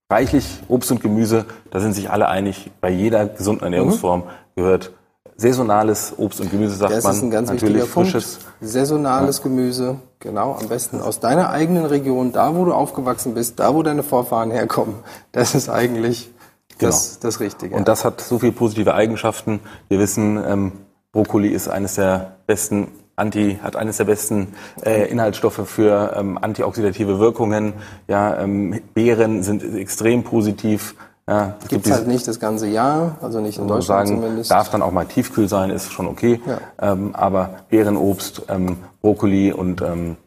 reichlich 0.09 0.59
Obst 0.67 0.91
und 0.91 1.01
Gemüse, 1.01 1.45
da 1.69 1.79
sind 1.79 1.93
sich 1.93 2.09
alle 2.09 2.27
einig, 2.27 2.71
bei 2.81 2.89
jeder 2.89 3.27
gesunden 3.27 3.63
Ernährungsform 3.63 4.23
gehört 4.55 4.91
saisonales 5.37 6.13
Obst 6.17 6.39
und 6.41 6.51
Gemüse, 6.51 6.75
sagt 6.75 6.93
Das 6.93 7.03
man. 7.03 7.15
ist 7.15 7.21
ein 7.23 7.31
ganz 7.31 7.49
Natürlich 7.49 7.75
wichtiger 7.75 7.93
Punkt. 7.93 8.11
frisches. 8.11 8.39
Saisonales 8.61 9.41
Gemüse, 9.41 9.97
genau, 10.19 10.53
am 10.59 10.67
besten 10.67 11.01
aus 11.01 11.19
deiner 11.19 11.49
eigenen 11.49 11.85
Region, 11.85 12.31
da 12.31 12.55
wo 12.55 12.65
du 12.65 12.73
aufgewachsen 12.73 13.33
bist, 13.33 13.59
da 13.59 13.73
wo 13.73 13.83
deine 13.83 14.03
Vorfahren 14.03 14.51
herkommen. 14.51 14.95
Das 15.31 15.55
ist 15.55 15.69
eigentlich 15.69 16.31
das, 16.79 17.19
das 17.19 17.39
Richtige. 17.39 17.69
Genau. 17.69 17.79
Und 17.79 17.87
das 17.87 18.05
hat 18.05 18.21
so 18.21 18.39
viele 18.39 18.51
positive 18.51 18.93
Eigenschaften. 18.93 19.59
Wir 19.87 19.99
wissen, 19.99 20.41
ähm, 20.45 20.71
Brokkoli 21.11 21.49
ist 21.49 21.67
eines 21.67 21.95
der 21.95 22.37
besten 22.47 22.87
Anti, 23.15 23.59
hat 23.61 23.75
eines 23.75 23.97
der 23.97 24.05
besten 24.05 24.53
äh, 24.83 25.07
Inhaltsstoffe 25.09 25.61
für 25.67 26.13
ähm, 26.15 26.39
antioxidative 26.41 27.19
Wirkungen. 27.19 27.73
Ja, 28.07 28.39
ähm, 28.39 28.81
Beeren 28.93 29.43
sind 29.43 29.63
extrem 29.75 30.23
positiv. 30.23 30.95
Ja, 31.29 31.55
es 31.61 31.67
diese- 31.69 31.93
halt 31.95 32.07
nicht 32.07 32.27
das 32.27 32.39
ganze 32.39 32.67
Jahr, 32.67 33.17
also 33.21 33.39
nicht 33.39 33.57
in 33.57 33.67
Deutschland 33.67 34.07
sagen, 34.07 34.21
zumindest. 34.21 34.51
darf 34.51 34.69
dann 34.69 34.81
auch 34.81 34.91
mal 34.91 35.05
tiefkühl 35.05 35.47
sein, 35.47 35.69
ist 35.69 35.91
schon 35.91 36.07
okay. 36.07 36.41
Ja. 36.45 36.57
Ähm, 36.93 37.15
aber 37.15 37.57
Beerenobst, 37.69 38.43
ähm, 38.49 38.77
Brokkoli 39.01 39.53
und 39.53 39.81
ähm, 39.81 40.17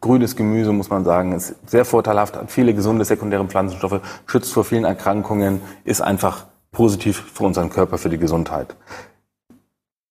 grünes 0.00 0.34
Gemüse, 0.34 0.72
muss 0.72 0.90
man 0.90 1.04
sagen, 1.04 1.32
ist 1.32 1.54
sehr 1.66 1.84
vorteilhaft, 1.84 2.36
hat 2.36 2.50
viele 2.50 2.74
gesunde 2.74 3.04
sekundäre 3.04 3.44
Pflanzenstoffe, 3.44 4.00
schützt 4.26 4.52
vor 4.52 4.64
vielen 4.64 4.84
Erkrankungen, 4.84 5.60
ist 5.84 6.00
einfach 6.00 6.46
positiv 6.72 7.22
für 7.32 7.44
unseren 7.44 7.70
Körper, 7.70 7.98
für 7.98 8.08
die 8.08 8.18
Gesundheit. 8.18 8.74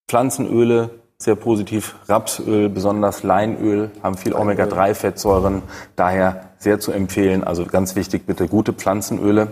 Pflanzenöle, 0.08 0.92
sehr 1.18 1.36
positiv. 1.36 1.96
Rapsöl, 2.08 2.70
besonders 2.70 3.24
Leinöl, 3.24 3.92
haben 4.04 4.18
viel 4.18 4.34
Omega-3-Fettsäuren, 4.34 5.62
daher 5.96 6.50
sehr 6.58 6.80
zu 6.80 6.92
empfehlen. 6.92 7.44
Also 7.44 7.66
ganz 7.66 7.96
wichtig, 7.96 8.26
bitte 8.26 8.48
gute 8.48 8.74
Pflanzenöle. 8.74 9.48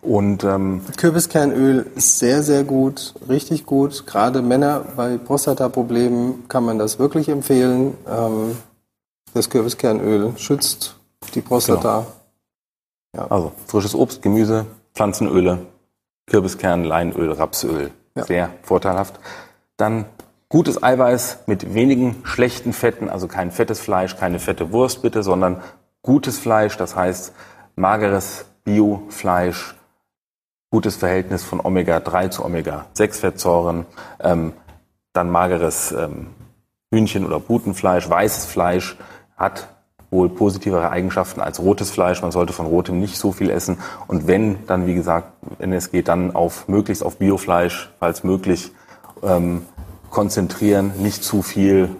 Und 0.00 0.44
ähm, 0.44 0.82
Kürbiskernöl 0.96 1.86
ist 1.96 2.18
sehr, 2.18 2.42
sehr 2.42 2.64
gut, 2.64 3.14
richtig 3.28 3.66
gut. 3.66 4.06
Gerade 4.06 4.42
Männer 4.42 4.84
bei 4.96 5.18
Prostataproblemen 5.18 6.48
kann 6.48 6.64
man 6.64 6.78
das 6.78 6.98
wirklich 6.98 7.28
empfehlen. 7.28 7.96
Ähm, 8.08 8.56
das 9.34 9.50
Kürbiskernöl 9.50 10.34
schützt 10.36 10.96
die 11.34 11.40
Prostata. 11.40 12.06
Also 13.12 13.52
frisches 13.66 13.94
Obst, 13.94 14.22
Gemüse, 14.22 14.66
Pflanzenöle, 14.94 15.66
Kürbiskern, 16.26 16.84
Leinöl, 16.84 17.32
Rapsöl. 17.32 17.90
Ja. 18.14 18.24
Sehr 18.24 18.50
vorteilhaft. 18.62 19.18
Dann 19.76 20.06
gutes 20.48 20.82
Eiweiß 20.82 21.40
mit 21.46 21.74
wenigen 21.74 22.16
schlechten 22.24 22.72
Fetten, 22.72 23.08
also 23.08 23.28
kein 23.28 23.50
fettes 23.50 23.80
Fleisch, 23.80 24.16
keine 24.16 24.38
fette 24.38 24.72
Wurst 24.72 25.02
bitte, 25.02 25.22
sondern 25.22 25.62
gutes 26.02 26.38
Fleisch, 26.38 26.76
das 26.76 26.96
heißt 26.96 27.32
mageres 27.76 28.46
Biofleisch, 28.64 29.74
gutes 30.70 30.96
Verhältnis 30.96 31.44
von 31.44 31.60
Omega-3 31.60 32.30
zu 32.30 32.44
Omega-6-Fettsäuren, 32.44 33.86
ähm, 34.20 34.52
dann 35.12 35.30
mageres 35.30 35.92
ähm, 35.92 36.28
Hühnchen- 36.90 37.26
oder 37.26 37.40
Putenfleisch, 37.40 38.08
weißes 38.08 38.46
Fleisch 38.46 38.96
hat 39.36 39.68
wohl 40.10 40.28
positivere 40.28 40.90
Eigenschaften 40.90 41.40
als 41.40 41.60
rotes 41.60 41.90
Fleisch. 41.90 42.22
Man 42.22 42.32
sollte 42.32 42.52
von 42.52 42.66
rotem 42.66 42.98
nicht 42.98 43.16
so 43.16 43.32
viel 43.32 43.50
essen. 43.50 43.78
Und 44.06 44.26
wenn, 44.26 44.66
dann 44.66 44.86
wie 44.86 44.94
gesagt, 44.94 45.32
wenn 45.58 45.72
es 45.72 45.90
geht, 45.90 46.08
dann 46.08 46.34
auf 46.34 46.66
möglichst 46.68 47.02
auf 47.02 47.18
Biofleisch, 47.18 47.90
falls 47.98 48.24
möglich, 48.24 48.72
ähm, 49.22 49.66
konzentrieren, 50.10 50.92
nicht 50.98 51.22
zu 51.22 51.42
viel 51.42 51.90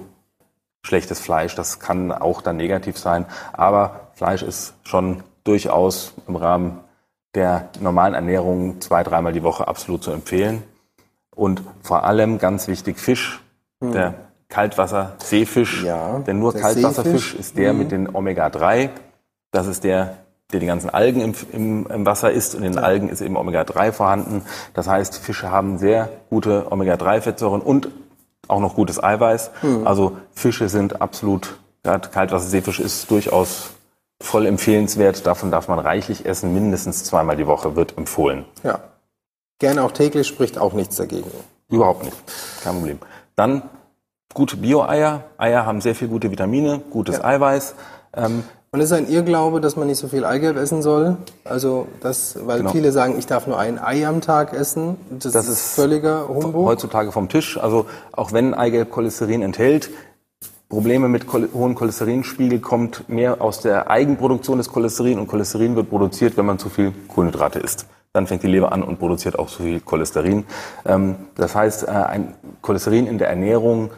schlechtes 0.82 1.20
Fleisch. 1.20 1.54
Das 1.54 1.80
kann 1.80 2.10
auch 2.12 2.40
dann 2.40 2.56
negativ 2.56 2.96
sein. 2.96 3.26
Aber 3.52 4.08
Fleisch 4.14 4.42
ist 4.42 4.74
schon 4.84 5.22
durchaus 5.44 6.14
im 6.26 6.36
Rahmen 6.36 6.80
der 7.34 7.68
normalen 7.80 8.14
Ernährung 8.14 8.80
zwei, 8.80 9.02
dreimal 9.02 9.32
die 9.32 9.42
Woche 9.42 9.68
absolut 9.68 10.02
zu 10.02 10.10
empfehlen. 10.10 10.62
Und 11.34 11.62
vor 11.82 12.04
allem 12.04 12.38
ganz 12.38 12.66
wichtig 12.68 12.98
Fisch, 12.98 13.40
der 13.80 14.14
Kaltwasser-Seefisch. 14.48 15.80
Hm. 15.80 15.86
Ja, 15.86 16.18
denn 16.18 16.38
nur 16.38 16.54
Kaltwasserfisch. 16.54 17.32
Hm. 17.32 17.40
ist 17.40 17.58
der 17.58 17.72
mit 17.72 17.92
den 17.92 18.12
Omega-3. 18.12 18.90
Das 19.50 19.66
ist 19.66 19.84
der, 19.84 20.16
der 20.52 20.60
die 20.60 20.66
ganzen 20.66 20.90
Algen 20.90 21.20
im, 21.20 21.34
im, 21.52 21.86
im 21.86 22.06
Wasser 22.06 22.32
isst. 22.32 22.54
Und 22.54 22.64
in 22.64 22.72
den 22.72 22.82
Algen 22.82 23.08
ist 23.08 23.20
eben 23.20 23.36
Omega-3 23.36 23.92
vorhanden. 23.92 24.42
Das 24.74 24.88
heißt, 24.88 25.18
Fische 25.18 25.50
haben 25.50 25.78
sehr 25.78 26.08
gute 26.30 26.72
Omega-3-Fettsäuren 26.72 27.60
und 27.60 27.88
auch 28.48 28.60
noch 28.60 28.74
gutes 28.74 29.02
Eiweiß. 29.02 29.50
Hm. 29.60 29.86
Also 29.86 30.16
Fische 30.32 30.68
sind 30.68 31.00
absolut, 31.00 31.58
Kaltwasserseefisch 31.82 32.80
ist 32.80 33.10
durchaus 33.10 33.70
voll 34.22 34.46
empfehlenswert. 34.46 35.26
Davon 35.26 35.50
darf 35.50 35.68
man 35.68 35.78
reichlich 35.78 36.26
essen, 36.26 36.52
mindestens 36.54 37.04
zweimal 37.04 37.36
die 37.36 37.46
Woche 37.46 37.76
wird 37.76 37.96
empfohlen. 37.96 38.44
Ja. 38.62 38.80
Gerne 39.58 39.82
auch 39.82 39.92
täglich 39.92 40.26
spricht 40.26 40.58
auch 40.58 40.72
nichts 40.72 40.96
dagegen. 40.96 41.30
Überhaupt 41.70 42.04
nicht. 42.04 42.16
Kein 42.62 42.74
Problem. 42.76 42.98
Dann 43.36 43.62
gute 44.34 44.56
Bio-Eier. 44.56 45.24
Eier 45.36 45.66
haben 45.66 45.80
sehr 45.80 45.94
viel 45.94 46.08
gute 46.08 46.30
Vitamine, 46.30 46.80
gutes 46.90 47.16
Ja. 47.18 47.24
Eiweiß. 47.24 47.74
Ähm, 48.14 48.44
Und 48.70 48.80
es 48.80 48.90
ist 48.90 48.96
ein 48.96 49.08
Irrglaube, 49.08 49.60
dass 49.62 49.76
man 49.76 49.86
nicht 49.88 49.98
so 49.98 50.08
viel 50.08 50.24
Eigelb 50.26 50.56
essen 50.58 50.82
soll. 50.82 51.16
Also 51.44 51.86
das, 52.02 52.36
weil 52.46 52.58
Genau. 52.58 52.70
viele 52.70 52.92
sagen, 52.92 53.18
ich 53.18 53.26
darf 53.26 53.46
nur 53.46 53.58
ein 53.58 53.78
Ei 53.78 54.06
am 54.06 54.20
Tag 54.20 54.52
essen. 54.52 54.96
Das, 55.10 55.32
Das 55.32 55.48
ist 55.48 55.74
völliger 55.74 56.28
Humbug. 56.28 56.66
heutzutage 56.66 57.10
vom 57.10 57.28
Tisch. 57.30 57.56
Also 57.58 57.86
auch 58.12 58.32
wenn 58.32 58.52
Eigelb 58.54 58.90
Cholesterin 58.90 59.40
enthält, 59.42 59.88
Probleme 60.68 61.08
mit 61.08 61.26
hohen 61.32 61.74
Cholesterinspiegel 61.74 62.58
kommt 62.58 63.08
mehr 63.08 63.40
aus 63.40 63.60
der 63.60 63.90
Eigenproduktion 63.90 64.58
des 64.58 64.68
Cholesterin 64.68 65.18
und 65.18 65.26
Cholesterin 65.26 65.76
wird 65.76 65.88
produziert, 65.88 66.36
wenn 66.36 66.44
man 66.44 66.58
zu 66.58 66.68
viel 66.68 66.92
Kohlenhydrate 67.08 67.58
isst. 67.58 67.86
Dann 68.12 68.26
fängt 68.26 68.42
die 68.42 68.48
Leber 68.48 68.70
an 68.70 68.82
und 68.82 68.98
produziert 68.98 69.38
auch 69.38 69.48
zu 69.48 69.62
viel 69.62 69.80
Cholesterin. 69.80 70.44
Ähm, 70.84 71.16
das 71.36 71.54
heißt, 71.54 71.84
äh, 71.84 71.90
ein 71.90 72.34
Cholesterin 72.60 73.06
in 73.06 73.16
der 73.16 73.30
Ernährung 73.30 73.92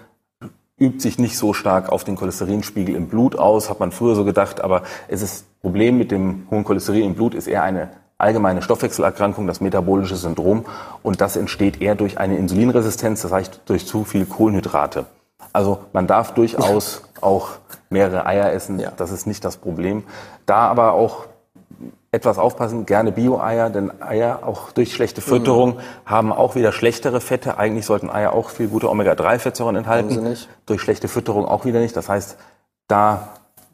übt 0.79 1.01
sich 1.01 1.19
nicht 1.19 1.37
so 1.37 1.55
stark 1.55 1.91
auf 1.91 2.05
den 2.05 2.15
Cholesterinspiegel 2.15 2.95
im 2.95 3.09
Blut 3.09 3.37
aus, 3.37 3.69
hat 3.69 3.81
man 3.81 3.91
früher 3.91 4.15
so 4.15 4.25
gedacht, 4.25 4.61
aber 4.61 4.85
es 5.09 5.23
ist 5.23 5.47
Problem 5.61 5.99
mit 5.99 6.13
dem 6.13 6.47
hohen 6.53 6.63
Cholesterin 6.63 7.03
im 7.03 7.15
Blut 7.17 7.35
ist 7.35 7.49
eher 7.49 7.65
eine 7.65 7.91
allgemeine 8.17 8.63
Stoffwechselerkrankung, 8.63 9.49
das 9.49 9.61
metabolische 9.61 10.17
Syndrom 10.17 10.67
und 11.03 11.21
das 11.21 11.35
entsteht 11.35 11.83
eher 11.83 11.97
durch 11.97 12.19
eine 12.19 12.37
Insulinresistenz, 12.37 13.23
das 13.23 13.33
heißt 13.33 13.63
durch 13.67 13.87
zu 13.87 14.05
viel 14.05 14.25
Kohlenhydrate. 14.25 15.07
Also 15.53 15.81
man 15.93 16.07
darf 16.07 16.35
durchaus 16.35 17.03
auch 17.21 17.49
mehrere 17.89 18.27
Eier 18.27 18.53
essen, 18.53 18.79
Ja. 18.79 18.93
das 18.97 19.11
ist 19.11 19.27
nicht 19.27 19.45
das 19.45 19.57
Problem. 19.57 20.05
Da 20.47 20.69
aber 20.69 20.93
auch 20.93 21.27
etwas 22.13 22.39
aufpassen, 22.39 22.87
gerne 22.87 23.13
Bio-Eier, 23.13 23.71
denn 23.71 24.03
Eier 24.03 24.41
auch 24.45 24.73
durch 24.73 24.93
schlechte 24.95 25.21
Fütterung 25.21 25.79
haben 26.05 26.33
auch 26.33 26.57
wieder 26.57 26.73
schlechtere 26.73 27.21
Fette. 27.21 27.57
Eigentlich 27.57 27.87
sollten 27.87 28.11
Eier 28.11 28.33
auch 28.33 28.51
viel 28.51 28.67
gute 28.69 28.91
Omega-3-Fettsäuren 28.91 29.77
enthalten. 29.77 30.37
Durch 30.67 30.81
schlechte 30.81 31.07
Fütterung 31.09 31.47
auch 31.47 31.65
wieder 31.65 31.79
nicht. 31.79 31.97
Das 31.97 32.09
heißt, 32.09 32.37
da 32.89 33.29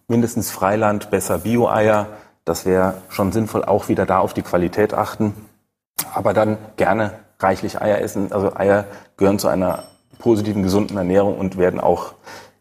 mindestens 0.09 0.51
Freiland, 0.51 1.11
besser 1.11 1.39
Bio-Eier. 1.39 2.07
Das 2.45 2.67
wäre 2.67 2.95
schon 3.09 3.33
sinnvoll, 3.33 3.65
auch 3.65 3.89
wieder 3.89 4.05
da 4.05 4.19
auf 4.19 4.35
die 4.35 4.43
Qualität 4.43 4.93
achten. 4.93 5.35
Aber 6.15 6.35
dann 6.35 6.59
gerne 6.77 7.13
reichlich 7.41 7.81
Eier 7.81 8.01
essen. 8.01 8.33
Also 8.33 8.55
Eier 8.55 8.85
gehören 9.17 9.39
zu 9.39 9.49
einer 9.49 9.85
positiven, 10.19 10.63
gesunden 10.63 10.97
Ernährung 10.97 11.39
und 11.39 11.57
werden 11.57 11.81
auch 11.81 12.15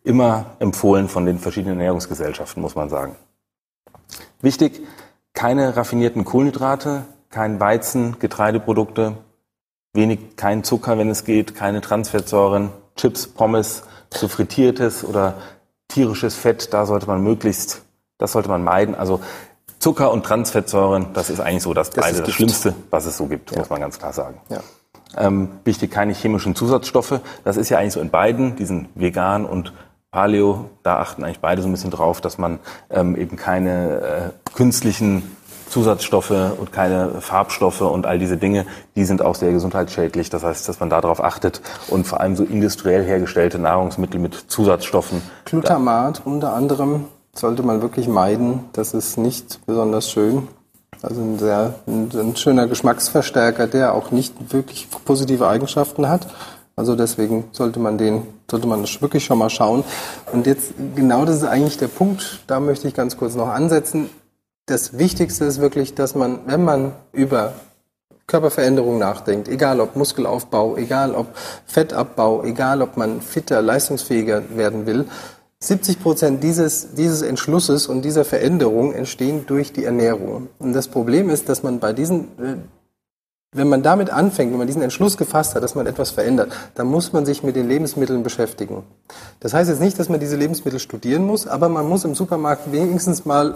immer 0.03 0.45
empfohlen 0.59 1.09
von 1.09 1.25
den 1.25 1.39
verschiedenen 1.39 1.79
Ernährungsgesellschaften, 1.79 2.61
muss 2.61 2.75
man 2.75 2.89
sagen. 2.89 3.15
Wichtig, 4.41 4.81
keine 5.33 5.75
raffinierten 5.75 6.25
Kohlenhydrate, 6.25 7.05
kein 7.29 7.59
Weizen, 7.59 8.17
Getreideprodukte, 8.19 9.17
wenig, 9.93 10.35
kein 10.35 10.63
Zucker, 10.63 10.97
wenn 10.97 11.09
es 11.09 11.25
geht, 11.25 11.55
keine 11.55 11.81
Transfettsäuren, 11.81 12.69
Chips, 12.95 13.27
Pommes, 13.27 13.83
so 14.13 14.27
frittiertes 14.27 15.03
oder 15.03 15.35
tierisches 15.87 16.35
Fett, 16.35 16.73
da 16.73 16.85
sollte 16.85 17.07
man 17.07 17.21
möglichst, 17.21 17.81
das 18.17 18.31
sollte 18.31 18.49
man 18.49 18.63
meiden. 18.63 18.95
Also 18.95 19.21
Zucker 19.79 20.11
und 20.11 20.25
Transfettsäuren, 20.25 21.13
das 21.13 21.29
ist 21.29 21.39
eigentlich 21.39 21.63
so 21.63 21.73
das, 21.73 21.89
Das 21.89 22.05
das. 22.25 22.31
Schlimmste, 22.31 22.73
was 22.89 23.05
es 23.05 23.17
so 23.17 23.25
gibt, 23.25 23.55
muss 23.55 23.69
man 23.69 23.81
ganz 23.81 23.99
klar 23.99 24.13
sagen. 24.13 24.39
Ja. 24.49 24.61
Ähm, 25.17 25.49
wichtig, 25.63 25.91
keine 25.91 26.13
chemischen 26.13 26.55
Zusatzstoffe. 26.55 27.21
Das 27.43 27.57
ist 27.57 27.69
ja 27.69 27.77
eigentlich 27.77 27.93
so 27.93 28.01
in 28.01 28.09
beiden, 28.09 28.55
diesen 28.55 28.89
Vegan 28.95 29.45
und 29.45 29.73
Paleo, 30.11 30.69
da 30.83 30.99
achten 30.99 31.23
eigentlich 31.23 31.41
beide 31.41 31.61
so 31.61 31.67
ein 31.67 31.71
bisschen 31.71 31.91
drauf, 31.91 32.21
dass 32.21 32.37
man 32.37 32.59
ähm, 32.89 33.17
eben 33.17 33.35
keine 33.35 33.99
äh, 33.99 34.55
künstlichen 34.55 35.23
Zusatzstoffe 35.69 36.31
und 36.31 36.71
keine 36.71 37.21
Farbstoffe 37.21 37.81
und 37.81 38.05
all 38.05 38.19
diese 38.19 38.37
Dinge, 38.37 38.65
die 38.95 39.03
sind 39.03 39.21
auch 39.21 39.35
sehr 39.35 39.51
gesundheitsschädlich. 39.51 40.29
Das 40.29 40.43
heißt, 40.43 40.69
dass 40.69 40.79
man 40.79 40.89
darauf 40.89 41.21
achtet 41.21 41.61
und 41.89 42.07
vor 42.07 42.21
allem 42.21 42.37
so 42.37 42.43
industriell 42.43 43.03
hergestellte 43.03 43.59
Nahrungsmittel 43.59 44.19
mit 44.19 44.35
Zusatzstoffen. 44.35 45.21
Glutamat 45.43 46.21
unter 46.23 46.53
anderem 46.53 47.05
sollte 47.33 47.63
man 47.63 47.81
wirklich 47.81 48.07
meiden. 48.07 48.65
Das 48.73 48.93
ist 48.93 49.17
nicht 49.17 49.65
besonders 49.65 50.09
schön. 50.09 50.47
Also 51.05 51.21
ein 51.21 51.37
sehr 51.37 51.75
ein, 51.87 52.09
ein 52.13 52.35
schöner 52.35 52.67
Geschmacksverstärker, 52.67 53.67
der 53.67 53.93
auch 53.93 54.11
nicht 54.11 54.51
wirklich 54.51 54.87
positive 55.05 55.47
Eigenschaften 55.47 56.09
hat. 56.09 56.27
Also 56.75 56.95
deswegen 56.95 57.45
sollte 57.51 57.79
man 57.79 57.97
den, 57.97 58.23
sollte 58.49 58.67
man 58.67 58.81
das 58.81 59.01
wirklich 59.01 59.23
schon 59.23 59.37
mal 59.37 59.49
schauen. 59.49 59.83
Und 60.33 60.47
jetzt 60.47 60.73
genau 60.95 61.23
das 61.23 61.37
ist 61.37 61.43
eigentlich 61.43 61.77
der 61.77 61.87
Punkt. 61.87 62.39
Da 62.47 62.59
möchte 62.59 62.87
ich 62.87 62.93
ganz 62.93 63.17
kurz 63.17 63.35
noch 63.35 63.49
ansetzen. 63.49 64.09
das 64.65 64.97
Wichtigste 64.97 65.45
ist 65.45 65.61
wirklich, 65.61 65.93
dass 65.93 66.15
man, 66.15 66.39
wenn 66.47 66.63
man 66.63 66.93
über 67.11 67.53
Körperveränderung 68.27 68.97
nachdenkt, 68.97 69.47
egal 69.47 69.79
ob 69.79 69.95
Muskelaufbau, 69.95 70.75
egal 70.77 71.13
ob 71.13 71.27
Fettabbau, 71.67 72.43
egal 72.43 72.81
ob 72.81 72.97
man 72.97 73.21
fitter, 73.21 73.61
leistungsfähiger 73.61 74.57
werden 74.57 74.87
will, 74.87 75.05
70 75.59 76.01
Prozent 76.01 76.43
dieses, 76.43 76.93
dieses 76.93 77.21
Entschlusses 77.21 77.87
und 77.87 78.03
dieser 78.03 78.25
Veränderung 78.25 78.93
entstehen 78.93 79.45
durch 79.47 79.73
die 79.73 79.85
Ernährung. 79.85 80.49
Und 80.59 80.73
das 80.73 80.87
Problem 80.87 81.29
ist, 81.29 81.49
dass 81.49 81.63
man 81.63 81.79
bei 81.79 81.93
diesen, 81.93 82.23
äh, 82.39 82.57
wenn 83.53 83.69
man 83.69 83.81
damit 83.81 84.09
anfängt, 84.09 84.51
wenn 84.51 84.57
man 84.57 84.67
diesen 84.67 84.81
Entschluss 84.81 85.17
gefasst 85.17 85.55
hat, 85.55 85.63
dass 85.63 85.75
man 85.75 85.87
etwas 85.87 86.11
verändert, 86.11 86.51
dann 86.75 86.87
muss 86.87 87.13
man 87.13 87.25
sich 87.25 87.41
mit 87.41 87.55
den 87.55 87.69
Lebensmitteln 87.69 88.21
beschäftigen. 88.21 88.83
Das 89.39 89.53
heißt 89.53 89.69
jetzt 89.69 89.79
nicht, 89.79 89.97
dass 89.97 90.09
man 90.09 90.19
diese 90.19 90.35
Lebensmittel 90.35 90.79
studieren 90.79 91.25
muss, 91.25 91.47
aber 91.47 91.69
man 91.69 91.87
muss 91.87 92.03
im 92.03 92.15
Supermarkt 92.15 92.71
wenigstens 92.71 93.25
mal 93.25 93.55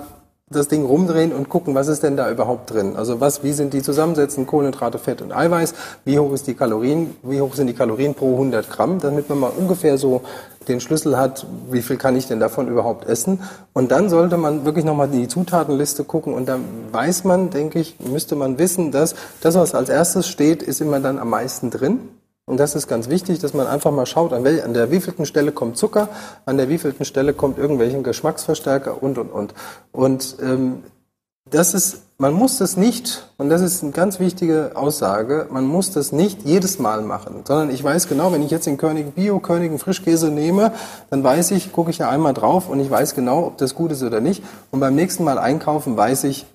das 0.50 0.68
Ding 0.68 0.84
rumdrehen 0.84 1.32
und 1.32 1.48
gucken, 1.48 1.76
was 1.76 1.88
ist 1.88 2.02
denn 2.02 2.18
da 2.18 2.30
überhaupt 2.32 2.72
drin? 2.72 2.96
Also 2.96 3.20
was, 3.20 3.44
wie 3.44 3.54
sind 3.54 3.74
die 3.74 3.84
zusammensetzen, 3.84 4.48
Kohlenhydrate, 4.48 4.98
Fett 4.98 5.22
und 5.22 5.32
Eiweiß? 5.32 5.74
Wie 6.06 6.18
hoch 6.18 6.34
ist 6.34 6.48
die 6.48 6.56
Kalorien? 6.56 7.16
Wie 7.22 7.40
hoch 7.40 7.54
sind 7.54 7.68
die 7.68 7.74
Kalorien 7.74 8.16
pro 8.16 8.34
100 8.34 8.70
Gramm? 8.70 9.00
Damit 9.00 9.30
man 9.30 9.40
mal 9.40 9.52
ungefähr 9.56 9.98
so 10.00 10.22
den 10.68 10.82
Schlüssel 10.82 11.18
hat, 11.18 11.46
wie 11.70 11.82
viel 11.82 11.98
kann 11.98 12.16
ich 12.16 12.28
denn 12.28 12.40
davon 12.40 12.68
überhaupt 12.68 13.08
essen? 13.08 13.42
Und 13.74 13.92
dann 13.92 14.10
sollte 14.10 14.38
man 14.38 14.66
wirklich 14.66 14.86
nochmal 14.86 15.08
die 15.08 15.28
Zutatenliste 15.28 16.04
gucken 16.04 16.34
und 16.34 16.48
dann 16.48 16.64
weiß 16.92 17.24
man, 17.26 17.52
denke 17.52 17.80
ich, 17.80 18.00
müsste 18.00 18.36
man 18.36 18.58
wissen, 18.58 18.92
dass 18.92 19.16
das, 19.42 19.56
was 19.56 19.76
als 19.76 19.90
erstes 19.90 20.28
steht, 20.28 20.64
ist 20.64 20.82
immer 20.82 21.00
dann 21.00 21.20
am 21.20 21.30
meisten 21.30 21.70
drin. 21.70 22.00
Und 22.50 22.58
das 22.60 22.74
ist 22.74 22.88
ganz 22.88 23.10
wichtig, 23.10 23.38
dass 23.38 23.54
man 23.54 23.68
einfach 23.68 23.92
mal 23.92 24.08
schaut, 24.08 24.34
an, 24.34 24.44
wel, 24.44 24.64
an 24.64 24.74
der 24.74 24.90
wievielten 24.90 25.28
Stelle 25.28 25.52
kommt 25.52 25.78
Zucker, 25.78 26.10
an 26.48 26.58
der 26.58 26.68
wievielten 26.68 27.06
Stelle 27.06 27.34
kommt 27.34 27.60
irgendwelchen 27.60 28.02
Geschmacksverstärker 28.02 29.04
und, 29.04 29.20
und, 29.20 29.30
und. 29.30 29.54
Und 29.92 30.36
ähm, 30.42 30.84
das 31.48 31.76
ist, 31.76 32.02
man 32.18 32.34
muss 32.34 32.58
das 32.58 32.76
nicht, 32.76 33.30
und 33.38 33.50
das 33.50 33.62
ist 33.62 33.84
eine 33.84 33.92
ganz 33.92 34.20
wichtige 34.20 34.72
Aussage, 34.74 35.46
man 35.52 35.68
muss 35.68 35.92
das 35.92 36.12
nicht 36.12 36.42
jedes 36.44 36.80
Mal 36.80 37.04
machen, 37.04 37.44
sondern 37.46 37.70
ich 37.70 37.84
weiß 37.84 38.08
genau, 38.08 38.32
wenn 38.32 38.42
ich 38.42 38.50
jetzt 38.50 38.66
den 38.66 38.78
König 38.78 39.14
Bio, 39.14 39.40
Königen 39.40 39.78
Frischkäse 39.78 40.32
nehme, 40.32 40.72
dann 41.12 41.24
weiß 41.24 41.52
ich, 41.52 41.72
gucke 41.72 41.92
ich 41.92 42.00
ja 42.00 42.10
einmal 42.10 42.34
drauf 42.34 42.68
und 42.68 42.80
ich 42.80 42.90
weiß 42.90 43.14
genau, 43.14 43.46
ob 43.46 43.58
das 43.58 43.76
gut 43.76 43.92
ist 43.92 44.02
oder 44.02 44.22
nicht. 44.22 44.44
Und 44.72 44.80
beim 44.80 44.96
nächsten 44.96 45.24
Mal 45.24 45.38
einkaufen 45.38 45.96
weiß 45.96 46.24
ich, 46.24 46.48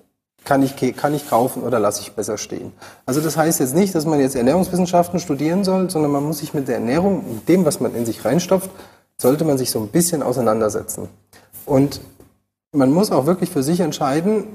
kann 0.45 0.63
ich, 0.63 0.75
kann 0.95 1.13
ich 1.13 1.29
kaufen 1.29 1.63
oder 1.63 1.79
lasse 1.79 2.01
ich 2.01 2.13
besser 2.13 2.37
stehen. 2.37 2.71
Also 3.05 3.19
das 3.19 3.35
heißt 3.35 3.59
jetzt 3.59 3.75
nicht, 3.75 3.93
dass 3.95 4.05
man 4.05 4.19
jetzt 4.19 4.35
Ernährungswissenschaften 4.35 5.19
studieren 5.19 5.63
soll, 5.63 5.89
sondern 5.89 6.11
man 6.11 6.23
muss 6.23 6.39
sich 6.39 6.53
mit 6.53 6.67
der 6.67 6.75
Ernährung, 6.75 7.25
mit 7.35 7.49
dem, 7.49 7.65
was 7.65 7.79
man 7.79 7.93
in 7.95 8.05
sich 8.05 8.23
reinstopft, 8.23 8.69
sollte 9.19 9.43
man 9.43 9.57
sich 9.57 9.71
so 9.71 9.79
ein 9.79 9.89
bisschen 9.89 10.23
auseinandersetzen. 10.23 11.09
Und 11.65 11.99
man 12.71 12.91
muss 12.91 13.11
auch 13.11 13.25
wirklich 13.25 13.49
für 13.49 13.63
sich 13.63 13.79
entscheiden, 13.79 14.45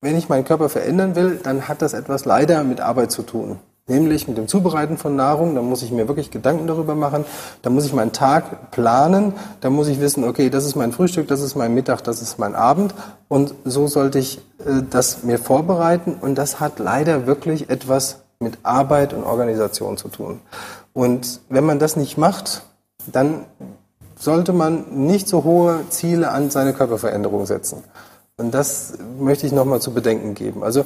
wenn 0.00 0.16
ich 0.16 0.28
meinen 0.28 0.44
Körper 0.44 0.68
verändern 0.68 1.16
will, 1.16 1.40
dann 1.42 1.68
hat 1.68 1.82
das 1.82 1.92
etwas 1.92 2.24
leider 2.24 2.64
mit 2.64 2.80
Arbeit 2.80 3.12
zu 3.12 3.22
tun 3.22 3.58
nämlich 3.88 4.28
mit 4.28 4.36
dem 4.36 4.48
Zubereiten 4.48 4.96
von 4.96 5.16
Nahrung. 5.16 5.54
Da 5.54 5.62
muss 5.62 5.82
ich 5.82 5.90
mir 5.90 6.08
wirklich 6.08 6.30
Gedanken 6.30 6.66
darüber 6.66 6.94
machen. 6.94 7.24
Da 7.62 7.70
muss 7.70 7.86
ich 7.86 7.92
meinen 7.92 8.12
Tag 8.12 8.70
planen. 8.70 9.32
Da 9.60 9.70
muss 9.70 9.88
ich 9.88 10.00
wissen, 10.00 10.24
okay, 10.24 10.50
das 10.50 10.64
ist 10.64 10.76
mein 10.76 10.92
Frühstück, 10.92 11.26
das 11.28 11.40
ist 11.40 11.56
mein 11.56 11.74
Mittag, 11.74 12.02
das 12.04 12.22
ist 12.22 12.38
mein 12.38 12.54
Abend. 12.54 12.94
Und 13.28 13.54
so 13.64 13.86
sollte 13.86 14.18
ich 14.18 14.38
äh, 14.60 14.82
das 14.88 15.24
mir 15.24 15.38
vorbereiten. 15.38 16.14
Und 16.20 16.36
das 16.36 16.60
hat 16.60 16.78
leider 16.78 17.26
wirklich 17.26 17.70
etwas 17.70 18.20
mit 18.40 18.58
Arbeit 18.62 19.14
und 19.14 19.24
Organisation 19.24 19.96
zu 19.96 20.08
tun. 20.08 20.40
Und 20.92 21.40
wenn 21.48 21.64
man 21.64 21.78
das 21.78 21.96
nicht 21.96 22.18
macht, 22.18 22.62
dann 23.06 23.44
sollte 24.18 24.52
man 24.52 25.06
nicht 25.06 25.28
so 25.28 25.44
hohe 25.44 25.80
Ziele 25.90 26.30
an 26.30 26.50
seine 26.50 26.72
Körperveränderung 26.72 27.46
setzen. 27.46 27.84
Und 28.36 28.52
das 28.52 28.94
möchte 29.18 29.46
ich 29.46 29.52
nochmal 29.52 29.80
zu 29.80 29.92
bedenken 29.92 30.34
geben. 30.34 30.62
Also 30.62 30.84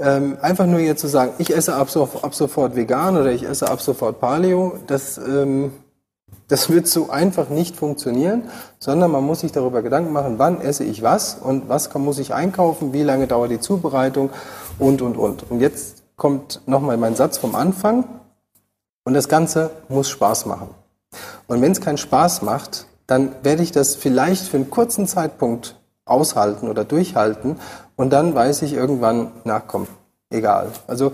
ähm, 0.00 0.38
einfach 0.40 0.66
nur 0.66 0.80
jetzt 0.80 1.00
zu 1.00 1.08
sagen, 1.08 1.32
ich 1.38 1.54
esse 1.54 1.74
ab, 1.74 1.90
so, 1.90 2.08
ab, 2.22 2.34
sofort 2.34 2.74
vegan 2.74 3.16
oder 3.16 3.32
ich 3.32 3.42
esse 3.42 3.70
ab 3.70 3.80
sofort 3.80 4.18
Paleo, 4.18 4.78
das, 4.86 5.18
ähm, 5.18 5.72
das 6.48 6.70
wird 6.70 6.88
so 6.88 7.10
einfach 7.10 7.48
nicht 7.50 7.76
funktionieren, 7.76 8.44
sondern 8.78 9.10
man 9.10 9.24
muss 9.24 9.40
sich 9.40 9.52
darüber 9.52 9.82
Gedanken 9.82 10.12
machen, 10.12 10.38
wann 10.38 10.60
esse 10.60 10.84
ich 10.84 11.02
was 11.02 11.34
und 11.34 11.68
was 11.68 11.90
kann, 11.90 12.02
muss 12.02 12.18
ich 12.18 12.34
einkaufen, 12.34 12.92
wie 12.92 13.02
lange 13.02 13.26
dauert 13.26 13.50
die 13.50 13.60
Zubereitung 13.60 14.30
und, 14.78 15.02
und, 15.02 15.16
und. 15.16 15.50
Und 15.50 15.60
jetzt 15.60 16.02
kommt 16.16 16.62
nochmal 16.66 16.96
mein 16.96 17.14
Satz 17.14 17.38
vom 17.38 17.54
Anfang 17.54 18.04
und 19.04 19.14
das 19.14 19.28
Ganze 19.28 19.70
muss 19.88 20.08
Spaß 20.08 20.46
machen. 20.46 20.68
Und 21.46 21.60
wenn 21.60 21.72
es 21.72 21.80
keinen 21.80 21.98
Spaß 21.98 22.42
macht, 22.42 22.86
dann 23.06 23.32
werde 23.42 23.62
ich 23.62 23.72
das 23.72 23.96
vielleicht 23.96 24.46
für 24.46 24.56
einen 24.56 24.70
kurzen 24.70 25.06
Zeitpunkt 25.06 25.76
aushalten 26.04 26.68
oder 26.68 26.84
durchhalten 26.84 27.56
und 28.00 28.14
dann 28.14 28.34
weiß 28.34 28.62
ich 28.62 28.72
irgendwann, 28.72 29.30
na 29.44 29.60
komm, 29.60 29.86
egal. 30.30 30.68
Also 30.86 31.12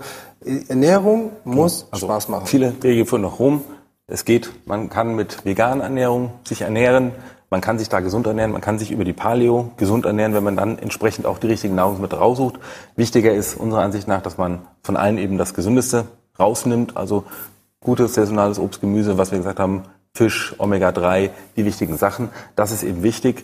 Ernährung 0.69 1.31
muss 1.43 1.85
also 1.91 2.05
Spaß 2.05 2.29
machen. 2.29 2.47
Viele 2.47 2.81
Wege 2.81 3.05
führen 3.05 3.23
nach 3.23 3.39
Rom. 3.39 3.61
Es 4.07 4.23
geht, 4.23 4.49
man 4.65 4.89
kann 4.89 5.13
mit 5.13 5.43
veganer 5.43 5.83
Ernährung 5.83 6.31
sich 6.47 6.61
ernähren, 6.61 7.11
man 7.49 7.59
kann 7.59 7.77
sich 7.77 7.89
da 7.89 7.99
gesund 7.99 8.25
ernähren, 8.25 8.53
man 8.53 8.61
kann 8.61 8.79
sich 8.79 8.91
über 8.91 9.03
die 9.03 9.11
Paleo 9.11 9.71
gesund 9.75 10.05
ernähren, 10.05 10.33
wenn 10.33 10.45
man 10.45 10.55
dann 10.55 10.79
entsprechend 10.79 11.25
auch 11.25 11.39
die 11.39 11.47
richtigen 11.47 11.75
Nahrungsmittel 11.75 12.19
raussucht. 12.19 12.57
Wichtiger 12.95 13.33
ist 13.33 13.57
unserer 13.57 13.81
Ansicht 13.81 14.07
nach, 14.07 14.21
dass 14.21 14.37
man 14.37 14.61
von 14.81 14.95
allen 14.95 15.17
eben 15.17 15.37
das 15.37 15.53
Gesündeste 15.53 16.05
rausnimmt, 16.39 16.95
also 16.95 17.25
gutes 17.81 18.13
saisonales 18.13 18.59
Obst, 18.59 18.79
Gemüse, 18.79 19.17
was 19.17 19.31
wir 19.31 19.39
gesagt 19.39 19.59
haben, 19.59 19.83
Fisch, 20.13 20.55
Omega-3, 20.57 21.31
die 21.57 21.65
wichtigen 21.65 21.97
Sachen. 21.97 22.29
Das 22.55 22.71
ist 22.71 22.83
eben 22.83 23.03
wichtig. 23.03 23.43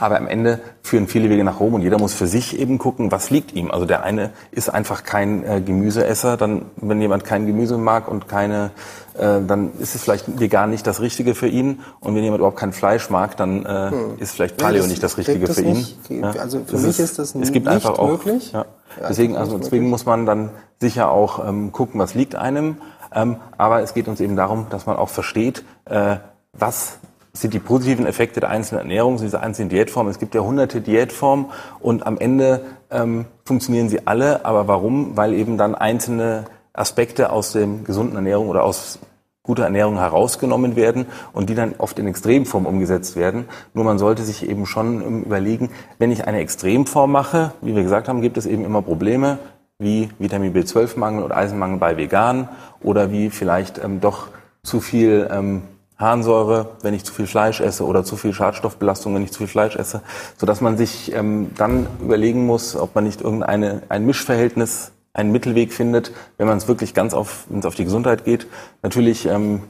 Aber 0.00 0.16
am 0.16 0.26
Ende 0.26 0.60
führen 0.82 1.06
viele 1.08 1.30
Wege 1.30 1.44
nach 1.44 1.60
Rom 1.60 1.74
und 1.74 1.82
jeder 1.82 1.98
muss 1.98 2.14
für 2.14 2.26
sich 2.26 2.58
eben 2.58 2.78
gucken, 2.78 3.10
was 3.12 3.30
liegt 3.30 3.54
ihm. 3.54 3.70
Also 3.70 3.86
der 3.86 4.02
eine 4.02 4.30
ist 4.50 4.68
einfach 4.68 5.04
kein 5.04 5.44
äh, 5.44 5.60
Gemüseesser, 5.60 6.36
dann 6.36 6.66
wenn 6.76 7.00
jemand 7.00 7.24
kein 7.24 7.46
Gemüse 7.46 7.78
mag 7.78 8.08
und 8.08 8.28
keine, 8.28 8.70
äh, 9.14 9.40
dann 9.46 9.72
ist 9.78 9.94
es 9.94 10.02
vielleicht 10.02 10.38
vegan 10.40 10.70
nicht 10.70 10.86
das 10.86 11.00
Richtige 11.00 11.34
für 11.34 11.48
ihn. 11.48 11.80
Und 12.00 12.14
wenn 12.14 12.22
jemand 12.22 12.40
überhaupt 12.40 12.58
kein 12.58 12.72
Fleisch 12.72 13.10
mag, 13.10 13.36
dann 13.36 13.64
äh, 13.64 13.90
hm. 13.90 14.18
ist 14.18 14.34
vielleicht 14.34 14.56
Paleo 14.56 14.82
nee, 14.82 14.90
nicht 14.90 15.02
das 15.02 15.18
Richtige 15.18 15.46
das 15.46 15.56
für 15.56 15.62
ihn. 15.62 15.86
Ja. 16.08 16.30
Also 16.30 16.60
für 16.60 16.72
das 16.72 16.82
mich 16.82 16.98
ist, 16.98 17.18
das 17.18 17.34
es 17.34 17.52
gibt 17.52 17.66
nicht 17.66 17.74
einfach 17.74 17.98
auch, 17.98 18.08
möglich. 18.08 18.52
Ja. 18.52 18.66
Deswegen, 19.08 19.36
also 19.36 19.58
deswegen 19.58 19.88
muss 19.90 20.06
man 20.06 20.26
dann 20.26 20.50
sicher 20.80 21.10
auch 21.10 21.46
ähm, 21.46 21.72
gucken, 21.72 22.00
was 22.00 22.14
liegt 22.14 22.34
einem. 22.34 22.78
Ähm, 23.14 23.36
aber 23.56 23.82
es 23.82 23.94
geht 23.94 24.08
uns 24.08 24.20
eben 24.20 24.36
darum, 24.36 24.66
dass 24.70 24.86
man 24.86 24.96
auch 24.96 25.08
versteht, 25.08 25.64
äh, 25.86 26.16
was 26.52 26.98
sind 27.40 27.54
die 27.54 27.58
positiven 27.58 28.06
Effekte 28.06 28.40
der 28.40 28.50
einzelnen 28.50 28.82
Ernährung, 28.82 29.18
dieser 29.18 29.42
einzelnen 29.42 29.68
Diätformen. 29.68 30.10
Es 30.10 30.18
gibt 30.18 30.34
ja 30.34 30.40
hunderte 30.40 30.80
Diätformen 30.80 31.46
und 31.80 32.06
am 32.06 32.18
Ende 32.18 32.62
ähm, 32.90 33.26
funktionieren 33.44 33.88
sie 33.88 34.06
alle. 34.06 34.44
Aber 34.44 34.68
warum? 34.68 35.16
Weil 35.16 35.34
eben 35.34 35.58
dann 35.58 35.74
einzelne 35.74 36.44
Aspekte 36.72 37.30
aus 37.30 37.52
dem 37.52 37.84
gesunden 37.84 38.16
Ernährung 38.16 38.48
oder 38.48 38.64
aus 38.64 38.98
guter 39.42 39.64
Ernährung 39.64 39.98
herausgenommen 39.98 40.76
werden 40.76 41.06
und 41.32 41.48
die 41.48 41.54
dann 41.54 41.76
oft 41.78 41.98
in 41.98 42.06
Extremform 42.06 42.66
umgesetzt 42.66 43.16
werden. 43.16 43.44
Nur 43.74 43.84
man 43.84 43.98
sollte 43.98 44.24
sich 44.24 44.48
eben 44.48 44.66
schon 44.66 45.22
überlegen, 45.22 45.70
wenn 45.98 46.10
ich 46.10 46.26
eine 46.26 46.40
Extremform 46.40 47.12
mache, 47.12 47.52
wie 47.62 47.74
wir 47.76 47.84
gesagt 47.84 48.08
haben, 48.08 48.20
gibt 48.20 48.36
es 48.36 48.46
eben 48.46 48.64
immer 48.64 48.82
Probleme 48.82 49.38
wie 49.78 50.08
Vitamin 50.18 50.54
B12-Mangel 50.54 51.22
oder 51.22 51.36
Eisenmangel 51.36 51.78
bei 51.78 51.96
Veganen 51.96 52.48
oder 52.82 53.12
wie 53.12 53.30
vielleicht 53.30 53.82
ähm, 53.82 54.00
doch 54.00 54.28
zu 54.62 54.80
viel 54.80 55.28
ähm, 55.30 55.62
Harnsäure, 55.98 56.76
wenn 56.82 56.94
ich 56.94 57.04
zu 57.04 57.14
viel 57.14 57.26
Fleisch 57.26 57.60
esse 57.60 57.84
oder 57.84 58.04
zu 58.04 58.16
viel 58.16 58.32
Schadstoffbelastung, 58.32 59.14
wenn 59.14 59.22
ich 59.22 59.32
zu 59.32 59.38
viel 59.38 59.48
Fleisch 59.48 59.76
esse, 59.76 60.02
so 60.36 60.46
dass 60.46 60.60
man 60.60 60.76
sich 60.76 61.12
ähm, 61.14 61.50
dann 61.56 61.86
überlegen 62.00 62.44
muss, 62.46 62.76
ob 62.76 62.94
man 62.94 63.04
nicht 63.04 63.22
irgendeine 63.22 63.82
ein 63.88 64.04
Mischverhältnis, 64.04 64.92
einen 65.14 65.32
Mittelweg 65.32 65.72
findet, 65.72 66.12
wenn 66.36 66.46
man 66.46 66.58
es 66.58 66.68
wirklich 66.68 66.92
ganz 66.92 67.14
auf, 67.14 67.46
wenn 67.48 67.60
es 67.60 67.66
auf 67.66 67.74
die 67.74 67.84
Gesundheit 67.84 68.24
geht. 68.24 68.46
Natürlich 68.82 69.24
ähm, 69.26 69.62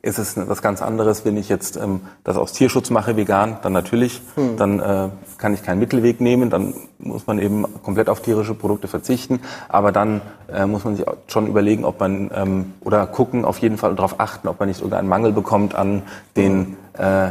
ist 0.00 0.18
es 0.18 0.36
was 0.36 0.62
ganz 0.62 0.80
anderes, 0.80 1.24
wenn 1.24 1.36
ich 1.36 1.48
jetzt 1.48 1.76
ähm, 1.76 2.00
das 2.22 2.36
aus 2.36 2.52
Tierschutz 2.52 2.90
mache, 2.90 3.16
vegan, 3.16 3.58
dann 3.62 3.72
natürlich, 3.72 4.22
hm. 4.36 4.56
dann 4.56 4.78
äh, 4.78 5.08
kann 5.38 5.54
ich 5.54 5.64
keinen 5.64 5.80
Mittelweg 5.80 6.20
nehmen, 6.20 6.50
dann 6.50 6.74
muss 6.98 7.26
man 7.26 7.38
eben 7.40 7.64
komplett 7.82 8.08
auf 8.08 8.20
tierische 8.20 8.54
Produkte 8.54 8.86
verzichten, 8.86 9.40
aber 9.68 9.90
dann 9.90 10.20
äh, 10.52 10.66
muss 10.66 10.84
man 10.84 10.94
sich 10.94 11.04
schon 11.26 11.48
überlegen, 11.48 11.84
ob 11.84 11.98
man 11.98 12.30
ähm, 12.32 12.72
oder 12.80 13.06
gucken, 13.06 13.44
auf 13.44 13.58
jeden 13.58 13.76
Fall 13.76 13.94
darauf 13.96 14.20
achten, 14.20 14.46
ob 14.46 14.60
man 14.60 14.68
nicht 14.68 14.80
irgendeinen 14.80 15.08
Mangel 15.08 15.32
bekommt 15.32 15.74
an 15.74 16.02
den 16.36 16.76
äh, 16.92 17.30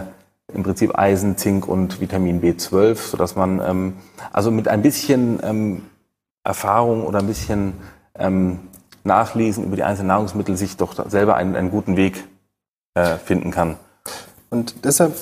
im 0.53 0.63
Prinzip 0.63 0.97
Eisen, 0.97 1.37
Zink 1.37 1.67
und 1.67 2.01
Vitamin 2.01 2.41
B12, 2.41 2.95
so 2.95 3.17
dass 3.17 3.35
man 3.35 3.61
ähm, 3.65 3.93
also 4.33 4.51
mit 4.51 4.67
ein 4.67 4.81
bisschen 4.81 5.39
ähm, 5.43 5.83
Erfahrung 6.43 7.05
oder 7.05 7.19
ein 7.19 7.27
bisschen 7.27 7.73
ähm, 8.17 8.59
Nachlesen 9.03 9.63
über 9.63 9.77
die 9.77 9.83
einzelnen 9.83 10.07
Nahrungsmittel 10.07 10.57
sich 10.57 10.75
doch 10.75 10.93
selber 11.09 11.35
einen, 11.35 11.55
einen 11.55 11.71
guten 11.71 11.95
Weg 11.95 12.25
äh, 12.97 13.17
finden 13.17 13.51
kann. 13.51 13.75
Und 14.49 14.85
deshalb, 14.85 15.13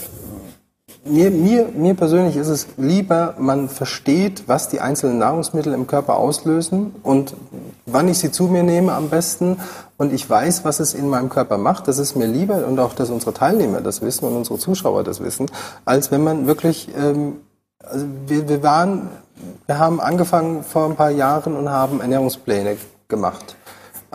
mir, 1.03 1.29
mir, 1.31 1.67
mir 1.75 1.93
persönlich 1.93 2.35
ist 2.37 2.47
es 2.47 2.67
lieber, 2.77 3.35
man 3.37 3.69
versteht, 3.69 4.43
was 4.47 4.69
die 4.69 4.79
einzelnen 4.79 5.17
Nahrungsmittel 5.17 5.73
im 5.73 5.85
Körper 5.85 6.17
auslösen 6.17 6.95
und 7.03 7.35
wann 7.85 8.07
ich 8.07 8.19
sie 8.19 8.31
zu 8.31 8.45
mir 8.45 8.63
nehme 8.63 8.93
am 8.93 9.09
besten 9.09 9.57
und 9.97 10.13
ich 10.13 10.29
weiß, 10.29 10.63
was 10.63 10.79
es 10.79 10.93
in 10.93 11.09
meinem 11.09 11.29
Körper 11.29 11.57
macht. 11.57 11.87
Das 11.87 11.97
ist 11.97 12.15
mir 12.15 12.27
lieber 12.27 12.65
und 12.65 12.79
auch, 12.79 12.93
dass 12.93 13.09
unsere 13.09 13.33
Teilnehmer 13.33 13.81
das 13.81 14.01
wissen 14.01 14.25
und 14.25 14.35
unsere 14.35 14.57
Zuschauer 14.57 15.03
das 15.03 15.19
wissen, 15.21 15.47
als 15.83 16.11
wenn 16.11 16.23
man 16.23 16.47
wirklich, 16.47 16.89
ähm, 16.97 17.41
also 17.83 18.05
wir, 18.27 18.47
wir 18.47 18.63
waren 18.63 19.09
Wir 19.67 19.77
haben 19.79 19.99
angefangen 19.99 20.63
vor 20.63 20.85
ein 20.85 20.95
paar 20.95 21.11
Jahren 21.11 21.57
und 21.57 21.69
haben 21.69 21.99
Ernährungspläne 21.99 22.77
gemacht. 23.07 23.57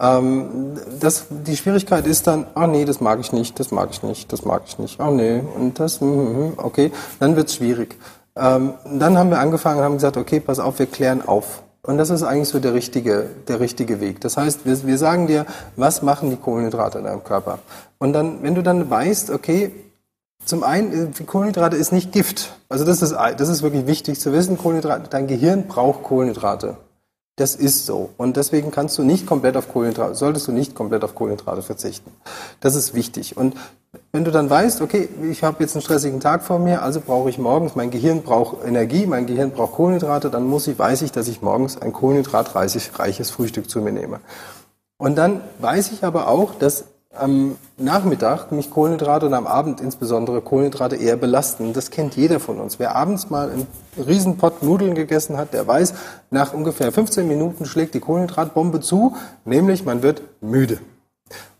Ähm, 0.00 0.78
das, 0.98 1.26
die 1.28 1.56
Schwierigkeit 1.56 2.06
ist 2.06 2.26
dann, 2.26 2.46
ah 2.54 2.66
nee, 2.66 2.84
das 2.86 3.00
mag 3.00 3.20
ich 3.20 3.32
nicht, 3.32 3.60
das 3.60 3.70
mag 3.70 3.90
ich 3.90 4.02
nicht, 4.02 4.32
das 4.32 4.44
mag 4.44 4.62
ich 4.66 4.78
nicht, 4.78 4.98
ah 4.98 5.10
nee, 5.10 5.42
und 5.56 5.78
das, 5.78 6.00
mm, 6.00 6.54
okay, 6.56 6.90
dann 7.18 7.36
wird's 7.36 7.56
schwierig. 7.56 7.96
Ähm, 8.34 8.74
dann 8.84 9.18
haben 9.18 9.30
wir 9.30 9.38
angefangen 9.38 9.78
und 9.78 9.84
haben 9.84 9.94
gesagt, 9.94 10.16
okay, 10.16 10.40
pass 10.40 10.58
auf, 10.58 10.78
wir 10.78 10.86
klären 10.86 11.26
auf. 11.26 11.62
Und 11.82 11.98
das 11.98 12.10
ist 12.10 12.22
eigentlich 12.22 12.48
so 12.48 12.60
der 12.60 12.74
richtige, 12.74 13.26
der 13.48 13.60
richtige 13.60 14.00
Weg. 14.00 14.20
Das 14.20 14.36
heißt, 14.36 14.64
wir, 14.64 14.86
wir 14.86 14.98
sagen 14.98 15.26
dir, 15.26 15.46
was 15.76 16.02
machen 16.02 16.30
die 16.30 16.36
Kohlenhydrate 16.36 16.98
in 16.98 17.04
deinem 17.04 17.24
Körper? 17.24 17.58
Und 17.98 18.12
dann, 18.12 18.42
wenn 18.42 18.54
du 18.54 18.62
dann 18.62 18.88
weißt, 18.88 19.30
okay, 19.30 19.72
zum 20.44 20.62
einen, 20.62 21.12
äh, 21.12 21.24
Kohlenhydrate 21.24 21.76
ist 21.76 21.92
nicht 21.92 22.12
Gift. 22.12 22.52
Also 22.68 22.84
das 22.84 23.02
ist, 23.02 23.12
das 23.12 23.48
ist 23.48 23.62
wirklich 23.62 23.86
wichtig 23.86 24.20
zu 24.20 24.32
wissen. 24.32 24.56
Kohlenhydrate, 24.56 25.08
dein 25.10 25.26
Gehirn 25.26 25.68
braucht 25.68 26.02
Kohlenhydrate. 26.02 26.76
Das 27.36 27.54
ist 27.54 27.86
so. 27.86 28.10
Und 28.18 28.36
deswegen 28.36 28.70
kannst 28.70 28.98
du 28.98 29.02
nicht 29.02 29.26
komplett 29.26 29.56
auf 29.56 29.72
Kohlenhydrate, 29.72 30.14
solltest 30.14 30.48
du 30.48 30.52
nicht 30.52 30.74
komplett 30.74 31.04
auf 31.04 31.14
Kohlenhydrate 31.14 31.62
verzichten. 31.62 32.10
Das 32.60 32.74
ist 32.74 32.94
wichtig. 32.94 33.36
Und 33.36 33.54
wenn 34.12 34.24
du 34.24 34.30
dann 34.30 34.50
weißt, 34.50 34.82
okay, 34.82 35.08
ich 35.30 35.42
habe 35.42 35.62
jetzt 35.62 35.74
einen 35.74 35.82
stressigen 35.82 36.20
Tag 36.20 36.42
vor 36.42 36.58
mir, 36.58 36.82
also 36.82 37.00
brauche 37.00 37.30
ich 37.30 37.38
morgens, 37.38 37.74
mein 37.74 37.90
Gehirn 37.90 38.22
braucht 38.22 38.64
Energie, 38.64 39.06
mein 39.06 39.26
Gehirn 39.26 39.52
braucht 39.52 39.74
Kohlenhydrate, 39.74 40.30
dann 40.30 40.46
muss 40.46 40.66
ich, 40.66 40.78
weiß 40.78 41.02
ich, 41.02 41.12
dass 41.12 41.28
ich 41.28 41.42
morgens 41.42 41.80
ein 41.80 41.92
kohlenhydratreiches 41.92 43.30
Frühstück 43.30 43.70
zu 43.70 43.80
mir 43.80 43.92
nehme. 43.92 44.20
Und 44.98 45.16
dann 45.16 45.40
weiß 45.60 45.92
ich 45.92 46.04
aber 46.04 46.28
auch, 46.28 46.54
dass 46.54 46.84
am 47.12 47.56
Nachmittag 47.76 48.52
mich 48.52 48.70
Kohlenhydrate 48.70 49.26
und 49.26 49.34
am 49.34 49.46
Abend 49.46 49.80
insbesondere 49.80 50.40
Kohlenhydrate 50.40 50.96
eher 50.96 51.16
belasten. 51.16 51.72
Das 51.72 51.90
kennt 51.90 52.14
jeder 52.16 52.38
von 52.38 52.60
uns. 52.60 52.78
Wer 52.78 52.94
abends 52.94 53.30
mal 53.30 53.50
einen 53.50 53.66
Riesenpott 53.98 54.62
Nudeln 54.62 54.94
gegessen 54.94 55.36
hat, 55.36 55.52
der 55.52 55.66
weiß, 55.66 55.94
nach 56.30 56.54
ungefähr 56.54 56.92
15 56.92 57.26
Minuten 57.26 57.66
schlägt 57.66 57.94
die 57.94 58.00
Kohlenhydratbombe 58.00 58.80
zu, 58.80 59.16
nämlich 59.44 59.84
man 59.84 60.02
wird 60.02 60.22
müde. 60.40 60.78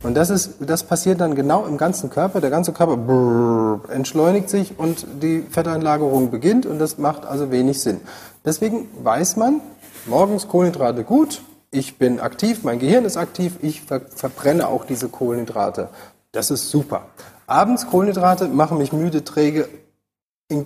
Und 0.02 0.14
das 0.14 0.30
ist, 0.30 0.54
das 0.60 0.84
passiert 0.84 1.20
dann 1.20 1.34
genau 1.34 1.66
im 1.66 1.76
ganzen 1.76 2.10
Körper. 2.10 2.40
Der 2.40 2.50
ganze 2.50 2.72
Körper 2.72 2.96
brrr, 2.96 3.90
entschleunigt 3.90 4.48
sich 4.48 4.78
und 4.78 5.06
die 5.20 5.42
Fetteinlagerung 5.42 6.30
beginnt 6.30 6.64
und 6.64 6.78
das 6.78 6.96
macht 6.98 7.26
also 7.26 7.50
wenig 7.50 7.80
Sinn. 7.80 8.00
Deswegen 8.44 8.88
weiß 9.02 9.36
man, 9.36 9.60
morgens 10.06 10.48
Kohlenhydrate 10.48 11.04
gut, 11.04 11.42
ich 11.70 11.98
bin 11.98 12.20
aktiv, 12.20 12.64
mein 12.64 12.78
Gehirn 12.78 13.04
ist 13.04 13.16
aktiv, 13.16 13.58
ich 13.62 13.82
ver 13.82 14.00
verbrenne 14.14 14.68
auch 14.68 14.84
diese 14.84 15.08
Kohlenhydrate. 15.08 15.88
Das 16.32 16.50
ist 16.50 16.70
super. 16.70 17.06
Abends 17.46 17.86
Kohlenhydrate 17.86 18.48
machen 18.48 18.78
mich 18.78 18.92
müde, 18.92 19.24
träge, 19.24 19.68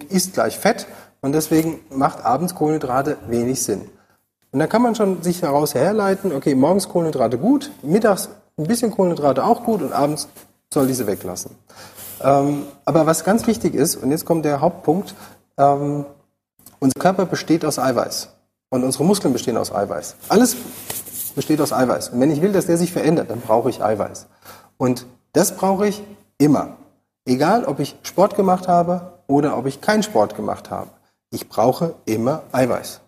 ist 0.09 0.35
gleich 0.35 0.59
Fett 0.59 0.87
und 1.21 1.33
deswegen 1.33 1.81
macht 1.91 2.25
abends 2.25 2.55
Kohlenhydrate 2.55 3.19
wenig 3.29 3.63
Sinn. 3.63 3.83
Und 4.53 4.61
dann 4.61 4.69
kann 4.69 4.83
man 4.83 4.95
schon 4.95 5.23
sich 5.23 5.41
daraus 5.41 5.75
herleiten, 5.75 6.33
okay, 6.33 6.55
morgens 6.55 6.89
Kohlenhydrate 6.89 7.39
gut, 7.39 7.71
mittags 7.83 8.29
ein 8.57 8.67
bisschen 8.67 8.91
Kohlenhydrate 8.91 9.45
auch 9.45 9.65
gut 9.65 9.83
und 9.83 9.93
abends 9.93 10.29
soll 10.73 10.87
diese 10.87 11.07
weglassen. 11.07 11.51
Ähm, 12.21 12.65
aber 12.85 13.07
was 13.07 13.25
ganz 13.25 13.47
wichtig 13.47 13.75
ist, 13.75 13.97
und 13.97 14.11
jetzt 14.11 14.25
kommt 14.25 14.45
der 14.45 14.61
Hauptpunkt, 14.61 15.15
ähm, 15.59 16.07
unser 16.79 16.99
Körper 16.99 17.27
besteht 17.27 17.65
aus 17.65 17.79
Eiweiß. 17.79 18.34
Und 18.75 18.83
unsere 18.83 19.05
Muskeln 19.05 19.33
bestehen 19.33 19.57
aus 19.57 19.73
Eiweiß. 19.73 20.17
Alles 20.29 20.57
besteht 21.37 21.61
aus 21.61 21.73
Eiweiß. 21.73 22.09
Und 22.09 22.19
wenn 22.19 22.33
ich 22.33 22.43
will, 22.43 22.51
dass 22.51 22.67
der 22.67 22.77
sich 22.77 22.93
verändert, 22.93 23.31
dann 23.31 23.41
brauche 23.41 23.71
ich 23.71 23.85
Eiweiß. 23.85 24.27
Und 24.79 25.07
das 25.33 25.55
brauche 25.55 25.87
ich 25.87 26.03
immer. 26.39 26.77
Egal, 27.25 27.67
ob 27.67 27.79
ich 27.79 27.95
Sport 28.03 28.35
gemacht 28.35 28.67
habe 28.67 29.13
oder 29.29 29.57
ob 29.57 29.67
ich 29.67 29.81
keinen 29.81 30.03
Sport 30.03 30.35
gemacht 30.35 30.73
habe. 30.73 30.91
Ich 31.31 31.49
brauche 31.49 31.95
immer 32.05 32.43
Eiweiß. 32.51 33.01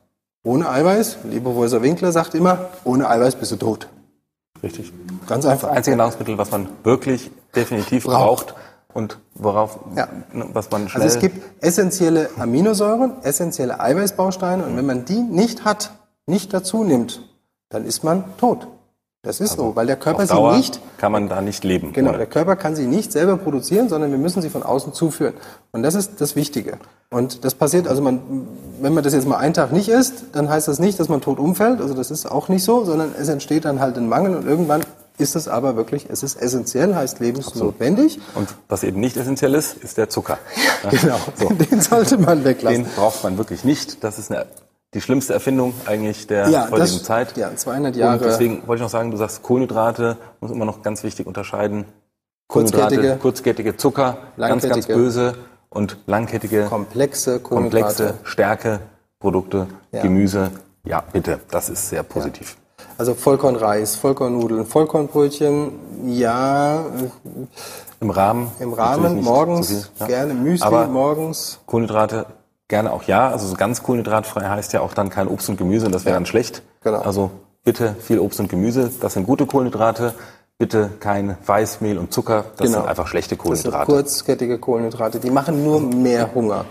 Ohne 0.45 0.71
Eiweiß, 0.71 1.17
lieber 1.25 1.51
Professor 1.51 1.83
Winkler 1.83 2.13
sagt 2.13 2.37
immer, 2.37 2.69
ohne 2.85 3.11
Eiweiß 3.11 3.35
bist 3.35 3.51
du 3.51 3.57
tot. 3.57 3.89
Richtig. 4.63 4.93
Ganz 5.27 5.47
einfach. 5.47 5.71
Das 5.71 5.79
einzige 5.79 5.97
Nahrungsmittel, 5.97 6.39
was 6.39 6.53
man 6.53 6.69
wirklich 6.85 7.33
definitiv 7.57 8.05
braucht, 8.05 8.55
braucht 8.55 8.55
und 8.97 9.19
worauf, 9.35 9.79
ja. 9.95 10.09
was 10.33 10.71
man 10.71 10.89
schnell... 10.89 11.03
Also 11.03 11.17
es 11.17 11.21
gibt 11.21 11.63
essentielle 11.63 12.31
Aminosäuren, 12.39 13.23
essentielle 13.23 13.79
Eiweißbausteine 13.79 14.65
und 14.65 14.77
wenn 14.77 14.87
man 14.87 15.05
die 15.05 15.21
nicht 15.21 15.67
hat, 15.67 15.91
nicht 16.27 16.55
dazu 16.55 16.83
nimmt, 16.83 17.21
dann 17.69 17.85
ist 17.85 18.05
man 18.05 18.25
tot. 18.39 18.67
Das 19.23 19.41
ist 19.41 19.53
also 19.53 19.65
so, 19.65 19.77
weil 19.77 19.87
der 19.87 19.97
Körper 19.97 20.27
sie 20.27 20.57
nicht... 20.57 20.81
kann 20.99 21.13
man 21.13 21.29
da 21.29 21.43
nicht 21.43 21.63
leben. 21.63 21.93
Genau, 21.93 22.11
oder? 22.11 22.19
der 22.19 22.27
Körper 22.27 22.57
kann 22.57 22.75
sie 22.75 22.87
nicht 22.87 23.13
selber 23.13 23.37
produzieren, 23.37 23.89
sondern 23.89 24.13
wir 24.13 24.19
müssen 24.19 24.41
sie 24.41 24.49
von 24.49 24.63
außen 24.63 24.95
zuführen. 24.95 25.35
Und 25.73 25.83
das 25.83 25.95
ist 25.95 26.21
das 26.21 26.35
Wichtige. 26.35 26.79
Und 27.11 27.45
das 27.45 27.55
passiert, 27.55 27.89
also 27.89 28.01
man, 28.01 28.21
wenn 28.81 28.95
man 28.95 29.05
das 29.05 29.13
jetzt 29.13 29.27
mal 29.27 29.37
einen 29.37 29.53
Tag 29.53 29.73
nicht 29.73 29.89
isst, 29.89 30.25
dann 30.33 30.49
heißt 30.49 30.69
das 30.69 30.79
nicht, 30.79 30.99
dass 30.99 31.09
man 31.09 31.21
tot 31.21 31.39
umfällt. 31.39 31.81
Also 31.81 31.93
das 31.93 32.11
ist 32.11 32.25
auch 32.25 32.49
nicht 32.49 32.65
so, 32.65 32.85
sondern 32.85 33.15
es 33.21 33.29
entsteht 33.29 33.67
dann 33.67 33.81
halt 33.81 33.99
ein 33.99 34.09
Mangel 34.09 34.37
und 34.37 34.47
irgendwann 34.47 34.81
ist 35.19 35.37
es 35.37 35.49
aber 35.49 35.77
wirklich, 35.77 36.07
es 36.11 36.23
ist 36.23 36.41
essentiell, 36.41 36.95
heißt 36.95 37.21
lebensnotwendig. 37.21 38.21
Und 38.35 38.49
was 38.69 38.83
eben 38.85 39.01
nicht 39.01 39.17
essentiell 39.17 39.55
ist, 39.55 39.77
ist 39.77 39.99
der 39.99 40.09
Zucker. 40.09 40.39
Ja, 40.85 40.91
genau, 40.91 41.19
so. 41.35 41.49
den 41.71 41.81
sollte 41.81 42.19
man 42.19 42.45
weglassen. 42.45 42.85
Den 42.85 42.93
braucht 42.93 43.25
man 43.25 43.39
wirklich 43.39 43.65
nicht. 43.65 44.05
Das 44.05 44.19
ist 44.19 44.31
eine, 44.31 44.47
die 44.95 45.01
schlimmste 45.01 45.33
Erfindung 45.33 45.75
eigentlich 45.87 46.27
der 46.27 46.49
ja, 46.49 46.65
heutigen 46.65 46.79
das, 46.79 47.03
Zeit. 47.03 47.37
Ja, 47.37 47.55
200 47.55 47.97
Jahre. 47.97 48.19
Und 48.19 48.25
deswegen 48.25 48.67
wollte 48.67 48.81
ich 48.81 48.83
noch 48.83 48.91
sagen, 48.91 49.11
du 49.11 49.17
sagst 49.17 49.43
Kohlenhydrate, 49.43 50.17
muss 50.41 50.51
immer 50.51 50.65
noch 50.65 50.83
ganz 50.83 51.03
wichtig 51.03 51.27
unterscheiden. 51.27 51.87
Kohlenhydrate, 52.49 52.95
kurzkettige, 52.95 53.17
kurzkettige 53.17 53.77
Zucker, 53.77 54.19
ganz, 54.37 54.69
ganz 54.69 54.87
böse 54.87 55.35
und 55.71 55.99
langkettige, 56.07 56.65
komplexe, 56.65 57.41
komplexe 57.41 58.15
Stärkeprodukte, 58.23 59.67
ja. 59.93 60.03
Gemüse. 60.03 60.51
Ja, 60.85 61.03
bitte, 61.13 61.41
das 61.51 61.69
ist 61.69 61.89
sehr 61.89 62.03
positiv. 62.05 62.57
Ja. 62.59 62.66
Also 62.99 63.15
Vollkornreis, 63.15 63.97
Vollkornnudeln, 63.97 64.67
Vollkornbrötchen, 64.67 65.73
ja. 66.07 66.85
Im 68.01 68.11
Rahmen. 68.11 68.51
Im 68.59 68.73
Rahmen, 68.73 69.23
morgens, 69.23 69.69
viel, 69.69 69.85
ja. 70.01 70.07
gerne 70.07 70.35
Müsli, 70.35 70.67
Aber 70.67 70.87
morgens. 70.87 71.61
Kohlenhydrate 71.67 72.27
gerne 72.69 72.93
auch 72.93 73.05
ja. 73.05 73.31
Also 73.31 73.47
so 73.47 73.55
ganz 73.55 73.83
kohlenhydratfrei 73.83 74.49
heißt 74.49 74.73
ja 74.73 74.81
auch 74.81 74.95
dann 74.95 75.11
kein 75.11 75.29
Obst 75.29 75.49
und 75.49 75.57
Gemüse 75.57 75.87
und 75.87 75.93
das 75.93 76.05
wäre 76.05 76.15
ja. 76.15 76.17
dann 76.17 76.27
schlecht. 76.27 76.63
Genau. 76.83 77.01
Also 77.01 77.31
bitte 77.65 77.95
viel 78.01 78.19
Obst 78.19 78.41
und 78.41 78.49
Gemüse, 78.49 78.91
das 79.01 79.15
sind 79.15 79.27
gute 79.27 79.47
Kohlenhydrate. 79.47 80.15
Bitte 80.59 80.91
kein 81.01 81.37
Weißmehl 81.45 81.99
und 81.99 82.15
Zucker, 82.15 82.47
das 82.57 82.69
genau. 82.69 82.81
sind 82.81 82.89
einfach 82.89 83.09
schlechte 83.09 83.37
Kohlenhydrate. 83.37 83.77
Das 83.79 83.87
sind 83.87 83.95
kurzkettige 83.95 84.59
Kohlenhydrate, 84.59 85.21
die 85.21 85.31
machen 85.31 85.63
nur 85.63 85.81
mehr 85.81 86.35
Hunger. 86.35 86.65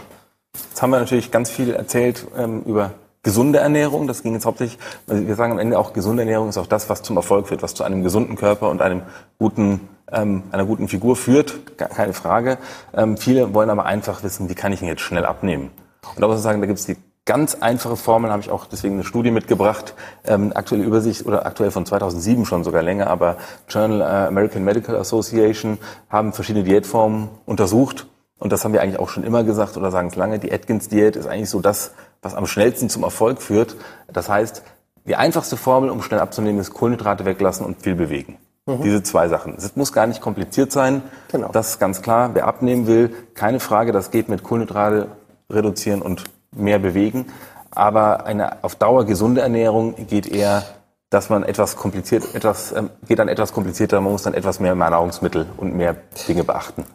Jetzt 0.69 0.82
haben 0.82 0.89
wir 0.89 0.99
natürlich 0.99 1.30
ganz 1.30 1.51
viel 1.51 1.71
erzählt 1.71 2.26
ähm, 2.36 2.63
über 2.65 2.93
gesunde 3.26 3.57
Ernährung, 3.57 4.07
das 4.07 4.21
ging 4.21 4.34
jetzt 4.34 4.45
hauptsächlich, 4.45 4.80
wir 5.07 5.36
sagen 5.36 5.51
am 5.51 5.59
Ende 5.59 5.80
auch, 5.80 5.93
gesunde 5.93 6.21
Ernährung 6.21 6.47
ist 6.47 6.59
auch 6.59 6.67
das, 6.67 6.89
was 6.89 7.01
zum 7.01 7.17
Erfolg 7.17 7.47
führt, 7.47 7.63
was 7.63 7.73
zu 7.73 7.84
einem 7.84 8.03
gesunden 8.03 8.36
Körper 8.36 8.69
und 8.69 8.84
einem 8.84 9.01
guten, 9.39 9.82
ähm, 10.11 10.43
einer 10.51 10.63
guten 10.63 10.88
Figur 10.88 11.15
führt, 11.15 11.76
keine 11.76 12.13
Frage. 12.13 12.59
Ähm, 12.93 13.17
viele 13.17 13.55
wollen 13.55 13.71
aber 13.71 13.86
einfach 13.86 14.23
wissen, 14.23 14.47
wie 14.47 14.53
kann 14.53 14.71
ich 14.71 14.84
ihn 14.84 14.88
jetzt 14.88 15.01
schnell 15.01 15.26
abnehmen? 15.26 15.71
Und 16.15 16.21
da 16.21 16.28
muss 16.28 16.38
ich 16.38 16.43
sagen, 16.43 16.61
da 16.61 16.67
gibt 16.67 16.78
es 16.78 16.86
die 16.86 16.97
ganz 17.26 17.55
einfache 17.55 17.95
Formel, 17.95 18.30
habe 18.30 18.43
ich 18.43 18.51
auch 18.51 18.67
deswegen 18.67 18.93
eine 18.93 19.03
Studie 19.03 19.32
mitgebracht, 19.32 19.95
ähm, 20.26 20.51
aktuelle 20.53 20.84
Übersicht 20.84 21.26
oder 21.26 21.47
aktuell 21.47 21.71
von 21.71 21.84
2007 21.84 22.45
schon 22.45 22.63
sogar 22.63 22.84
länger, 22.84 23.07
aber 23.07 23.38
Journal 23.67 24.01
äh, 24.01 24.28
American 24.28 24.63
Medical 24.63 24.95
Association 24.95 25.80
haben 26.09 26.32
verschiedene 26.32 26.63
Diätformen 26.63 27.30
untersucht 27.47 28.05
und 28.38 28.51
das 28.51 28.63
haben 28.63 28.73
wir 28.73 28.84
eigentlich 28.84 28.99
auch 28.99 29.09
schon 29.09 29.23
immer 29.23 29.43
gesagt 29.43 29.78
oder 29.78 29.89
sagen 29.89 30.09
es 30.09 30.15
lange, 30.15 30.38
die 30.38 30.53
Atkins-Diät 30.53 31.15
ist 31.15 31.26
eigentlich 31.26 31.49
so 31.49 31.61
das, 31.61 31.93
was 32.26 32.34
am 32.34 32.47
schnellsten 32.47 32.89
zum 32.89 33.03
Erfolg 33.03 33.41
führt. 33.41 33.76
Das 34.11 34.28
heißt, 34.28 34.63
die 35.05 35.15
einfachste 35.15 35.55
Formel, 35.55 35.91
um 35.91 36.01
schnell 36.01 36.19
abzunehmen, 36.19 36.59
ist 36.59 36.73
Kohlenhydrate 36.73 37.23
weglassen 37.23 37.65
und 37.65 37.84
viel 37.84 37.93
bewegen. 37.93 38.39
Mhm. 38.65 38.82
Diese 38.82 39.03
zwei 39.03 39.28
Sachen. 39.28 39.53
Es 39.55 39.76
muss 39.76 39.93
gar 39.93 40.07
nicht 40.07 40.21
kompliziert 40.21 40.71
sein. 40.71 41.03
Genau. 41.32 41.49
Das 41.51 41.69
ist 41.69 41.80
ganz 41.80 42.01
klar. 42.01 42.32
Wer 42.34 42.47
abnehmen 42.47 42.88
will, 42.88 43.13
keine 43.36 43.59
Frage, 43.59 43.91
das 43.91 44.09
geht 44.09 44.28
mit 44.28 44.41
Kohlenhydrate 44.41 45.09
reduzieren 45.51 46.01
und 46.01 46.23
mehr 46.51 46.80
bewegen. 46.80 47.28
Aber 47.69 48.26
eine 48.26 48.63
auf 48.63 48.76
Dauer 48.76 49.05
gesunde 49.05 49.41
Ernährung 49.41 49.93
geht 50.07 50.26
eher, 50.26 50.63
dass 51.11 51.30
man 51.30 51.43
etwas 51.43 51.76
kompliziert, 51.76 52.34
etwas, 52.34 52.71
äh, 52.71 52.84
geht 53.07 53.19
dann 53.19 53.28
etwas 53.28 53.53
komplizierter. 53.53 54.01
Man 54.01 54.13
muss 54.13 54.23
dann 54.23 54.34
etwas 54.34 54.59
mehr 54.59 54.73
Nahrungsmittel 54.73 55.45
und 55.57 55.76
mehr 55.76 55.95
Dinge 56.28 56.43
beachten. 56.43 56.86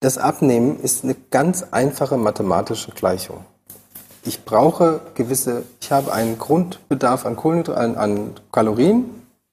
Das 0.00 0.16
Abnehmen 0.16 0.80
ist 0.80 1.04
eine 1.04 1.14
ganz 1.14 1.66
einfache 1.72 2.16
mathematische 2.16 2.92
Gleichung. 2.92 3.44
Ich 4.28 4.44
brauche 4.44 5.00
gewisse, 5.14 5.62
ich 5.80 5.90
habe 5.90 6.12
einen 6.12 6.36
Grundbedarf 6.36 7.24
an, 7.24 7.34
Kohlenhydraten, 7.34 7.96
an 7.96 8.32
Kalorien, 8.52 9.06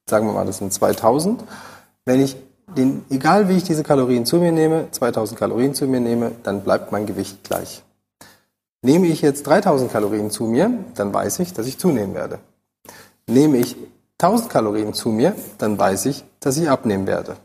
sagen 0.05 0.27
wir 0.27 0.33
mal, 0.33 0.45
das 0.45 0.57
sind 0.57 0.73
2000. 0.73 1.41
Wenn 2.03 2.19
ich 2.19 2.35
den, 2.75 3.05
egal 3.09 3.47
wie 3.47 3.55
ich 3.55 3.63
diese 3.63 3.83
Kalorien 3.83 4.25
zu 4.25 4.35
mir 4.35 4.51
nehme, 4.51 4.89
2000 4.91 5.39
Kalorien 5.39 5.75
zu 5.75 5.87
mir 5.87 6.01
nehme, 6.01 6.33
dann 6.43 6.59
bleibt 6.59 6.91
mein 6.91 7.05
Gewicht 7.05 7.45
gleich. 7.45 7.83
Nehme 8.81 9.07
ich 9.07 9.21
jetzt 9.21 9.47
3000 9.47 9.93
Kalorien 9.93 10.29
zu 10.29 10.43
mir, 10.43 10.69
dann 10.95 11.13
weiß 11.13 11.39
ich, 11.39 11.53
dass 11.53 11.67
ich 11.67 11.77
zunehmen 11.77 12.13
werde. 12.13 12.39
Nehme 13.27 13.55
ich 13.55 13.77
1000 14.17 14.49
Kalorien 14.49 14.93
zu 14.93 15.07
mir, 15.07 15.37
dann 15.57 15.79
weiß 15.79 16.05
ich, 16.07 16.25
dass 16.41 16.57
ich 16.57 16.69
abnehmen 16.69 17.07
werde. 17.07 17.37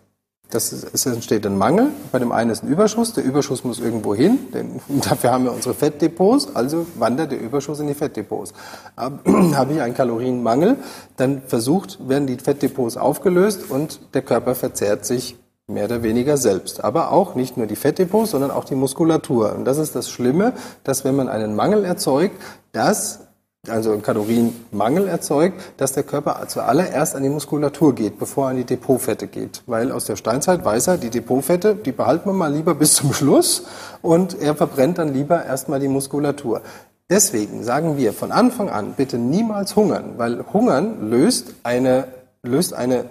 Das 0.51 0.73
ist, 0.73 0.89
es 0.93 1.07
entsteht 1.07 1.47
ein 1.47 1.57
Mangel. 1.57 1.89
Bei 2.13 2.19
dem 2.19 2.33
einen 2.33 2.51
ist 2.51 2.63
ein 2.63 2.69
Überschuss. 2.69 3.13
Der 3.13 3.25
Überschuss 3.25 3.65
muss 3.65 3.79
irgendwo 3.79 4.15
hin. 4.15 4.39
Denn 4.53 4.81
dafür 5.09 5.33
haben 5.33 5.45
wir 5.45 5.53
unsere 5.53 5.75
Fettdepots. 5.75 6.55
Also 6.55 6.87
wandert 6.97 7.33
der 7.33 7.41
Überschuss 7.41 7.81
in 7.81 7.87
die 7.87 7.95
Fettdepots. 7.95 8.53
Habe 8.97 9.73
ich 9.73 9.81
einen 9.81 9.95
Kalorienmangel, 9.95 10.77
dann 11.17 11.43
versucht, 11.47 12.09
werden 12.09 12.27
die 12.27 12.37
Fettdepots 12.37 12.97
aufgelöst 12.97 13.71
und 13.71 14.01
der 14.15 14.23
Körper 14.23 14.55
verzehrt 14.55 15.05
sich 15.07 15.37
mehr 15.71 15.85
oder 15.85 16.03
weniger 16.03 16.37
selbst. 16.37 16.83
Aber 16.83 17.13
auch 17.13 17.35
nicht 17.35 17.57
nur 17.57 17.67
die 17.67 17.77
Fettdepots, 17.77 18.33
sondern 18.33 18.51
auch 18.51 18.65
die 18.65 18.75
Muskulatur. 18.75 19.55
Und 19.55 19.65
das 19.65 19.79
ist 19.79 19.95
das 19.95 20.11
Schlimme, 20.11 20.53
dass 20.85 21.05
wenn 21.05 21.17
man 21.17 21.29
einen 21.29 21.55
Mangel 21.55 21.85
erzeugt, 21.85 22.35
dass 22.73 23.30
also 23.69 23.93
einen 23.93 24.03
Kalorienmangel 24.03 25.07
erzeugt, 25.07 25.61
dass 25.77 25.93
der 25.93 26.03
Körper 26.03 26.43
zuallererst 26.49 27.15
an 27.15 27.23
die 27.23 27.29
Muskulatur 27.29 27.95
geht, 27.95 28.19
bevor 28.19 28.47
er 28.47 28.51
an 28.51 28.57
die 28.57 28.65
Depotfette 28.65 29.27
geht. 29.27 29.63
Weil 29.67 29.93
aus 29.93 30.07
der 30.07 30.17
Steinzeit 30.17 30.65
weiß 30.65 30.89
er, 30.89 30.97
die 30.99 31.11
Depotfette, 31.11 31.75
die 31.75 31.93
behalten 31.93 32.29
wir 32.29 32.33
mal 32.33 32.53
lieber 32.53 32.75
bis 32.75 32.95
zum 32.95 33.13
Schluss 33.13 33.65
und 34.03 34.41
er 34.41 34.55
verbrennt 34.55 34.99
dann 34.99 35.13
lieber 35.13 35.45
erstmal 35.45 35.81
die 35.81 35.89
Muskulatur. 35.89 36.63
Deswegen 37.11 37.63
sagen 37.65 37.97
wir 37.97 38.13
von 38.13 38.33
Anfang 38.33 38.71
an 38.71 38.95
bitte 38.97 39.19
niemals 39.19 39.77
hungern, 39.77 40.15
weil 40.17 40.45
hungern 40.53 41.11
löst 41.11 41.55
eine, 41.63 42.05
löst 42.43 42.73
eine 42.73 43.07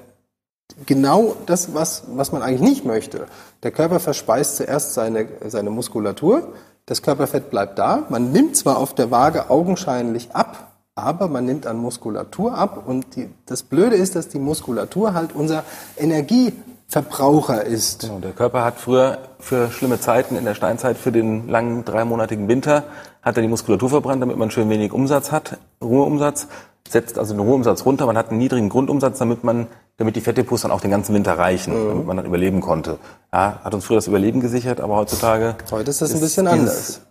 genau 0.85 1.35
das, 1.45 1.73
was, 1.73 2.03
was 2.07 2.31
man 2.31 2.41
eigentlich 2.41 2.61
nicht 2.61 2.85
möchte. 2.85 3.25
Der 3.63 3.71
Körper 3.71 3.99
verspeist 3.99 4.55
zuerst 4.55 4.93
seine, 4.93 5.27
seine 5.47 5.69
Muskulatur, 5.69 6.53
das 6.89 7.03
Körperfett 7.03 7.51
bleibt 7.51 7.77
da. 7.77 8.03
Man 8.09 8.31
nimmt 8.31 8.57
zwar 8.57 8.77
auf 8.77 8.95
der 8.95 9.11
Waage 9.11 9.51
augenscheinlich 9.51 10.31
ab, 10.33 10.71
aber 10.95 11.27
man 11.27 11.45
nimmt 11.45 11.67
an 11.67 11.77
Muskulatur 11.77 12.57
ab. 12.57 12.83
Und 12.87 13.15
die, 13.15 13.29
das 13.45 13.61
Blöde 13.61 13.95
ist, 13.95 14.15
dass 14.15 14.27
die 14.27 14.39
Muskulatur 14.39 15.13
halt 15.13 15.35
unser 15.35 15.63
Energieverbraucher 15.97 17.63
ist. 17.63 18.01
Genau, 18.01 18.17
der 18.17 18.31
Körper 18.31 18.65
hat 18.65 18.79
früher 18.79 19.19
für 19.39 19.69
schlimme 19.69 19.99
Zeiten 19.99 20.35
in 20.35 20.45
der 20.45 20.55
Steinzeit, 20.55 20.97
für 20.97 21.11
den 21.11 21.47
langen 21.47 21.85
dreimonatigen 21.85 22.47
Winter, 22.47 22.85
hat 23.21 23.37
er 23.37 23.43
die 23.43 23.49
Muskulatur 23.49 23.89
verbrannt, 23.89 24.23
damit 24.23 24.37
man 24.37 24.49
schön 24.49 24.69
wenig 24.71 24.91
Umsatz 24.91 25.31
hat, 25.31 25.59
Ruheumsatz, 25.83 26.47
setzt 26.87 27.19
also 27.19 27.35
den 27.35 27.41
Ruheumsatz 27.41 27.85
runter, 27.85 28.07
man 28.07 28.17
hat 28.17 28.29
einen 28.29 28.39
niedrigen 28.39 28.69
Grundumsatz, 28.69 29.19
damit 29.19 29.43
man 29.43 29.67
damit 29.99 30.15
die 30.15 30.21
Fettdepots 30.21 30.63
dann 30.63 30.71
auch 30.71 30.81
den 30.81 30.89
ganzen 30.89 31.13
Winter 31.13 31.37
reichen, 31.37 31.73
mhm. 31.73 31.89
damit 31.89 32.07
man 32.07 32.17
dann 32.17 32.25
überleben 32.25 32.61
konnte. 32.61 32.97
Ja, 33.31 33.59
hat 33.63 33.73
uns 33.75 33.85
früher 33.85 33.97
das 33.97 34.07
Überleben 34.07 34.39
gesichert, 34.39 34.81
aber 34.81 34.95
heutzutage. 34.95 35.55
Heute 35.69 35.91
ist 35.91 36.01
das 36.01 36.09
ist 36.09 36.15
ein 36.15 36.21
bisschen 36.21 36.47
anders. 36.47 37.01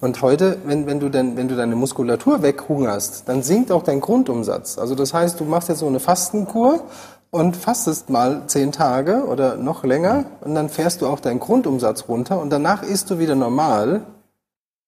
Und 0.00 0.20
heute, 0.20 0.58
wenn, 0.66 0.86
wenn, 0.86 1.00
du 1.00 1.08
denn, 1.08 1.36
wenn 1.36 1.48
du 1.48 1.56
deine 1.56 1.74
Muskulatur 1.74 2.42
weghungerst, 2.42 3.26
dann 3.26 3.42
sinkt 3.42 3.72
auch 3.72 3.82
dein 3.82 4.00
Grundumsatz. 4.00 4.78
Also 4.78 4.94
das 4.94 5.14
heißt, 5.14 5.40
du 5.40 5.44
machst 5.44 5.70
jetzt 5.70 5.78
so 5.78 5.86
eine 5.86 6.00
Fastenkur 6.00 6.84
und 7.30 7.56
fastest 7.56 8.10
mal 8.10 8.42
zehn 8.46 8.72
Tage 8.72 9.24
oder 9.24 9.56
noch 9.56 9.84
länger 9.84 10.24
und 10.42 10.54
dann 10.54 10.68
fährst 10.68 11.00
du 11.00 11.06
auch 11.06 11.20
deinen 11.20 11.40
Grundumsatz 11.40 12.04
runter 12.08 12.40
und 12.40 12.50
danach 12.50 12.82
isst 12.82 13.10
du 13.10 13.18
wieder 13.18 13.34
normal 13.34 14.02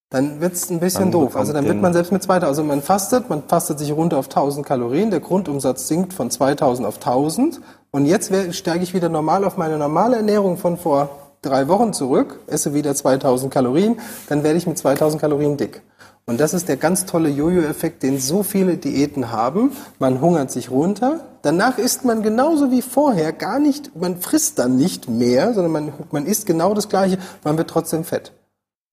dann 0.09 0.41
wird's 0.41 0.69
ein 0.69 0.79
bisschen 0.79 1.05
dann 1.05 1.11
doof. 1.11 1.35
Also 1.35 1.53
dann 1.53 1.65
wird 1.65 1.81
man 1.81 1.93
selbst 1.93 2.11
mit 2.11 2.23
2000, 2.23 2.47
also 2.47 2.63
man 2.63 2.81
fastet, 2.81 3.29
man 3.29 3.43
fastet 3.43 3.77
sich 3.77 3.91
runter 3.91 4.17
auf 4.17 4.25
1000 4.25 4.65
Kalorien, 4.65 5.11
der 5.11 5.19
Grundumsatz 5.19 5.87
sinkt 5.87 6.13
von 6.13 6.31
2000 6.31 6.87
auf 6.87 6.95
1000 6.95 7.61
und 7.91 8.05
jetzt 8.05 8.31
steige 8.55 8.83
ich 8.83 8.93
wieder 8.93 9.09
normal 9.09 9.43
auf 9.43 9.57
meine 9.57 9.77
normale 9.77 10.17
Ernährung 10.17 10.57
von 10.57 10.77
vor 10.77 11.09
drei 11.41 11.67
Wochen 11.67 11.93
zurück, 11.93 12.39
esse 12.47 12.73
wieder 12.73 12.95
2000 12.95 13.53
Kalorien, 13.53 13.99
dann 14.27 14.43
werde 14.43 14.57
ich 14.57 14.67
mit 14.67 14.77
2000 14.77 15.21
Kalorien 15.21 15.57
dick. 15.57 15.81
Und 16.25 16.39
das 16.39 16.53
ist 16.53 16.69
der 16.69 16.77
ganz 16.77 17.05
tolle 17.05 17.29
Jojo-Effekt, 17.29 18.03
den 18.03 18.19
so 18.19 18.43
viele 18.43 18.77
Diäten 18.77 19.31
haben. 19.31 19.71
Man 19.97 20.21
hungert 20.21 20.51
sich 20.51 20.69
runter, 20.69 21.21
danach 21.41 21.79
isst 21.79 22.05
man 22.05 22.21
genauso 22.21 22.69
wie 22.69 22.83
vorher 22.83 23.31
gar 23.33 23.59
nicht, 23.59 23.95
man 23.95 24.21
frisst 24.21 24.59
dann 24.59 24.75
nicht 24.75 25.09
mehr, 25.09 25.53
sondern 25.53 25.71
man, 25.71 25.93
man 26.11 26.25
isst 26.25 26.45
genau 26.45 26.73
das 26.73 26.89
Gleiche, 26.89 27.17
man 27.43 27.57
wird 27.57 27.69
trotzdem 27.69 28.03
fett. 28.03 28.31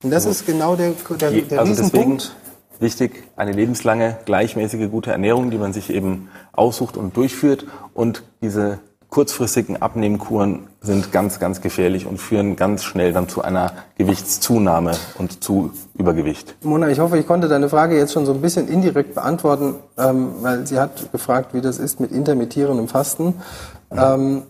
Und 0.02 0.10
das 0.10 0.26
ist 0.26 0.46
genau 0.46 0.76
der, 0.76 0.92
der, 1.18 1.30
der 1.30 1.60
also 1.60 1.72
Riesenpunkt. 1.72 2.34
Wichtig, 2.78 3.24
eine 3.36 3.52
lebenslange, 3.52 4.18
gleichmäßige, 4.26 4.90
gute 4.90 5.10
Ernährung, 5.10 5.50
die 5.50 5.56
man 5.56 5.72
sich 5.72 5.88
eben 5.88 6.28
aussucht 6.52 6.98
und 6.98 7.16
durchführt. 7.16 7.66
Und 7.94 8.22
diese 8.42 8.80
kurzfristigen 9.08 9.80
Abnehmkuren 9.80 10.66
sind 10.82 11.10
ganz, 11.10 11.38
ganz 11.38 11.62
gefährlich 11.62 12.06
und 12.06 12.18
führen 12.18 12.54
ganz 12.56 12.84
schnell 12.84 13.14
dann 13.14 13.30
zu 13.30 13.40
einer 13.40 13.72
Gewichtszunahme 13.96 14.92
und 15.16 15.42
zu 15.42 15.70
Übergewicht. 15.94 16.56
Mona, 16.62 16.90
ich 16.90 16.98
hoffe, 16.98 17.16
ich 17.18 17.26
konnte 17.26 17.48
deine 17.48 17.70
Frage 17.70 17.96
jetzt 17.96 18.12
schon 18.12 18.26
so 18.26 18.34
ein 18.34 18.42
bisschen 18.42 18.68
indirekt 18.68 19.14
beantworten, 19.14 19.76
ähm, 19.96 20.34
weil 20.42 20.66
sie 20.66 20.78
hat 20.78 21.10
gefragt, 21.12 21.54
wie 21.54 21.62
das 21.62 21.78
ist 21.78 21.98
mit 21.98 22.12
intermittierendem 22.12 22.88
Fasten. 22.88 23.36
Mhm. 23.90 23.98
Ähm, 23.98 24.42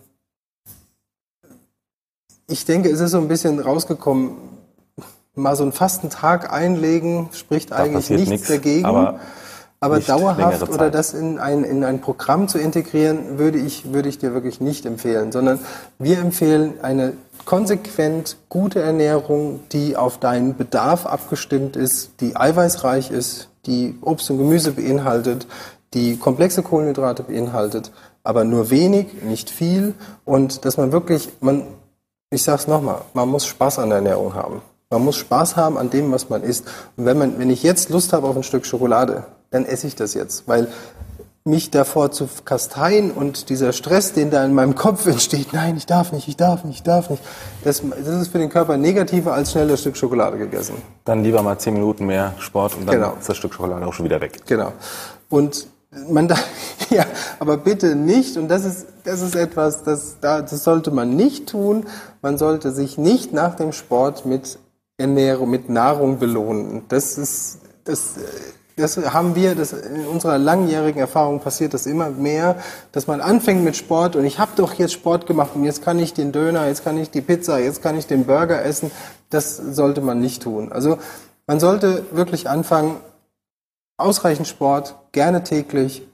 ich 2.49 2.65
denke, 2.65 2.91
es 2.91 2.99
ist 2.99 3.13
so 3.13 3.19
ein 3.19 3.29
bisschen 3.29 3.61
rausgekommen, 3.61 4.33
mal 5.37 5.55
so 5.55 5.63
einen 5.63 5.73
fasten 5.73 6.11
Tag 6.11 6.53
einlegen, 6.53 7.29
spricht 7.33 7.71
da 7.71 7.77
eigentlich 7.77 8.11
nichts, 8.11 8.31
nichts 8.31 8.49
dagegen. 8.49 8.85
Aber, 8.85 9.21
aber 9.79 10.01
dauerhaft 10.01 10.69
oder 10.69 10.91
das 10.91 11.13
in 11.13 11.39
ein, 11.39 11.63
in 11.63 11.85
ein 11.85 12.01
Programm 12.01 12.49
zu 12.49 12.59
integrieren, 12.59 13.39
würde 13.39 13.59
ich, 13.59 13.93
würde 13.93 14.09
ich 14.09 14.19
dir 14.19 14.33
wirklich 14.33 14.61
nicht 14.61 14.87
empfehlen, 14.87 15.33
sondern 15.33 15.61
wir 15.99 16.19
empfehlen 16.19 16.75
eine 16.83 17.13
konsequent 17.45 18.39
gute 18.49 18.81
Ernährung, 18.81 19.61
die 19.73 19.97
auf 19.97 20.19
deinen 20.19 20.57
Bedarf 20.57 21.07
abgestimmt 21.07 21.77
ist, 21.77 22.21
die 22.21 22.35
eiweißreich 22.35 23.11
ist, 23.11 23.51
die 23.67 23.97
Obst 24.01 24.31
und 24.31 24.39
Gemüse 24.39 24.73
beinhaltet, 24.73 25.47
die 25.93 26.17
komplexe 26.17 26.63
Kohlenhydrate 26.63 27.23
beinhaltet, 27.23 27.93
aber 28.25 28.45
nur 28.45 28.71
wenig, 28.71 29.23
nicht 29.23 29.51
viel 29.51 29.95
und 30.25 30.65
dass 30.65 30.79
man 30.79 30.93
wirklich, 30.93 31.29
man, 31.41 31.63
ich 32.31 32.43
sag's 32.43 32.67
nochmal, 32.67 33.03
man 33.13 33.29
muss 33.29 33.47
Spaß 33.47 33.79
an 33.79 33.91
der 33.91 33.99
Ernährung 33.99 34.35
haben. 34.35 34.63
Man 34.91 35.05
muss 35.05 35.17
Spaß 35.17 35.57
haben 35.57 35.79
an 35.79 35.91
dem, 35.91 36.13
was 36.13 36.29
man 36.29 36.45
isst. 36.45 36.65
Und 36.97 37.07
wenn, 37.07 37.19
man, 37.19 37.39
wenn 37.41 37.51
ich 37.51 37.65
jetzt 37.65 37.91
Lust 37.91 38.13
habe 38.13 38.29
auf 38.29 38.37
ein 38.37 38.45
Stück 38.45 38.65
Schokolade, 38.67 39.25
dann 39.51 39.65
esse 39.65 39.89
ich 39.89 39.97
das 39.97 40.15
jetzt. 40.15 40.47
Weil 40.47 40.69
mich 41.43 41.71
davor 41.71 42.13
zu 42.13 42.29
kasteien 42.45 43.11
und 43.11 43.51
dieser 43.51 43.73
Stress, 43.73 44.13
den 44.13 44.31
da 44.31 44.45
in 44.45 44.55
meinem 44.55 44.77
Kopf 44.77 45.07
entsteht, 45.07 45.53
nein, 45.53 45.77
ich 45.77 45.87
darf 45.87 46.13
nicht, 46.13 46.29
ich 46.29 46.37
darf 46.37 46.63
nicht, 46.63 46.77
ich 46.77 46.83
darf 46.85 47.11
nicht, 47.11 47.23
das, 47.65 47.83
das 47.83 48.23
ist 48.23 48.29
für 48.29 48.39
den 48.39 48.49
Körper 48.49 48.77
negativer 48.77 49.33
als 49.33 49.51
schnell 49.51 49.67
das 49.67 49.81
Stück 49.81 49.97
Schokolade 49.97 50.39
gegessen. 50.39 50.77
Dann 51.05 51.25
lieber 51.25 51.43
mal 51.43 51.59
zehn 51.59 51.75
Minuten 51.75 52.07
mehr 52.07 52.35
Sport 52.39 52.77
und 52.77 52.87
dann 52.87 52.95
genau. 52.97 53.15
ist 53.19 53.29
das 53.29 53.37
Stück 53.37 53.55
Schokolade 53.55 53.85
auch 53.85 53.93
schon 53.93 54.05
wieder 54.05 54.21
weg. 54.21 54.47
Genau. 54.47 54.73
Und 55.29 55.67
man 56.09 56.29
da, 56.29 56.37
ja, 56.91 57.05
aber 57.41 57.57
bitte 57.57 57.97
nicht, 57.97 58.37
und 58.37 58.49
das 58.49 58.65
ist, 58.65 58.87
das 59.03 59.21
ist 59.21 59.35
etwas, 59.35 59.83
das, 59.83 60.19
das 60.21 60.63
sollte 60.63 60.93
man 60.93 61.17
nicht 61.17 61.49
tun. 61.49 61.87
Man 62.23 62.39
sollte 62.39 62.71
sich 62.71 62.99
nicht 62.99 63.33
nach 63.33 63.57
dem 63.57 63.73
Sport 63.73 64.27
mit 64.27 64.59
Ernährung, 64.99 65.51
mit 65.51 65.69
Nahrung 65.69 66.19
belohnen. 66.19 66.85
Das 66.89 67.19
ist, 67.19 67.59
das, 67.85 68.15
das 68.77 68.97
haben 69.13 69.35
wir, 69.35 69.55
das 69.55 69.73
in 69.73 70.07
unserer 70.07 70.39
langjährigen 70.39 71.01
Erfahrung 71.01 71.41
passiert 71.41 71.75
das 71.75 71.87
immer 71.87 72.11
mehr, 72.11 72.57
dass 72.93 73.07
man 73.07 73.21
anfängt 73.21 73.65
mit 73.65 73.77
Sport 73.77 74.17
und 74.17 74.25
ich 74.25 74.39
habe 74.39 74.53
doch 74.57 74.75
jetzt 74.75 74.93
Sport 74.93 75.27
gemacht 75.27 75.51
und 75.55 75.65
jetzt 75.65 75.83
kann 75.83 75.99
ich 75.99 76.15
den 76.15 76.33
Döner, 76.33 76.67
jetzt 76.67 76.85
kann 76.85 76.99
ich 76.99 77.11
die 77.11 77.21
Pizza, 77.21 77.59
jetzt 77.59 77.83
kann 77.83 77.97
ich 77.99 78.07
den 78.07 78.25
Burger 78.25 78.65
essen. 78.65 78.91
Das 79.31 79.57
sollte 79.57 80.01
man 80.01 80.21
nicht 80.21 80.43
tun. 80.43 80.73
Also 80.73 80.99
man 81.47 81.61
sollte 81.61 82.05
wirklich 82.13 82.49
anfangen, 82.49 82.97
ausreichend 83.99 84.49
Sport, 84.49 84.95
gerne 85.13 85.43
täglich, 85.43 86.07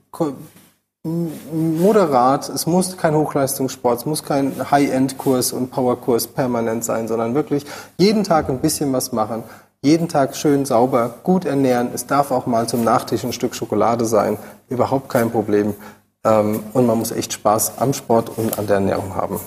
moderat. 1.05 2.49
Es 2.49 2.67
muss 2.67 2.97
kein 2.97 3.15
Hochleistungssport, 3.15 4.01
es 4.01 4.07
muss 4.07 4.23
kein 4.23 4.71
High-End-Kurs 4.71 5.53
und 5.53 5.71
Power-Kurs 5.71 6.29
permanent 6.29 6.85
sein, 6.85 7.09
sondern 7.09 7.35
wirklich 7.35 7.67
jeden 7.97 8.25
Tag 8.25 8.49
ein 8.49 8.61
bisschen 8.61 8.93
was 8.93 9.13
machen. 9.13 9.43
Jeden 9.85 10.09
Tag 10.09 10.37
schön 10.37 10.65
sauber, 10.65 11.15
gut 11.25 11.45
ernähren. 11.45 11.89
Es 11.93 12.07
darf 12.07 12.31
auch 12.31 12.47
mal 12.47 12.69
zum 12.69 12.85
Nachtisch 12.85 13.25
ein 13.25 13.33
Stück 13.33 13.57
Schokolade 13.57 14.05
sein. 14.05 14.39
Überhaupt 14.69 15.09
kein 15.09 15.31
Problem. 15.33 15.75
Ähm, 16.23 16.63
und 16.73 16.87
man 16.87 16.99
muss 16.99 17.11
echt 17.11 17.33
Spaß 17.33 17.79
am 17.79 17.93
Sport 17.93 18.39
und 18.39 18.61
an 18.61 18.69
der 18.69 18.77
Ernährung 18.77 19.17
haben. 19.17 19.41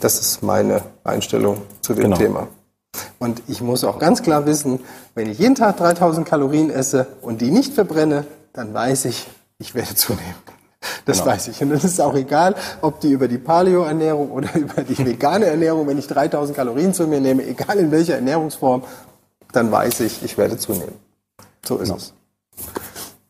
Das 0.00 0.18
ist 0.18 0.42
meine 0.42 0.80
Einstellung 1.04 1.60
zu 1.82 1.92
dem 1.92 2.04
genau. 2.04 2.16
Thema. 2.16 2.48
Und 3.18 3.42
ich 3.48 3.60
muss 3.60 3.84
auch 3.84 3.98
ganz 3.98 4.22
klar 4.22 4.46
wissen, 4.46 4.80
wenn 5.14 5.30
ich 5.30 5.38
jeden 5.38 5.54
Tag 5.56 5.76
3000 5.76 6.26
Kalorien 6.26 6.70
esse 6.70 7.06
und 7.20 7.42
die 7.42 7.50
nicht 7.50 7.74
verbrenne, 7.74 8.24
dann 8.54 8.72
weiß 8.72 9.04
ich, 9.04 9.28
ich 9.58 9.74
werde 9.74 9.94
zunehmen. 9.94 10.51
Das 11.04 11.18
genau. 11.18 11.32
weiß 11.32 11.48
ich. 11.48 11.62
Und 11.62 11.72
es 11.72 11.84
ist 11.84 12.00
auch 12.00 12.14
egal, 12.14 12.54
ob 12.80 13.00
die 13.00 13.12
über 13.12 13.28
die 13.28 13.38
Paleo-Ernährung 13.38 14.30
oder 14.30 14.48
über 14.54 14.82
die 14.82 14.98
vegane 14.98 15.46
Ernährung, 15.46 15.86
wenn 15.86 15.98
ich 15.98 16.06
3000 16.06 16.56
Kalorien 16.56 16.94
zu 16.94 17.06
mir 17.06 17.20
nehme, 17.20 17.44
egal 17.46 17.78
in 17.78 17.90
welcher 17.90 18.16
Ernährungsform, 18.16 18.82
dann 19.52 19.70
weiß 19.70 20.00
ich, 20.00 20.22
ich 20.22 20.38
werde 20.38 20.56
zunehmen. 20.56 20.94
So 21.64 21.76
ist 21.76 21.88
genau. 21.88 21.96
es. 21.96 22.14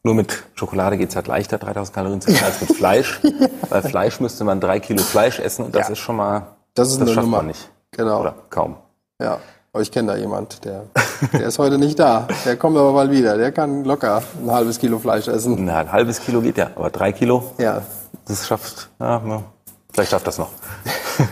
Nur 0.04 0.14
mit 0.14 0.42
Schokolade 0.54 0.98
geht 0.98 1.10
es 1.10 1.16
halt 1.16 1.28
leichter, 1.28 1.58
3000 1.58 1.94
Kalorien 1.94 2.20
zu 2.20 2.30
essen, 2.30 2.44
als 2.44 2.60
mit 2.60 2.76
Fleisch. 2.76 3.20
ja. 3.22 3.48
Weil 3.68 3.82
Fleisch 3.82 4.20
müsste 4.20 4.44
man 4.44 4.60
drei 4.60 4.80
Kilo 4.80 5.02
Fleisch 5.02 5.38
essen 5.38 5.64
und 5.64 5.74
das 5.74 5.88
ja. 5.88 5.92
ist 5.92 5.98
schon 6.00 6.16
mal, 6.16 6.48
das, 6.74 6.90
ist 6.90 7.00
das 7.00 7.10
schafft 7.10 7.26
Nummer. 7.26 7.38
man 7.38 7.46
nicht. 7.46 7.70
Genau. 7.92 8.20
Oder 8.20 8.34
kaum. 8.50 8.76
Ja. 9.20 9.38
Aber 9.74 9.80
ich 9.80 9.90
kenne 9.90 10.12
da 10.12 10.18
jemand, 10.18 10.66
der, 10.66 10.84
der 11.32 11.46
ist 11.46 11.58
heute 11.58 11.78
nicht 11.78 11.98
da. 11.98 12.28
Der 12.44 12.56
kommt 12.56 12.76
aber 12.76 12.92
bald 12.92 13.10
wieder. 13.10 13.38
Der 13.38 13.52
kann 13.52 13.84
locker 13.84 14.22
ein 14.42 14.50
halbes 14.50 14.78
Kilo 14.78 14.98
Fleisch 14.98 15.28
essen. 15.28 15.64
Na, 15.64 15.78
ein 15.78 15.90
halbes 15.90 16.20
Kilo 16.20 16.42
geht 16.42 16.58
ja, 16.58 16.70
aber 16.74 16.90
drei 16.90 17.12
Kilo? 17.12 17.52
Ja. 17.56 17.80
Das 18.26 18.46
schafft, 18.46 18.90
ja, 19.00 19.42
vielleicht 19.90 20.10
schafft 20.10 20.26
das 20.26 20.38
noch. 20.38 20.50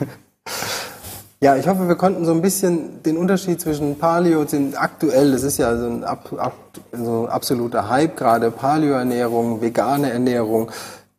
Ja, 1.42 1.56
ich 1.56 1.66
hoffe, 1.66 1.88
wir 1.88 1.94
konnten 1.94 2.26
so 2.26 2.32
ein 2.32 2.42
bisschen 2.42 3.02
den 3.02 3.16
Unterschied 3.16 3.62
zwischen 3.62 3.96
Paleo 3.96 4.40
und 4.42 4.76
aktuell, 4.76 5.32
das 5.32 5.42
ist 5.42 5.56
ja 5.56 5.74
so 5.74 5.86
ein, 5.86 6.04
ab, 6.04 6.30
ab, 6.36 6.52
so 6.92 7.22
ein 7.22 7.30
absoluter 7.30 7.88
Hype 7.88 8.14
gerade, 8.18 8.50
Paleo-Ernährung, 8.50 9.62
vegane 9.62 10.12
Ernährung. 10.12 10.70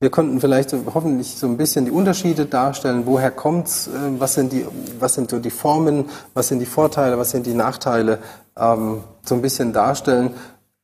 Wir 0.02 0.10
konnten 0.10 0.40
vielleicht 0.42 0.74
hoffentlich 0.96 1.36
so 1.38 1.46
ein 1.46 1.58
bisschen 1.58 1.86
die 1.86 1.92
Unterschiede 1.92 2.48
darstellen. 2.48 3.04
Woher 3.06 3.30
kommt's? 3.30 3.86
Äh, 3.86 4.20
was 4.20 4.34
sind 4.34 4.52
die, 4.52 4.66
was 5.00 5.14
sind 5.14 5.30
so 5.30 5.38
die 5.38 5.52
Formen? 5.52 6.06
Was 6.34 6.48
sind 6.48 6.58
die 6.58 6.66
Vorteile? 6.66 7.20
Was 7.20 7.30
sind 7.30 7.46
die 7.46 7.54
Nachteile? 7.54 8.18
Ähm, 8.58 9.04
so 9.24 9.36
ein 9.36 9.44
bisschen 9.44 9.74
darstellen. 9.74 10.32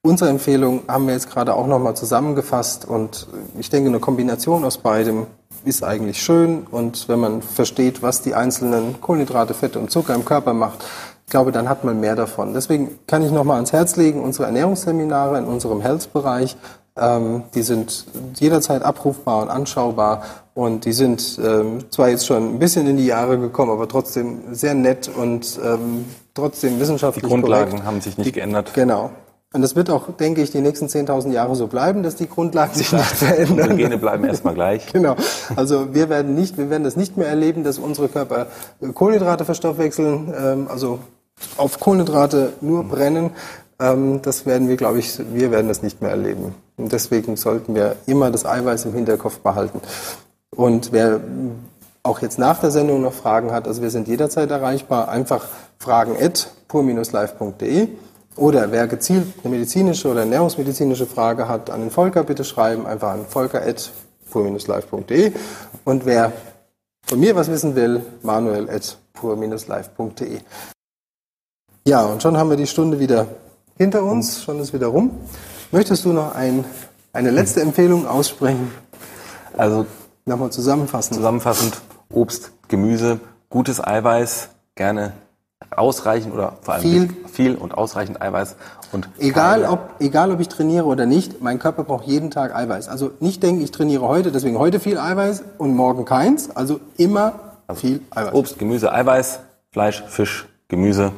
Unsere 0.04 0.30
Empfehlung 0.30 0.84
haben 0.88 1.08
wir 1.08 1.16
jetzt 1.16 1.32
gerade 1.32 1.56
auch 1.56 1.66
nochmal 1.66 1.96
zusammengefasst 1.96 2.86
und 2.86 3.28
ich 3.60 3.72
denke, 3.72 3.90
eine 3.90 4.00
Kombination 4.00 4.64
aus 4.64 4.78
beidem 4.78 5.26
ist 5.66 5.84
eigentlich 5.84 6.22
schön 6.22 6.68
und 6.70 7.10
wenn 7.10 7.20
man 7.20 7.42
versteht, 7.42 8.04
was 8.04 8.22
die 8.22 8.36
einzelnen 8.36 9.02
Kohlenhydrate, 9.02 9.56
Fette 9.56 9.80
und 9.80 9.90
Zucker 9.90 10.14
im 10.14 10.24
Körper 10.24 10.54
macht, 10.54 10.86
ich 11.26 11.32
glaube, 11.32 11.52
dann 11.52 11.68
hat 11.68 11.84
man 11.84 12.00
mehr 12.00 12.16
davon. 12.16 12.54
Deswegen 12.54 13.00
kann 13.06 13.22
ich 13.22 13.32
nochmal 13.32 13.56
ans 13.56 13.74
Herz 13.74 13.98
legen, 13.98 14.24
unsere 14.24 14.46
Ernährungsseminare 14.46 15.40
in 15.40 15.46
unserem 15.46 15.82
Health-Bereich, 15.82 16.56
ähm, 17.00 17.44
die 17.54 17.62
sind 17.62 18.06
jederzeit 18.36 18.84
abrufbar 18.84 19.42
und 19.44 19.50
anschaubar 19.50 20.24
und 20.54 20.86
die 20.86 20.94
sind 20.94 21.40
ähm, 21.44 21.86
zwar 21.92 22.10
jetzt 22.10 22.26
schon 22.26 22.56
ein 22.56 22.60
bisschen 22.60 22.88
in 22.88 22.98
die 22.98 23.06
Jahre 23.06 23.38
gekommen, 23.38 23.72
aber 23.72 23.88
trotzdem 23.88 24.40
sehr 24.52 24.74
nett 24.74 25.08
und 25.08 25.60
ähm, 25.64 26.06
trotzdem 26.34 26.80
wissenschaftlich 26.80 27.24
Die 27.24 27.30
Grundlagen 27.30 27.70
korrekt. 27.72 27.86
haben 27.86 28.02
sich 28.02 28.18
nicht 28.18 28.28
die, 28.28 28.32
geändert. 28.32 28.74
Genau. 28.74 29.12
Und 29.54 29.62
das 29.62 29.76
wird 29.76 29.90
auch, 29.90 30.10
denke 30.12 30.42
ich, 30.42 30.52
die 30.52 30.60
nächsten 30.60 30.88
10.000 30.88 31.32
Jahre 31.32 31.56
so 31.56 31.68
bleiben, 31.68 32.04
dass 32.04 32.16
die 32.16 32.28
Grundlagen 32.28 32.74
sich 32.74 32.92
nicht 32.92 33.06
verändern. 33.06 33.72
Unsere 33.72 33.76
Gene 33.76 33.98
bleiben 33.98 34.26
erstmal 34.26 34.54
gleich. 34.54 34.88
Genau. 34.94 35.16
Also 35.56 35.94
wir 35.94 36.10
werden 36.10 36.36
nicht, 36.36 36.58
wir 36.58 36.70
werden 36.70 36.84
das 36.84 36.96
nicht 36.96 37.18
mehr 37.18 37.28
erleben, 37.28 37.64
dass 37.64 37.78
unsere 37.78 38.10
Körper 38.10 38.48
Kohlenhydrate 38.94 39.46
verstoffwechseln, 39.46 40.34
ähm, 40.38 40.68
also 40.70 41.00
auf 41.56 41.80
Kohlenhydrate 41.80 42.54
nur 42.62 42.84
brennen. 42.84 43.32
Ähm, 43.80 44.22
das 44.22 44.46
werden 44.46 44.68
wir, 44.68 44.76
glaube 44.76 45.00
ich, 45.00 45.18
wir 45.34 45.52
werden 45.52 45.68
das 45.68 45.82
nicht 45.82 46.02
mehr 46.02 46.12
erleben. 46.12 46.56
Und 46.78 46.92
deswegen 46.92 47.36
sollten 47.36 47.76
wir 47.76 47.98
immer 48.06 48.32
das 48.32 48.46
Eiweiß 48.46 48.86
im 48.86 48.94
Hinterkopf 48.94 49.40
behalten. 49.40 49.82
Und 50.56 50.92
wer 50.92 51.20
auch 52.04 52.22
jetzt 52.22 52.38
nach 52.40 52.60
der 52.60 52.72
Sendung 52.72 53.02
noch 53.02 53.14
Fragen 53.14 53.52
hat, 53.52 53.68
also 53.68 53.82
wir 53.82 53.90
sind 53.90 54.08
jederzeit 54.08 54.52
erreichbar, 54.52 55.10
einfach 55.10 55.48
fragen 55.80 56.16
at 56.20 56.52
pur-live.de. 56.68 57.88
Oder 58.36 58.72
wer 58.72 58.88
gezielt 58.88 59.34
eine 59.44 59.52
medizinische 59.52 60.08
oder 60.08 60.22
ernährungsmedizinische 60.22 61.06
Frage 61.08 61.50
hat, 61.50 61.72
an 61.72 61.82
den 61.82 61.90
Volker 61.90 62.24
bitte 62.24 62.44
schreiben, 62.44 62.86
einfach 62.86 63.10
an 63.10 63.26
volker.pur-live.de. 63.26 65.32
Und 65.84 66.06
wer 66.06 66.32
von 67.02 67.20
mir 67.20 67.36
was 67.36 67.50
wissen 67.50 67.76
will, 67.76 68.04
manuel.pur-live.de. 68.22 70.42
Ja, 71.88 72.06
und 72.06 72.22
schon 72.22 72.38
haben 72.38 72.52
wir 72.52 72.58
die 72.58 72.68
Stunde 72.68 73.00
wieder 73.00 73.26
hinter 73.78 74.04
uns, 74.04 74.44
schon 74.44 74.60
ist 74.60 74.74
wieder 74.74 74.88
rum. 74.88 75.12
Möchtest 75.72 76.06
du 76.06 76.14
noch 76.14 76.36
ein, 76.36 76.66
eine 77.14 77.32
letzte 77.32 77.62
Empfehlung 77.62 78.08
aussprechen? 78.08 78.72
Also 79.58 79.86
Nochmal 80.26 80.52
zusammenfassen. 80.52 81.16
zusammenfassend 81.16 81.78
Obst, 82.10 82.52
Gemüse, 82.68 83.20
gutes 83.50 83.84
Eiweiß, 83.86 84.50
gerne 84.76 85.14
ausreichend 85.76 86.34
oder 86.34 86.58
vor 86.62 86.76
allem 86.76 86.84
Viel. 86.84 87.10
viel 87.32 87.56
und 87.56 87.74
ausreichend 87.78 88.22
Eiweiß 88.22 88.56
und 88.94 89.10
Egal 89.18 89.62
keine- 89.62 89.72
ob, 89.74 89.90
egal 90.00 90.32
ob 90.32 90.40
ich 90.40 90.48
trainiere 90.48 90.86
oder 90.86 91.06
nicht, 91.06 91.42
mein 91.42 91.60
Körper 91.60 91.84
braucht 91.84 92.06
jeden 92.06 92.32
Tag 92.32 92.56
Eiweiß. 92.56 92.88
Also 92.88 93.12
nicht 93.20 93.44
denken, 93.44 93.62
ich 93.62 93.72
trainiere 93.72 94.08
heute, 94.08 94.32
deswegen 94.32 94.58
heute 94.60 94.80
viel 94.80 94.98
Eiweiß 94.98 95.44
und 95.58 95.76
morgen 95.76 96.06
keins. 96.06 96.56
Also 96.56 96.80
immer 96.98 97.34
viel 97.76 98.02
Eiweiß. 98.12 98.34
Obst, 98.34 98.60
Gemüse, 98.60 98.94
Eiweiß, 98.94 99.40
Fleisch, 99.72 100.04
Fisch, 100.08 100.48
Gemüse, 100.70 101.12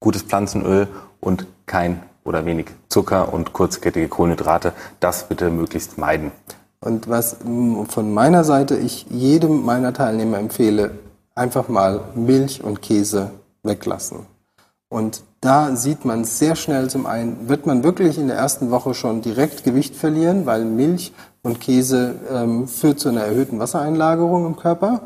gutes 0.00 0.22
Pflanzenöl 0.22 0.88
und 1.20 1.46
kein 1.66 2.02
oder 2.24 2.44
wenig 2.44 2.66
Zucker 2.88 3.32
und 3.32 3.52
kurzkettige 3.52 4.08
Kohlenhydrate. 4.08 4.72
Das 5.00 5.28
bitte 5.28 5.50
möglichst 5.50 5.98
meiden. 5.98 6.32
Und 6.80 7.08
was 7.08 7.36
mm, 7.44 7.84
von 7.84 8.12
meiner 8.12 8.44
Seite 8.44 8.76
ich 8.76 9.06
jedem 9.10 9.64
meiner 9.64 9.92
Teilnehmer 9.92 10.38
empfehle, 10.38 10.92
einfach 11.34 11.68
mal 11.68 12.00
Milch 12.14 12.62
und 12.64 12.82
Käse 12.82 13.30
weglassen. 13.62 14.26
Und 14.88 15.22
da 15.40 15.76
sieht 15.76 16.04
man 16.04 16.24
sehr 16.24 16.56
schnell 16.56 16.90
zum 16.90 17.06
einen, 17.06 17.48
wird 17.48 17.64
man 17.64 17.84
wirklich 17.84 18.18
in 18.18 18.26
der 18.26 18.36
ersten 18.36 18.70
Woche 18.70 18.94
schon 18.94 19.22
direkt 19.22 19.62
Gewicht 19.62 19.94
verlieren, 19.94 20.46
weil 20.46 20.64
Milch 20.64 21.12
und 21.42 21.60
Käse 21.60 22.16
ähm, 22.30 22.66
führt 22.66 22.98
zu 22.98 23.08
einer 23.08 23.22
erhöhten 23.22 23.58
Wassereinlagerung 23.58 24.46
im 24.46 24.56
Körper. 24.56 25.02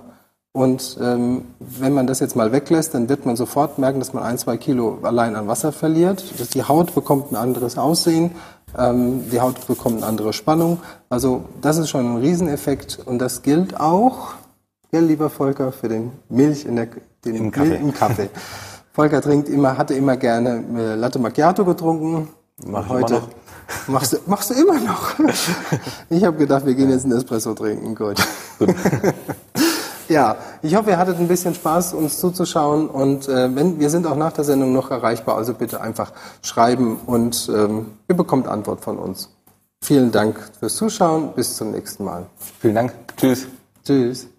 Und 0.57 0.97
ähm, 1.03 1.47
wenn 1.59 1.93
man 1.95 2.07
das 2.07 2.21
jetzt 2.21 2.37
mal 2.37 2.53
weglässt, 2.53 2.95
dann 2.95 3.09
wird 3.09 3.27
man 3.27 3.35
sofort 3.35 3.79
merken, 3.81 3.99
dass 3.99 4.13
man 4.13 4.23
ein, 4.23 4.39
zwei 4.39 4.57
Kilo 4.57 4.99
allein 5.03 5.35
an 5.35 5.49
Wasser 5.49 5.73
verliert. 5.73 6.23
Dass 6.39 6.49
die 6.51 6.63
Haut 6.63 6.95
bekommt 6.95 7.33
ein 7.33 7.37
anderes 7.37 7.77
Aussehen, 7.77 8.31
ähm, 8.79 9.29
die 9.33 9.41
Haut 9.41 9.67
bekommt 9.67 9.97
eine 9.97 10.07
andere 10.07 10.33
Spannung. 10.33 10.79
Also 11.11 11.43
das 11.61 11.77
ist 11.79 11.91
schon 11.91 12.07
ein 12.07 12.17
Rieseneffekt 12.19 13.01
und 13.05 13.19
das 13.19 13.43
gilt 13.43 13.81
auch, 13.81 14.35
gell, 14.93 15.05
lieber 15.05 15.29
Volker, 15.29 15.73
für 15.73 15.89
den 15.89 16.13
Milch 16.29 16.65
in 16.67 16.77
der, 16.77 16.87
den 17.25 17.35
Im 17.35 17.51
Kaffee. 17.51 17.71
Mil- 17.71 17.81
Im 17.81 17.93
Kaffee. 17.93 18.31
Volker 18.93 19.21
trinkt 19.23 19.49
immer, 19.49 19.77
hatte 19.77 19.95
immer 19.95 20.17
gerne 20.17 20.63
äh, 20.77 20.95
Latte 20.95 21.19
Macchiato 21.19 21.65
getrunken. 21.65 22.29
Mach 22.65 22.89
Heute 22.89 23.23
machst 23.89 24.13
du, 24.13 24.19
machst 24.27 24.51
du 24.51 24.55
immer 24.55 24.79
noch. 24.79 25.15
Ich 26.11 26.23
habe 26.23 26.37
gedacht, 26.37 26.65
wir 26.65 26.75
gehen 26.77 26.91
jetzt 26.91 27.05
einen 27.07 27.17
Espresso 27.17 27.55
trinken. 27.55 27.97
Gut. 27.97 28.23
Ja, 30.09 30.37
ich 30.63 30.75
hoffe, 30.77 30.91
ihr 30.91 30.99
hattet 30.99 31.19
ein 31.19 31.29
bisschen 31.29 31.55
Spaß, 31.55 31.95
uns 31.95 32.19
zuzuschauen 32.19 32.89
und 32.89 33.29
äh, 33.29 33.55
wenn, 33.55 33.79
wir 33.79 33.89
sind 33.89 34.07
auch 34.07 34.17
nach 34.17 34.33
der 34.33 34.45
Sendung 34.45 34.73
noch 34.73 34.91
erreichbar, 34.91 35.37
also 35.37 35.55
bitte 35.55 35.81
einfach 35.81 36.13
schreiben 36.43 36.99
und 37.07 37.51
ähm, 37.55 37.93
ihr 38.09 38.17
bekommt 38.17 38.47
Antwort 38.47 38.83
von 38.83 38.99
uns. 38.99 39.31
Vielen 39.83 40.13
Dank 40.13 40.39
fürs 40.59 40.77
Zuschauen, 40.77 41.33
bis 41.35 41.57
zum 41.57 41.71
nächsten 41.71 42.05
Mal. 42.05 42.27
Vielen 42.61 42.75
Dank. 42.75 42.93
Tschüss. 43.17 43.47
Tschüss. 43.85 44.34